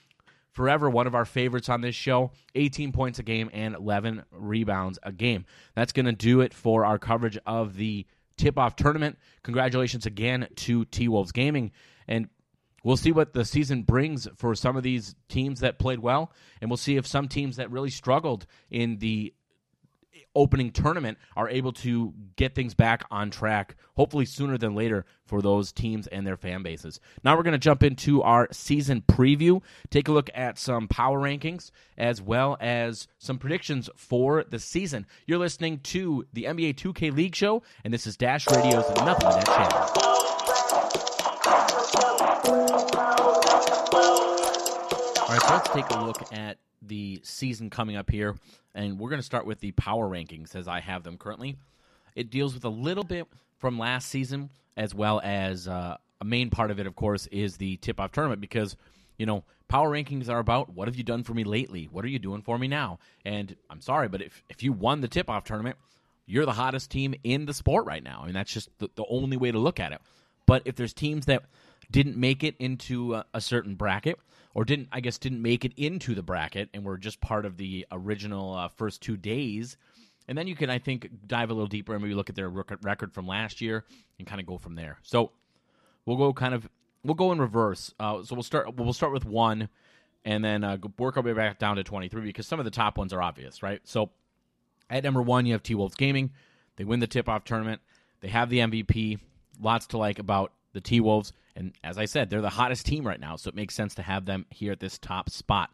forever 0.52 0.88
one 0.88 1.06
of 1.06 1.14
our 1.14 1.26
favorites 1.26 1.68
on 1.68 1.82
this 1.82 1.94
show 1.94 2.30
18 2.54 2.92
points 2.92 3.18
a 3.18 3.22
game 3.22 3.50
and 3.52 3.74
11 3.74 4.24
rebounds 4.32 4.98
a 5.02 5.12
game. 5.12 5.44
That's 5.74 5.92
going 5.92 6.06
to 6.06 6.12
do 6.12 6.40
it 6.40 6.54
for 6.54 6.84
our 6.84 6.98
coverage 6.98 7.38
of 7.46 7.76
the 7.76 8.06
tip 8.36 8.58
off 8.58 8.74
tournament. 8.74 9.18
Congratulations 9.42 10.06
again 10.06 10.48
to 10.56 10.84
T 10.86 11.08
Wolves 11.08 11.32
Gaming. 11.32 11.72
And 12.08 12.28
we'll 12.82 12.96
see 12.96 13.12
what 13.12 13.32
the 13.32 13.44
season 13.44 13.82
brings 13.82 14.28
for 14.36 14.54
some 14.54 14.76
of 14.76 14.82
these 14.82 15.14
teams 15.28 15.60
that 15.60 15.78
played 15.78 15.98
well, 15.98 16.32
and 16.60 16.70
we'll 16.70 16.76
see 16.76 16.96
if 16.96 17.06
some 17.06 17.28
teams 17.28 17.56
that 17.56 17.70
really 17.70 17.90
struggled 17.90 18.46
in 18.70 18.98
the 18.98 19.34
opening 20.36 20.70
tournament 20.70 21.18
are 21.34 21.48
able 21.48 21.72
to 21.72 22.14
get 22.36 22.54
things 22.54 22.74
back 22.74 23.04
on 23.10 23.30
track, 23.30 23.74
hopefully 23.96 24.26
sooner 24.26 24.56
than 24.56 24.74
later 24.74 25.04
for 25.24 25.42
those 25.42 25.72
teams 25.72 26.06
and 26.06 26.24
their 26.24 26.36
fan 26.36 26.62
bases. 26.62 27.00
Now 27.24 27.36
we're 27.36 27.42
going 27.42 27.52
to 27.52 27.58
jump 27.58 27.82
into 27.82 28.22
our 28.22 28.46
season 28.52 29.02
preview, 29.02 29.62
take 29.90 30.06
a 30.06 30.12
look 30.12 30.30
at 30.34 30.58
some 30.58 30.86
power 30.86 31.18
rankings, 31.18 31.72
as 31.98 32.22
well 32.22 32.56
as 32.60 33.08
some 33.18 33.38
predictions 33.38 33.90
for 33.96 34.44
the 34.44 34.58
season. 34.58 35.06
You're 35.26 35.38
listening 35.38 35.80
to 35.80 36.26
the 36.32 36.44
NBA 36.44 36.74
2K 36.74 37.12
League 37.12 37.34
Show, 37.34 37.62
and 37.82 37.92
this 37.92 38.06
is 38.06 38.16
Dash 38.16 38.46
Radio's 38.48 38.88
Nothing 38.98 39.30
Net 39.30 39.46
channel. 39.46 39.90
All 45.18 45.32
right, 45.32 45.42
so 45.42 45.54
let's 45.54 45.70
take 45.70 45.90
a 45.90 46.04
look 46.04 46.32
at 46.32 46.58
the 46.88 47.20
season 47.22 47.70
coming 47.70 47.96
up 47.96 48.10
here, 48.10 48.36
and 48.74 48.98
we're 48.98 49.10
going 49.10 49.20
to 49.20 49.26
start 49.26 49.46
with 49.46 49.60
the 49.60 49.72
power 49.72 50.08
rankings 50.08 50.54
as 50.54 50.68
I 50.68 50.80
have 50.80 51.02
them 51.02 51.18
currently. 51.18 51.56
It 52.14 52.30
deals 52.30 52.54
with 52.54 52.64
a 52.64 52.70
little 52.70 53.04
bit 53.04 53.26
from 53.58 53.78
last 53.78 54.08
season, 54.08 54.50
as 54.76 54.94
well 54.94 55.20
as 55.22 55.68
uh, 55.68 55.96
a 56.20 56.24
main 56.24 56.50
part 56.50 56.70
of 56.70 56.80
it, 56.80 56.86
of 56.86 56.96
course, 56.96 57.26
is 57.28 57.56
the 57.56 57.76
tip 57.78 58.00
off 58.00 58.12
tournament 58.12 58.40
because, 58.40 58.76
you 59.18 59.26
know, 59.26 59.44
power 59.68 59.90
rankings 59.90 60.28
are 60.28 60.38
about 60.38 60.72
what 60.72 60.88
have 60.88 60.96
you 60.96 61.04
done 61.04 61.22
for 61.22 61.34
me 61.34 61.44
lately? 61.44 61.88
What 61.90 62.04
are 62.04 62.08
you 62.08 62.18
doing 62.18 62.42
for 62.42 62.58
me 62.58 62.68
now? 62.68 62.98
And 63.24 63.56
I'm 63.70 63.80
sorry, 63.80 64.08
but 64.08 64.22
if, 64.22 64.42
if 64.48 64.62
you 64.62 64.72
won 64.72 65.00
the 65.00 65.08
tip 65.08 65.28
off 65.28 65.44
tournament, 65.44 65.76
you're 66.26 66.46
the 66.46 66.52
hottest 66.52 66.90
team 66.90 67.14
in 67.22 67.46
the 67.46 67.54
sport 67.54 67.86
right 67.86 68.02
now. 68.02 68.20
I 68.22 68.26
mean, 68.26 68.34
that's 68.34 68.52
just 68.52 68.68
the, 68.78 68.88
the 68.96 69.04
only 69.08 69.36
way 69.36 69.52
to 69.52 69.58
look 69.58 69.78
at 69.78 69.92
it. 69.92 70.00
But 70.46 70.62
if 70.64 70.76
there's 70.76 70.92
teams 70.92 71.26
that 71.26 71.44
didn't 71.90 72.16
make 72.16 72.42
it 72.42 72.56
into 72.58 73.14
a, 73.14 73.24
a 73.34 73.40
certain 73.40 73.74
bracket, 73.74 74.18
or 74.56 74.64
didn't, 74.64 74.88
I 74.90 75.00
guess, 75.00 75.18
didn't 75.18 75.42
make 75.42 75.66
it 75.66 75.74
into 75.76 76.14
the 76.14 76.22
bracket 76.22 76.70
and 76.72 76.82
were 76.82 76.96
just 76.96 77.20
part 77.20 77.44
of 77.44 77.58
the 77.58 77.86
original 77.92 78.54
uh, 78.54 78.68
first 78.68 79.02
two 79.02 79.18
days, 79.18 79.76
and 80.28 80.36
then 80.36 80.46
you 80.46 80.56
can, 80.56 80.70
I 80.70 80.78
think, 80.78 81.10
dive 81.26 81.50
a 81.50 81.52
little 81.52 81.66
deeper 81.66 81.92
and 81.92 82.02
maybe 82.02 82.14
look 82.14 82.30
at 82.30 82.36
their 82.36 82.48
record 82.48 83.12
from 83.12 83.26
last 83.26 83.60
year 83.60 83.84
and 84.18 84.26
kind 84.26 84.40
of 84.40 84.46
go 84.46 84.56
from 84.56 84.74
there. 84.74 84.98
So 85.02 85.30
we'll 86.06 86.16
go 86.16 86.32
kind 86.32 86.54
of 86.54 86.66
we'll 87.04 87.14
go 87.14 87.32
in 87.32 87.38
reverse. 87.38 87.92
Uh, 88.00 88.22
so 88.22 88.34
we'll 88.34 88.42
start 88.42 88.74
we'll 88.74 88.94
start 88.94 89.12
with 89.12 89.26
one, 89.26 89.68
and 90.24 90.42
then 90.42 90.64
uh, 90.64 90.78
work 90.98 91.18
our 91.18 91.22
way 91.22 91.34
back 91.34 91.58
down 91.58 91.76
to 91.76 91.84
twenty 91.84 92.08
three 92.08 92.22
because 92.22 92.46
some 92.46 92.58
of 92.58 92.64
the 92.64 92.70
top 92.70 92.96
ones 92.96 93.12
are 93.12 93.20
obvious, 93.20 93.62
right? 93.62 93.82
So 93.84 94.08
at 94.88 95.04
number 95.04 95.20
one, 95.20 95.44
you 95.44 95.52
have 95.52 95.62
T 95.62 95.74
Wolves 95.74 95.96
Gaming. 95.96 96.30
They 96.76 96.84
win 96.84 97.00
the 97.00 97.06
tip 97.06 97.28
off 97.28 97.44
tournament. 97.44 97.82
They 98.20 98.28
have 98.28 98.48
the 98.48 98.60
MVP. 98.60 99.18
Lots 99.60 99.86
to 99.88 99.98
like 99.98 100.18
about 100.18 100.54
the 100.72 100.80
T 100.80 101.00
Wolves. 101.00 101.34
And 101.56 101.72
as 101.82 101.98
I 101.98 102.04
said, 102.04 102.30
they're 102.30 102.40
the 102.42 102.50
hottest 102.50 102.86
team 102.86 103.06
right 103.06 103.18
now, 103.18 103.36
so 103.36 103.48
it 103.48 103.54
makes 103.54 103.74
sense 103.74 103.94
to 103.96 104.02
have 104.02 104.26
them 104.26 104.46
here 104.50 104.72
at 104.72 104.80
this 104.80 104.98
top 104.98 105.30
spot. 105.30 105.70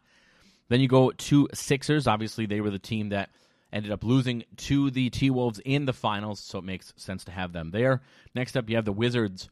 Then 0.69 0.79
you 0.79 0.87
go 0.87 1.11
to 1.11 1.49
Sixers. 1.53 2.07
Obviously, 2.07 2.45
they 2.45 2.61
were 2.61 2.71
the 2.71 2.79
team 2.79 3.09
that 3.09 3.29
ended 3.71 3.91
up 3.91 4.03
losing 4.03 4.43
to 4.55 4.89
the 4.91 5.09
T 5.09 5.29
Wolves 5.29 5.59
in 5.65 5.85
the 5.85 5.93
finals, 5.93 6.39
so 6.39 6.59
it 6.59 6.63
makes 6.63 6.93
sense 6.95 7.25
to 7.25 7.31
have 7.31 7.51
them 7.51 7.71
there. 7.71 8.01
Next 8.33 8.55
up, 8.55 8.69
you 8.69 8.77
have 8.77 8.85
the 8.85 8.93
Wizards. 8.93 9.49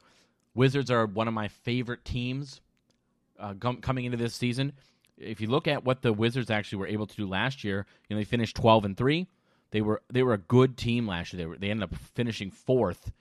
Wizards 0.53 0.89
are 0.89 1.05
one 1.05 1.27
of 1.27 1.33
my 1.33 1.49
favorite 1.49 2.05
teams 2.05 2.61
uh, 3.39 3.53
com- 3.59 3.81
coming 3.81 4.05
into 4.05 4.17
this 4.17 4.35
season. 4.35 4.73
If 5.17 5.41
you 5.41 5.47
look 5.47 5.67
at 5.67 5.83
what 5.83 6.01
the 6.01 6.13
Wizards 6.13 6.49
actually 6.49 6.79
were 6.79 6.87
able 6.87 7.07
to 7.07 7.15
do 7.15 7.27
last 7.27 7.63
year, 7.63 7.85
you 8.07 8.15
know 8.15 8.19
they 8.19 8.25
finished 8.25 8.55
twelve 8.55 8.85
and 8.85 8.95
three. 8.95 9.27
They 9.71 9.81
were 9.81 10.01
they 10.11 10.23
were 10.23 10.33
a 10.33 10.37
good 10.37 10.77
team 10.77 11.07
last 11.07 11.33
year. 11.33 11.39
They 11.39 11.45
were 11.45 11.57
they 11.57 11.69
ended 11.69 11.91
up 11.91 11.95
finishing 12.15 12.51
fourth 12.51 13.11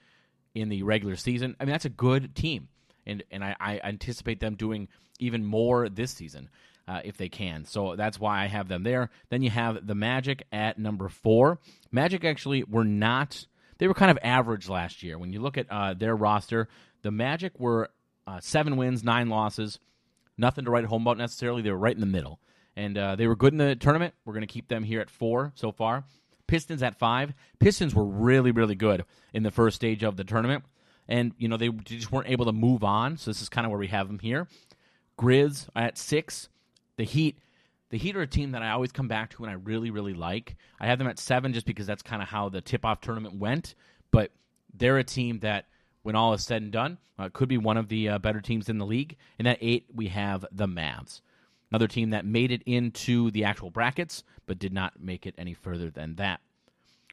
in 0.53 0.69
the 0.69 0.83
regular 0.83 1.15
season. 1.15 1.55
I 1.59 1.65
mean 1.65 1.71
that's 1.71 1.85
a 1.85 1.89
good 1.89 2.35
team, 2.35 2.67
and 3.05 3.23
and 3.31 3.43
I, 3.43 3.55
I 3.59 3.79
anticipate 3.83 4.39
them 4.39 4.55
doing 4.55 4.87
even 5.19 5.45
more 5.45 5.89
this 5.89 6.11
season 6.11 6.49
uh, 6.87 7.01
if 7.03 7.17
they 7.17 7.29
can. 7.29 7.65
So 7.65 7.95
that's 7.95 8.19
why 8.19 8.43
I 8.43 8.47
have 8.47 8.67
them 8.67 8.83
there. 8.83 9.09
Then 9.29 9.41
you 9.41 9.49
have 9.49 9.85
the 9.85 9.95
Magic 9.95 10.43
at 10.51 10.77
number 10.77 11.09
four. 11.09 11.59
Magic 11.91 12.25
actually 12.25 12.63
were 12.63 12.83
not. 12.83 13.45
They 13.77 13.87
were 13.87 13.93
kind 13.93 14.11
of 14.11 14.19
average 14.21 14.69
last 14.69 15.01
year. 15.01 15.17
When 15.17 15.33
you 15.33 15.39
look 15.39 15.57
at 15.57 15.67
uh, 15.71 15.93
their 15.93 16.15
roster, 16.15 16.67
the 17.01 17.11
Magic 17.11 17.59
were 17.59 17.89
uh, 18.27 18.39
seven 18.41 18.77
wins, 18.77 19.03
nine 19.03 19.29
losses. 19.29 19.79
Nothing 20.37 20.65
to 20.65 20.71
write 20.71 20.85
home 20.85 21.03
about 21.03 21.17
necessarily. 21.17 21.61
They 21.61 21.71
were 21.71 21.77
right 21.77 21.93
in 21.93 22.01
the 22.01 22.07
middle, 22.07 22.39
and 22.75 22.97
uh, 22.97 23.15
they 23.15 23.27
were 23.27 23.35
good 23.35 23.53
in 23.53 23.57
the 23.57 23.75
tournament. 23.75 24.13
We're 24.25 24.33
going 24.33 24.47
to 24.47 24.53
keep 24.53 24.67
them 24.67 24.83
here 24.83 25.01
at 25.01 25.09
four 25.09 25.51
so 25.55 25.71
far. 25.71 26.03
Pistons 26.47 26.83
at 26.83 26.97
five. 26.97 27.33
Pistons 27.59 27.93
were 27.95 28.05
really, 28.05 28.51
really 28.51 28.75
good 28.75 29.05
in 29.33 29.43
the 29.43 29.51
first 29.51 29.75
stage 29.75 30.03
of 30.03 30.17
the 30.17 30.23
tournament, 30.23 30.63
and 31.07 31.33
you 31.37 31.47
know 31.47 31.57
they 31.57 31.69
just 31.69 32.11
weren't 32.11 32.29
able 32.29 32.45
to 32.45 32.51
move 32.51 32.83
on. 32.83 33.17
So 33.17 33.31
this 33.31 33.41
is 33.41 33.49
kind 33.49 33.65
of 33.65 33.71
where 33.71 33.79
we 33.79 33.87
have 33.87 34.07
them 34.07 34.19
here. 34.19 34.47
Grizz 35.17 35.67
at 35.75 35.97
six. 35.97 36.49
The 36.97 37.03
Heat. 37.03 37.37
The 37.89 37.97
Heat 37.97 38.15
are 38.15 38.21
a 38.21 38.27
team 38.27 38.51
that 38.51 38.61
I 38.61 38.71
always 38.71 38.91
come 38.91 39.07
back 39.07 39.31
to 39.31 39.43
and 39.43 39.51
I 39.51 39.55
really, 39.55 39.91
really 39.91 40.13
like. 40.13 40.55
I 40.79 40.87
have 40.87 40.97
them 40.97 41.07
at 41.07 41.19
seven 41.19 41.53
just 41.53 41.65
because 41.65 41.85
that's 41.85 42.01
kind 42.01 42.21
of 42.21 42.27
how 42.27 42.49
the 42.49 42.61
tip 42.61 42.85
off 42.85 43.01
tournament 43.01 43.35
went. 43.35 43.75
But 44.11 44.31
they're 44.73 44.97
a 44.97 45.03
team 45.03 45.39
that, 45.39 45.65
when 46.03 46.15
all 46.15 46.33
is 46.33 46.43
said 46.43 46.61
and 46.61 46.71
done, 46.71 46.97
uh, 47.19 47.29
could 47.31 47.49
be 47.49 47.57
one 47.57 47.77
of 47.77 47.89
the 47.89 48.09
uh, 48.09 48.19
better 48.19 48.41
teams 48.41 48.69
in 48.69 48.77
the 48.77 48.85
league. 48.85 49.17
And 49.37 49.47
at 49.47 49.57
eight, 49.61 49.85
we 49.93 50.07
have 50.07 50.45
the 50.51 50.67
Mavs. 50.67 51.21
Another 51.69 51.87
team 51.87 52.09
that 52.09 52.25
made 52.25 52.51
it 52.51 52.63
into 52.65 53.29
the 53.31 53.43
actual 53.43 53.69
brackets, 53.69 54.23
but 54.45 54.59
did 54.59 54.73
not 54.73 55.01
make 55.01 55.25
it 55.25 55.35
any 55.37 55.53
further 55.53 55.89
than 55.89 56.15
that. 56.15 56.41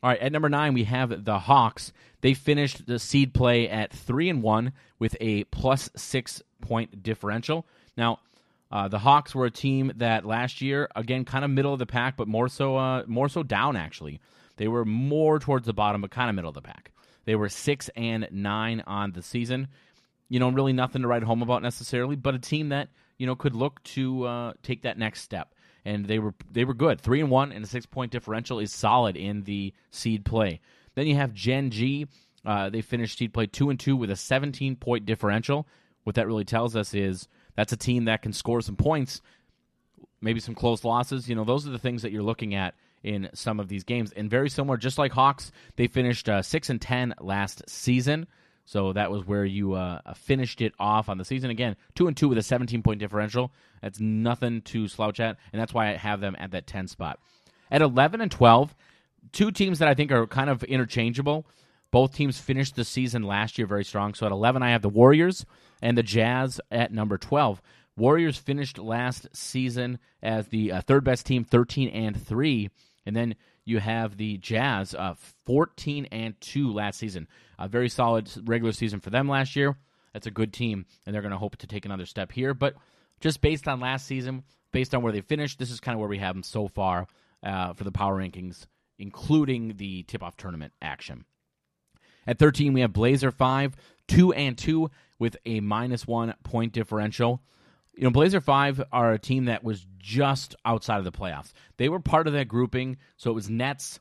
All 0.03 0.11
right, 0.11 0.21
at 0.21 0.33
number 0.33 0.49
nine 0.49 0.75
we 0.75 0.85
have 0.85 1.25
the 1.25 1.39
Hawks. 1.39 1.93
They 2.21 2.35
finished 2.35 2.87
the 2.87 2.99
seed 2.99 3.35
play 3.35 3.69
at 3.69 3.93
three 3.93 4.29
and 4.29 4.43
one 4.43 4.73
with 4.99 5.17
a 5.21 5.45
plus 5.45 5.91
six 5.97 6.43
point 6.61 7.03
differential. 7.03 7.67
Now, 7.97 8.21
uh, 8.71 8.89
the 8.89 8.99
Hawks 8.99 9.35
were 9.35 9.47
a 9.47 9.51
team 9.51 9.93
that 9.97 10.25
last 10.25 10.61
year, 10.61 10.89
again, 10.95 11.25
kind 11.25 11.45
of 11.45 11.51
middle 11.51 11.73
of 11.73 11.79
the 11.79 11.87
pack, 11.87 12.17
but 12.17 12.29
more 12.29 12.49
so, 12.49 12.77
uh, 12.77 13.05
more 13.07 13.29
so 13.29 13.43
down 13.43 13.77
actually. 13.77 14.21
They 14.57 14.69
were 14.69 14.85
more 14.85 15.39
towards 15.39 15.67
the 15.67 15.73
bottom, 15.73 16.01
but 16.01 16.11
kind 16.11 16.29
of 16.29 16.37
middle 16.37 16.49
of 16.51 16.55
the 16.55 16.63
pack. 16.63 16.93
They 17.25 17.35
were 17.37 17.49
six 17.49 17.89
and 17.97 18.29
nine 18.31 18.83
on 18.87 19.13
the 19.13 19.23
season. 19.23 19.69
You 20.29 20.41
know, 20.41 20.51
really 20.51 20.73
nothing 20.73 21.03
to 21.03 21.09
write 21.09 21.23
home 21.23 21.43
about 21.43 21.63
necessarily, 21.63 22.17
but 22.17 22.35
a 22.35 22.39
team 22.39 22.69
that 22.69 22.89
you 23.17 23.27
know 23.27 23.35
could 23.35 23.55
look 23.55 23.83
to 23.83 24.25
uh, 24.25 24.53
take 24.63 24.83
that 24.83 24.99
next 24.99 25.23
step 25.23 25.55
and 25.85 26.07
they 26.07 26.19
were 26.19 26.35
they 26.51 26.65
were 26.65 26.75
good. 26.75 27.01
Three 27.01 27.21
and 27.21 27.31
one 27.31 27.53
and 27.53 27.65
a 27.65 27.69
six 27.69 27.87
point 27.87 28.13
differential 28.13 28.59
is 28.59 28.73
solid 28.73 29.17
in 29.17 29.43
the 29.43 29.73
seed 29.91 30.25
play. 30.25 30.61
Then 30.95 31.07
you 31.07 31.17
have 31.17 31.33
Gen 31.33 31.71
G. 31.71 32.07
Uh, 32.45 32.71
they 32.71 32.83
finished 32.83 33.19
seed 33.19 33.33
play 33.33 33.47
two 33.47 33.71
and 33.71 33.79
two 33.79 33.97
with 33.97 34.11
a 34.11 34.17
17 34.17 34.77
point 34.77 35.07
differential. 35.07 35.67
What 36.05 36.17
that 36.17 36.27
really 36.27 36.45
tells 36.45 36.77
us 36.77 36.95
is 36.95 37.29
that's 37.57 37.73
a 37.73 37.77
team 37.77 38.07
that 38.07 38.23
can 38.23 38.33
score 38.33 38.61
some 38.61 38.77
points, 38.77 39.21
maybe 40.21 40.41
some 40.41 40.55
close 40.55 40.85
losses. 40.85 41.29
You 41.29 41.35
know, 41.35 41.45
those 41.45 41.67
are 41.67 41.71
the 41.71 41.79
things 41.79 42.03
that 42.03 42.13
you're 42.13 42.23
looking 42.23 42.55
at 42.55 42.75
in 43.03 43.29
some 43.35 43.61
of 43.61 43.69
these 43.69 43.85
games. 43.85 44.13
And 44.13 44.31
very 44.31 44.49
similar, 44.49 44.77
just 44.77 44.99
like 44.99 45.13
Hawks, 45.13 45.53
they 45.77 45.87
finished 45.87 46.29
uh, 46.29 46.43
six 46.43 46.71
and 46.71 46.81
ten 46.81 47.15
last 47.21 47.69
season. 47.69 48.27
So 48.69 48.93
that 48.93 49.11
was 49.11 49.27
where 49.27 49.47
you 49.47 49.73
uh, 49.73 50.13
finished 50.13 50.61
it 50.61 50.75
off 50.79 51.09
on 51.09 51.17
the 51.17 51.25
season. 51.25 51.49
Again, 51.49 51.75
two 51.95 52.07
and 52.07 52.15
two 52.15 52.29
with 52.29 52.37
a 52.37 52.43
17 52.43 52.83
point 52.83 53.01
differential. 53.01 53.51
That's 53.81 53.99
nothing 53.99 54.61
to 54.63 54.89
slouch 54.89 55.21
at, 55.21 55.39
and 55.55 55.61
that's 55.61 55.73
why 55.73 55.89
I 55.89 55.97
have 55.97 56.21
them 56.21 56.37
at 56.39 56.51
that 56.51 56.67
10 56.67 56.87
spot. 56.87 57.19
At 57.71 57.81
11 57.81 58.21
and 58.21 58.31
12, 58.31 58.75
two 59.33 59.53
teams 59.53 59.79
that 59.79 59.89
I 59.89 59.95
think 59.95 60.13
are 60.13 60.27
kind 60.27 60.51
of 60.51 60.63
interchangeable. 60.65 61.47
Both 61.91 62.15
teams 62.15 62.39
finished 62.39 62.77
the 62.77 62.85
season 62.85 63.23
last 63.23 63.57
year 63.57 63.67
very 63.67 63.87
strong. 63.87 64.13
So 64.13 64.27
at 64.27 64.33
11, 64.33 64.63
I 64.63 64.73
have 64.73 64.83
the 64.83 64.91
Warriors 64.91 65.47
and 65.81 65.97
the 65.97 66.03
Jazz 66.03 66.61
at 66.71 66.93
number 66.93 67.17
12. 67.17 67.63
Warriors 67.97 68.37
finished 68.37 68.77
last 68.77 69.29
season 69.33 69.99
as 70.23 70.49
the 70.49 70.73
uh, 70.73 70.83
third 70.83 71.05
best 71.05 71.25
team, 71.25 71.43
13 71.43 71.89
and 71.89 72.23
3. 72.23 72.69
And 73.07 73.17
then 73.17 73.35
you 73.69 73.81
have 73.81 74.17
the 74.17 74.39
Jazz, 74.39 74.95
uh, 74.95 75.15
14 75.45 76.07
and 76.07 76.35
2 76.41 76.73
last 76.73 76.99
season. 76.99 77.29
A 77.59 77.69
very 77.69 77.89
solid 77.89 78.31
regular 78.49 78.73
season 78.73 79.01
for 79.01 79.11
them 79.11 79.29
last 79.29 79.57
year. 79.57 79.77
That's 80.13 80.27
a 80.27 80.31
good 80.31 80.53
team, 80.53 80.87
and 81.05 81.15
they're 81.15 81.23
going 81.23 81.33
to 81.33 81.39
hope 81.39 81.57
to 81.57 81.67
take 81.67 81.85
another 81.85 82.07
step 82.07 82.33
here. 82.33 82.55
But 82.55 82.75
just 83.21 83.41
based 83.41 83.69
on 83.69 83.81
last 83.81 84.07
season, 84.07 84.45
based 84.73 84.95
on 84.95 85.03
where 85.03 85.13
they 85.13 85.21
finished, 85.21 85.59
this 85.59 85.71
is 85.71 85.81
kind 85.81 85.95
of 85.95 86.01
where 86.01 86.09
we 86.09 86.19
have 86.19 86.35
them 86.35 86.43
so 86.43 86.67
far 86.67 87.07
uh, 87.43 87.75
for 87.75 87.85
the 87.85 87.93
power 87.93 88.17
rankings, 88.17 88.67
including 88.99 89.75
the 89.77 90.03
tip 90.05 90.23
off 90.23 90.37
tournament 90.37 90.73
action. 90.81 91.25
At 92.27 92.39
13, 92.39 92.73
we 92.73 92.81
have 92.81 92.93
Blazer 92.93 93.31
5, 93.31 93.75
2 94.09 94.33
and 94.33 94.57
2 94.57 94.91
with 95.19 95.37
a 95.45 95.61
minus 95.61 96.07
one 96.07 96.35
point 96.43 96.73
differential. 96.73 97.43
You 97.99 98.05
know, 98.05 98.11
Blazer 98.11 98.41
5 98.41 98.85
are 98.93 99.13
a 99.13 99.19
team 99.19 99.47
that 99.47 99.65
was 99.65 99.85
just 99.99 100.55
outside 100.65 100.99
of 100.99 101.05
the 101.05 101.11
playoffs. 101.11 101.53
They 101.79 101.89
were 101.89 101.99
part 101.99 102.29
of 102.29 102.33
that 102.35 102.47
grouping, 102.47 102.97
so 103.17 103.29
it 103.29 103.35
was 103.35 103.51
Nets, 103.51 103.99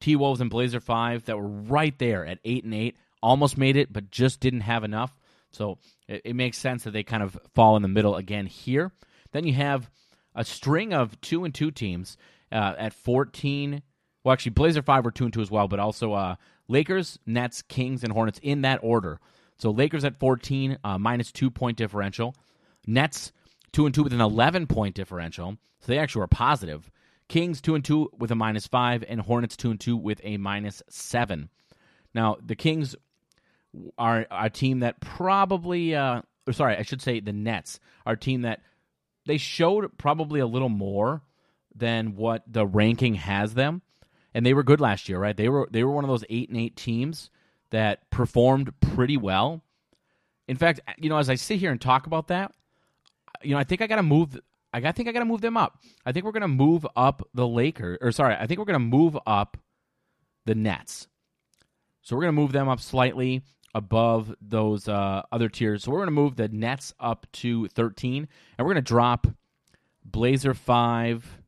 T 0.00 0.16
Wolves, 0.16 0.40
and 0.40 0.48
Blazer 0.48 0.80
5 0.80 1.26
that 1.26 1.36
were 1.36 1.46
right 1.46 1.96
there 1.98 2.24
at 2.24 2.38
8 2.42 2.64
and 2.64 2.72
8, 2.72 2.96
almost 3.22 3.58
made 3.58 3.76
it, 3.76 3.92
but 3.92 4.10
just 4.10 4.40
didn't 4.40 4.62
have 4.62 4.82
enough. 4.82 5.14
So 5.50 5.76
it, 6.08 6.22
it 6.24 6.34
makes 6.34 6.56
sense 6.56 6.84
that 6.84 6.92
they 6.92 7.02
kind 7.02 7.22
of 7.22 7.38
fall 7.54 7.76
in 7.76 7.82
the 7.82 7.88
middle 7.88 8.16
again 8.16 8.46
here. 8.46 8.92
Then 9.32 9.46
you 9.46 9.52
have 9.52 9.90
a 10.34 10.42
string 10.42 10.94
of 10.94 11.20
2 11.20 11.44
and 11.44 11.54
2 11.54 11.70
teams 11.70 12.16
uh, 12.50 12.72
at 12.78 12.94
14. 12.94 13.82
Well, 14.24 14.32
actually, 14.32 14.52
Blazer 14.52 14.80
5 14.80 15.04
were 15.04 15.10
2 15.10 15.24
and 15.24 15.34
2 15.34 15.42
as 15.42 15.50
well, 15.50 15.68
but 15.68 15.80
also 15.80 16.14
uh, 16.14 16.36
Lakers, 16.66 17.18
Nets, 17.26 17.60
Kings, 17.60 18.04
and 18.04 18.12
Hornets 18.14 18.40
in 18.42 18.62
that 18.62 18.80
order. 18.82 19.20
So 19.58 19.70
Lakers 19.70 20.06
at 20.06 20.18
14, 20.18 20.78
uh, 20.82 20.96
minus 20.96 21.30
two 21.30 21.50
point 21.50 21.76
differential. 21.76 22.34
Nets 22.86 23.32
two 23.72 23.86
and 23.86 23.94
two 23.94 24.02
with 24.02 24.12
an 24.12 24.20
11 24.20 24.66
point 24.66 24.94
differential, 24.94 25.56
so 25.80 25.86
they 25.86 25.98
actually 25.98 26.20
were 26.20 26.28
positive. 26.28 26.90
Kings 27.28 27.60
two 27.60 27.74
and 27.74 27.84
two 27.84 28.10
with 28.18 28.30
a 28.30 28.34
minus 28.34 28.66
five, 28.66 29.04
and 29.06 29.20
Hornets 29.20 29.56
two 29.56 29.70
and 29.70 29.80
two 29.80 29.96
with 29.96 30.20
a 30.24 30.36
minus 30.36 30.82
seven. 30.88 31.48
Now 32.14 32.36
the 32.44 32.56
Kings 32.56 32.94
are 33.98 34.26
a 34.30 34.50
team 34.50 34.80
that 34.80 35.00
probably, 35.00 35.94
uh, 35.94 36.22
or 36.46 36.52
sorry, 36.52 36.76
I 36.76 36.82
should 36.82 37.02
say 37.02 37.20
the 37.20 37.32
Nets 37.32 37.80
are 38.06 38.12
a 38.14 38.18
team 38.18 38.42
that 38.42 38.60
they 39.26 39.38
showed 39.38 39.96
probably 39.98 40.40
a 40.40 40.46
little 40.46 40.68
more 40.68 41.22
than 41.74 42.14
what 42.14 42.44
the 42.46 42.66
ranking 42.66 43.14
has 43.14 43.54
them, 43.54 43.82
and 44.32 44.44
they 44.44 44.54
were 44.54 44.62
good 44.62 44.80
last 44.80 45.08
year, 45.08 45.18
right? 45.18 45.36
They 45.36 45.48
were 45.48 45.68
they 45.70 45.82
were 45.82 45.92
one 45.92 46.04
of 46.04 46.10
those 46.10 46.24
eight 46.28 46.48
and 46.50 46.58
eight 46.58 46.76
teams 46.76 47.30
that 47.70 48.08
performed 48.10 48.72
pretty 48.80 49.16
well. 49.16 49.62
In 50.46 50.56
fact, 50.56 50.80
you 50.98 51.08
know, 51.08 51.18
as 51.18 51.30
I 51.30 51.34
sit 51.34 51.58
here 51.58 51.72
and 51.72 51.80
talk 51.80 52.06
about 52.06 52.28
that, 52.28 52.52
you 53.44 53.52
know, 53.52 53.58
I 53.58 53.64
think 53.64 53.82
I 53.82 53.86
got 53.86 53.96
to 53.96 54.02
move. 54.02 54.38
I 54.72 54.80
think 54.92 55.08
I 55.08 55.12
got 55.12 55.20
to 55.20 55.24
move 55.24 55.40
them 55.40 55.56
up. 55.56 55.78
I 56.04 56.12
think 56.12 56.24
we're 56.24 56.32
going 56.32 56.42
to 56.42 56.48
move 56.48 56.86
up 56.96 57.28
the 57.32 57.46
Lakers, 57.46 57.98
or 58.00 58.10
sorry, 58.12 58.34
I 58.34 58.46
think 58.46 58.58
we're 58.58 58.64
going 58.66 58.74
to 58.74 58.78
move 58.80 59.16
up 59.26 59.56
the 60.46 60.54
Nets. 60.54 61.06
So 62.02 62.16
we're 62.16 62.22
going 62.22 62.34
to 62.34 62.40
move 62.40 62.52
them 62.52 62.68
up 62.68 62.80
slightly 62.80 63.42
above 63.74 64.34
those 64.40 64.88
uh, 64.88 65.22
other 65.30 65.48
tiers. 65.48 65.84
So 65.84 65.90
we're 65.90 65.98
going 65.98 66.08
to 66.08 66.12
move 66.12 66.36
the 66.36 66.48
Nets 66.48 66.92
up 66.98 67.26
to 67.34 67.68
13, 67.68 68.28
and 68.58 68.66
we're 68.66 68.74
going 68.74 68.84
to 68.84 68.88
drop 68.88 69.26
Blazer 70.04 70.54
5 70.54 71.38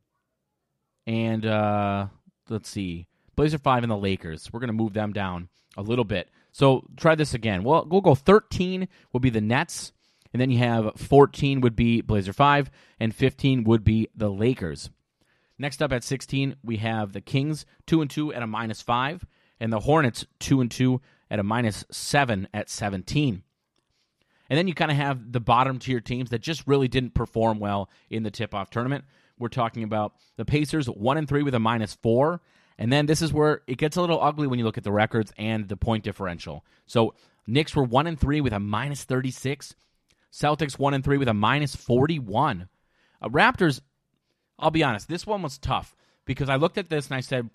and 1.05 1.45
uh, 1.45 2.07
let's 2.49 2.69
see, 2.69 3.07
Blazer 3.35 3.57
5 3.57 3.83
and 3.83 3.91
the 3.91 3.97
Lakers. 3.97 4.51
We're 4.51 4.59
going 4.59 4.67
to 4.67 4.73
move 4.73 4.93
them 4.93 5.13
down 5.13 5.47
a 5.77 5.81
little 5.81 6.03
bit. 6.03 6.29
So 6.51 6.85
try 6.97 7.15
this 7.15 7.33
again. 7.33 7.63
Well, 7.63 7.87
we'll 7.89 8.01
go 8.01 8.13
13 8.13 8.87
will 9.13 9.19
be 9.19 9.29
the 9.29 9.41
Nets, 9.41 9.93
and 10.37 10.41
then 10.43 10.51
you 10.51 10.59
have 10.59 10.93
14 10.97 11.61
would 11.61 11.75
be 11.75 12.01
Blazer 12.01 12.31
5, 12.31 12.69
and 12.99 13.15
15 13.15 13.63
would 13.63 13.83
be 13.83 14.07
the 14.15 14.29
Lakers. 14.29 14.91
Next 15.57 15.81
up 15.81 15.91
at 15.91 16.03
16, 16.03 16.57
we 16.63 16.77
have 16.77 17.11
the 17.11 17.21
Kings 17.21 17.65
2 17.87 18.01
and 18.01 18.11
2 18.11 18.35
at 18.35 18.43
a 18.43 18.45
minus 18.45 18.79
5 18.79 19.25
and 19.59 19.73
the 19.73 19.79
Hornets 19.79 20.27
2 20.41 20.61
and 20.61 20.69
2 20.69 21.01
at 21.31 21.39
a 21.39 21.43
minus 21.43 21.85
7 21.89 22.47
at 22.53 22.69
17. 22.69 23.41
And 24.47 24.59
then 24.59 24.67
you 24.67 24.75
kind 24.75 24.91
of 24.91 24.97
have 24.97 25.31
the 25.31 25.39
bottom 25.39 25.79
tier 25.79 26.01
teams 26.01 26.29
that 26.29 26.43
just 26.43 26.67
really 26.67 26.87
didn't 26.87 27.15
perform 27.15 27.57
well 27.57 27.89
in 28.11 28.21
the 28.21 28.29
tip-off 28.29 28.69
tournament. 28.69 29.05
We're 29.39 29.47
talking 29.47 29.81
about 29.81 30.13
the 30.35 30.45
Pacers 30.45 30.85
1 30.85 31.17
and 31.17 31.27
3 31.27 31.41
with 31.41 31.55
a 31.55 31.59
minus 31.59 31.95
4, 31.95 32.41
and 32.77 32.93
then 32.93 33.07
this 33.07 33.23
is 33.23 33.33
where 33.33 33.63
it 33.65 33.79
gets 33.79 33.97
a 33.97 34.01
little 34.01 34.21
ugly 34.21 34.45
when 34.45 34.59
you 34.59 34.65
look 34.65 34.77
at 34.77 34.83
the 34.83 34.91
records 34.91 35.33
and 35.35 35.67
the 35.67 35.77
point 35.77 36.03
differential. 36.03 36.63
So, 36.85 37.15
Knicks 37.47 37.75
were 37.75 37.83
1 37.83 38.05
and 38.05 38.19
3 38.19 38.41
with 38.41 38.53
a 38.53 38.59
minus 38.59 39.03
36, 39.03 39.73
Celtics 40.31 40.77
1 40.77 40.93
and 40.93 41.03
3 41.03 41.17
with 41.17 41.27
a 41.27 41.33
minus 41.33 41.75
41. 41.75 42.67
Uh, 43.21 43.29
Raptors 43.29 43.81
I'll 44.59 44.71
be 44.71 44.83
honest, 44.83 45.07
this 45.07 45.27
one 45.27 45.41
was 45.41 45.57
tough 45.57 45.95
because 46.25 46.49
I 46.49 46.55
looked 46.55 46.77
at 46.77 46.89
this 46.89 47.07
and 47.07 47.15
I 47.15 47.21
said, 47.21 47.49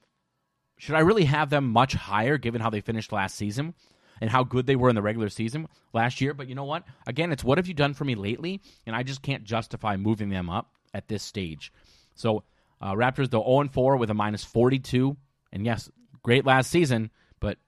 should 0.79 0.95
I 0.95 1.01
really 1.01 1.25
have 1.25 1.51
them 1.51 1.69
much 1.69 1.95
higher 1.95 2.39
given 2.39 2.61
how 2.61 2.71
they 2.71 2.81
finished 2.81 3.13
last 3.13 3.35
season 3.35 3.75
and 4.21 4.31
how 4.31 4.45
good 4.45 4.67
they 4.67 4.77
were 4.77 4.89
in 4.89 4.95
the 4.95 5.03
regular 5.03 5.29
season 5.29 5.69
last 5.93 6.21
year? 6.21 6.33
But 6.35 6.49
you 6.49 6.55
know 6.55 6.65
what? 6.65 6.85
Again, 7.07 7.33
it's 7.33 7.45
what 7.45 7.59
have 7.59 7.67
you 7.67 7.75
done 7.75 7.95
for 7.95 8.05
me 8.05 8.15
lately? 8.15 8.61
And 8.87 8.95
I 8.95 9.03
just 9.03 9.23
can't 9.23 9.45
justify 9.45 9.97
moving 9.97 10.31
them 10.31 10.49
up 10.49 10.71
at 10.95 11.09
this 11.09 11.23
stage. 11.23 11.73
So, 12.15 12.45
uh, 12.81 12.95
Raptors, 12.95 13.31
the 13.31 13.43
0 13.43 13.69
4 13.73 13.97
with 13.97 14.11
a 14.11 14.15
minus 14.15 14.45
42. 14.45 15.17
And 15.53 15.65
yes, 15.65 15.91
great 16.23 16.45
last 16.45 16.71
season, 16.71 17.11
but 17.41 17.59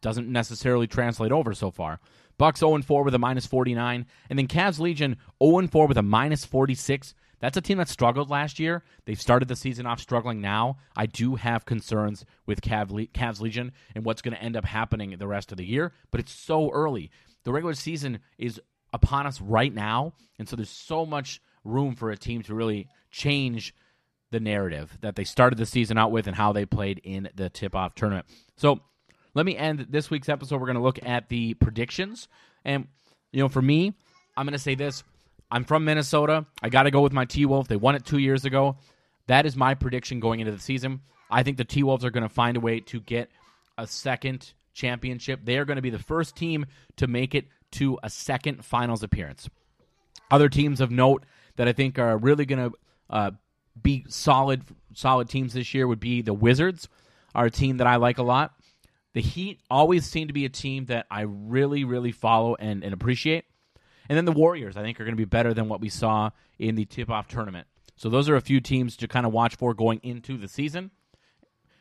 doesn't 0.00 0.30
necessarily 0.30 0.86
translate 0.86 1.32
over 1.32 1.54
so 1.54 1.70
far. 1.70 2.00
Bucks 2.38 2.60
0 2.60 2.82
4 2.82 3.02
with 3.02 3.14
a 3.14 3.18
minus 3.18 3.46
49, 3.46 4.06
and 4.28 4.38
then 4.38 4.46
Cavs 4.46 4.78
Legion 4.78 5.16
0 5.42 5.66
4 5.66 5.86
with 5.86 5.98
a 5.98 6.02
minus 6.02 6.44
46. 6.44 7.14
That's 7.38 7.56
a 7.56 7.60
team 7.60 7.78
that 7.78 7.88
struggled 7.88 8.30
last 8.30 8.58
year. 8.58 8.82
They've 9.04 9.20
started 9.20 9.48
the 9.48 9.56
season 9.56 9.86
off 9.86 10.00
struggling 10.00 10.40
now. 10.40 10.78
I 10.96 11.06
do 11.06 11.34
have 11.34 11.66
concerns 11.66 12.24
with 12.46 12.62
Cavs 12.62 13.40
Legion 13.40 13.72
and 13.94 14.04
what's 14.04 14.22
going 14.22 14.34
to 14.34 14.42
end 14.42 14.56
up 14.56 14.64
happening 14.64 15.14
the 15.18 15.26
rest 15.26 15.52
of 15.52 15.58
the 15.58 15.66
year, 15.66 15.92
but 16.10 16.20
it's 16.20 16.32
so 16.32 16.70
early. 16.70 17.10
The 17.44 17.52
regular 17.52 17.74
season 17.74 18.20
is 18.38 18.60
upon 18.92 19.26
us 19.26 19.40
right 19.40 19.72
now, 19.72 20.14
and 20.38 20.48
so 20.48 20.56
there's 20.56 20.70
so 20.70 21.04
much 21.04 21.40
room 21.64 21.94
for 21.94 22.10
a 22.10 22.16
team 22.16 22.42
to 22.44 22.54
really 22.54 22.88
change 23.10 23.74
the 24.30 24.40
narrative 24.40 24.98
that 25.02 25.16
they 25.16 25.24
started 25.24 25.58
the 25.58 25.66
season 25.66 25.98
out 25.98 26.10
with 26.10 26.26
and 26.26 26.36
how 26.36 26.52
they 26.52 26.66
played 26.66 27.00
in 27.04 27.28
the 27.34 27.48
tip 27.48 27.74
off 27.74 27.94
tournament. 27.94 28.26
So 28.56 28.80
let 29.36 29.44
me 29.44 29.54
end 29.54 29.88
this 29.90 30.08
week's 30.08 30.30
episode. 30.30 30.58
We're 30.60 30.66
going 30.66 30.78
to 30.78 30.82
look 30.82 30.98
at 31.04 31.28
the 31.28 31.52
predictions. 31.54 32.26
And, 32.64 32.88
you 33.32 33.42
know, 33.42 33.50
for 33.50 33.60
me, 33.60 33.92
I'm 34.34 34.46
going 34.46 34.54
to 34.54 34.58
say 34.58 34.74
this 34.74 35.04
I'm 35.50 35.64
from 35.64 35.84
Minnesota. 35.84 36.46
I 36.62 36.70
got 36.70 36.84
to 36.84 36.90
go 36.90 37.02
with 37.02 37.12
my 37.12 37.26
T 37.26 37.44
Wolf. 37.44 37.68
They 37.68 37.76
won 37.76 37.94
it 37.94 38.06
two 38.06 38.16
years 38.16 38.46
ago. 38.46 38.78
That 39.26 39.44
is 39.44 39.54
my 39.54 39.74
prediction 39.74 40.20
going 40.20 40.40
into 40.40 40.52
the 40.52 40.58
season. 40.58 41.02
I 41.30 41.42
think 41.42 41.58
the 41.58 41.64
T 41.64 41.82
Wolves 41.82 42.02
are 42.02 42.10
going 42.10 42.22
to 42.22 42.30
find 42.30 42.56
a 42.56 42.60
way 42.60 42.80
to 42.80 42.98
get 42.98 43.30
a 43.76 43.86
second 43.86 44.54
championship. 44.72 45.40
They 45.44 45.58
are 45.58 45.66
going 45.66 45.76
to 45.76 45.82
be 45.82 45.90
the 45.90 45.98
first 45.98 46.34
team 46.34 46.64
to 46.96 47.06
make 47.06 47.34
it 47.34 47.44
to 47.72 47.98
a 48.02 48.08
second 48.08 48.64
finals 48.64 49.02
appearance. 49.02 49.50
Other 50.30 50.48
teams 50.48 50.80
of 50.80 50.90
note 50.90 51.26
that 51.56 51.68
I 51.68 51.74
think 51.74 51.98
are 51.98 52.16
really 52.16 52.46
going 52.46 52.70
to 52.70 52.76
uh, 53.10 53.30
be 53.80 54.06
solid, 54.08 54.62
solid 54.94 55.28
teams 55.28 55.52
this 55.52 55.74
year 55.74 55.86
would 55.86 56.00
be 56.00 56.22
the 56.22 56.32
Wizards, 56.32 56.88
are 57.34 57.46
a 57.46 57.50
team 57.50 57.76
that 57.76 57.86
I 57.86 57.96
like 57.96 58.16
a 58.16 58.22
lot. 58.22 58.54
The 59.16 59.22
Heat 59.22 59.62
always 59.70 60.04
seem 60.04 60.26
to 60.26 60.34
be 60.34 60.44
a 60.44 60.50
team 60.50 60.84
that 60.86 61.06
I 61.10 61.22
really, 61.22 61.84
really 61.84 62.12
follow 62.12 62.54
and, 62.54 62.84
and 62.84 62.92
appreciate. 62.92 63.46
And 64.10 64.18
then 64.18 64.26
the 64.26 64.32
Warriors, 64.32 64.76
I 64.76 64.82
think, 64.82 65.00
are 65.00 65.04
going 65.04 65.16
to 65.16 65.16
be 65.16 65.24
better 65.24 65.54
than 65.54 65.70
what 65.70 65.80
we 65.80 65.88
saw 65.88 66.32
in 66.58 66.74
the 66.74 66.84
tip 66.84 67.08
off 67.08 67.26
tournament. 67.26 67.66
So 67.96 68.10
those 68.10 68.28
are 68.28 68.36
a 68.36 68.42
few 68.42 68.60
teams 68.60 68.94
to 68.98 69.08
kind 69.08 69.24
of 69.24 69.32
watch 69.32 69.56
for 69.56 69.72
going 69.72 70.00
into 70.02 70.36
the 70.36 70.48
season. 70.48 70.90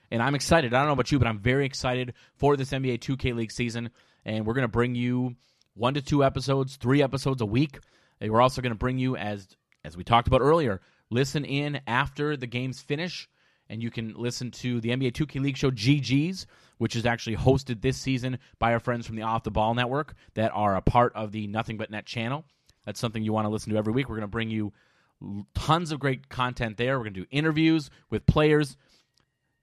And 0.09 0.23
I'm 0.23 0.33
excited. 0.33 0.73
I 0.73 0.77
don't 0.77 0.85
know 0.87 0.93
about 0.93 1.11
you, 1.11 1.19
but 1.19 1.27
I'm 1.27 1.39
very 1.39 1.65
excited 1.65 2.13
for 2.37 2.55
this 2.55 2.71
NBA 2.71 2.99
2K 2.99 3.35
League 3.35 3.51
season. 3.51 3.89
And 4.23 4.45
we're 4.45 4.53
going 4.53 4.61
to 4.61 4.69
bring 4.69 4.95
you 4.95 5.35
one 5.73 5.95
to 5.95 6.01
two 6.01 6.23
episodes, 6.23 6.77
three 6.77 7.03
episodes 7.03 7.41
a 7.41 7.45
week. 7.45 7.79
And 8.21 8.31
we're 8.31 8.39
also 8.39 8.61
going 8.61 8.71
to 8.71 8.79
bring 8.79 8.97
you, 8.97 9.17
as 9.17 9.45
as 9.83 9.97
we 9.97 10.05
talked 10.05 10.29
about 10.29 10.39
earlier, 10.39 10.79
listen 11.09 11.43
in 11.43 11.81
after 11.85 12.37
the 12.37 12.47
games 12.47 12.79
finish. 12.79 13.27
And 13.69 13.83
you 13.83 13.91
can 13.91 14.13
listen 14.13 14.51
to 14.51 14.79
the 14.79 14.91
NBA 14.91 15.11
2K 15.11 15.41
League 15.41 15.57
show 15.57 15.69
GG's, 15.69 16.47
which 16.77 16.95
is 16.95 17.05
actually 17.05 17.37
hosted 17.37 17.81
this 17.81 17.97
season 17.97 18.37
by 18.59 18.73
our 18.73 18.79
friends 18.79 19.05
from 19.05 19.15
the 19.15 19.21
Off 19.23 19.43
the 19.43 19.51
Ball 19.51 19.73
Network 19.73 20.15
that 20.33 20.51
are 20.53 20.75
a 20.75 20.81
part 20.81 21.13
of 21.15 21.31
the 21.31 21.47
Nothing 21.47 21.77
But 21.77 21.91
Net 21.91 22.05
channel. 22.05 22.45
That's 22.85 22.99
something 22.99 23.23
you 23.23 23.33
want 23.33 23.45
to 23.45 23.49
listen 23.49 23.71
to 23.71 23.77
every 23.77 23.93
week. 23.93 24.09
We're 24.09 24.15
going 24.15 24.21
to 24.21 24.27
bring 24.27 24.49
you 24.49 24.73
tons 25.53 25.91
of 25.91 25.99
great 25.99 26.29
content 26.29 26.77
there. 26.77 26.97
We're 26.97 27.05
going 27.05 27.13
to 27.15 27.21
do 27.21 27.27
interviews 27.31 27.89
with 28.09 28.25
players. 28.25 28.77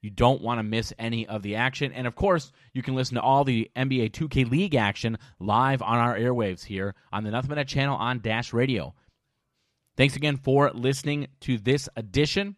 You 0.01 0.09
don't 0.09 0.41
want 0.41 0.59
to 0.59 0.63
miss 0.63 0.91
any 0.99 1.25
of 1.27 1.43
the 1.43 1.55
action. 1.55 1.93
And 1.93 2.05
of 2.05 2.15
course, 2.15 2.51
you 2.73 2.81
can 2.81 2.93
listen 2.93 3.15
to 3.15 3.21
all 3.21 3.45
the 3.45 3.71
NBA 3.75 4.11
2K 4.11 4.49
League 4.49 4.75
action 4.75 5.17
live 5.39 5.81
on 5.81 5.97
our 5.97 6.17
airwaves 6.17 6.65
here 6.65 6.93
on 7.13 7.23
the 7.23 7.31
Nothing 7.31 7.49
But 7.49 7.55
Net 7.55 7.67
channel 7.69 7.95
on 7.95 8.19
Dash 8.19 8.51
Radio. 8.51 8.93
Thanks 9.95 10.15
again 10.15 10.37
for 10.37 10.71
listening 10.71 11.27
to 11.41 11.57
this 11.57 11.87
edition. 11.95 12.57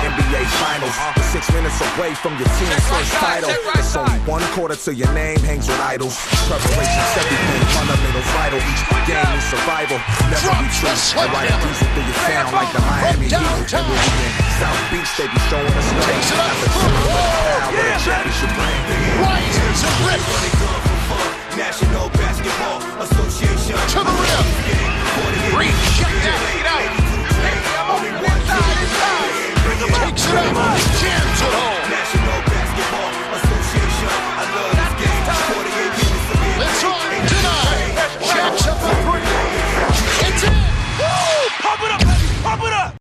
NBA 0.41 0.49
Finals. 0.57 0.95
We're 1.17 1.29
six 1.29 1.53
minutes 1.53 1.77
away 1.93 2.13
from 2.15 2.33
your 2.37 2.49
team's 2.57 2.85
first 2.89 3.13
title. 3.13 3.49
It's 3.77 3.95
only 3.95 4.17
one 4.25 4.41
quarter 4.53 4.75
till 4.75 4.93
your 4.93 5.11
name 5.13 5.37
hangs 5.45 5.67
with 5.67 5.79
idols. 5.79 6.17
Preparation's 6.49 7.13
everything, 7.13 7.61
fundamentals 7.77 8.29
vital. 8.33 8.57
Each 8.57 8.83
game 9.05 9.37
is 9.37 9.45
survival. 9.45 10.01
Never 10.33 10.49
be 10.57 10.67
true. 10.81 10.89
I 11.21 11.29
ride 11.29 11.45
a 11.45 11.57
diesel 11.61 11.87
through 11.93 12.05
your 12.09 12.19
sound 12.25 12.53
like 12.57 12.71
the 12.73 12.81
Miami 12.81 13.25
Heat. 13.29 13.37
And 13.37 13.85
when 13.85 14.01
we 14.01 14.21
in 14.25 14.49
South 14.57 14.81
Beach, 14.89 15.11
they 15.17 15.27
be 15.29 15.39
showing 15.49 15.73
us 15.77 15.87
love. 15.93 16.09
Not 16.09 16.57
the 16.57 16.69
team, 16.73 16.93
but 16.97 17.05
the 17.05 17.21
power 17.21 17.57
of 17.61 17.69
the. 17.69 18.49
Right 19.21 19.45
to 19.45 19.89
rip. 20.09 20.21
National 21.53 22.09
Basketball 22.17 22.81
Association. 23.05 23.77
To 23.77 23.99
the 24.01 24.15
rim. 24.17 24.45
Reach. 25.53 25.81
Check 25.99 26.13
that. 26.25 26.39
Get 26.57 26.65
out. 26.65 27.00
Takes 30.11 30.25
it 30.25 30.35
up. 30.35 30.77
Jams 30.99 31.41
it 31.41 31.53
home. 31.53 31.90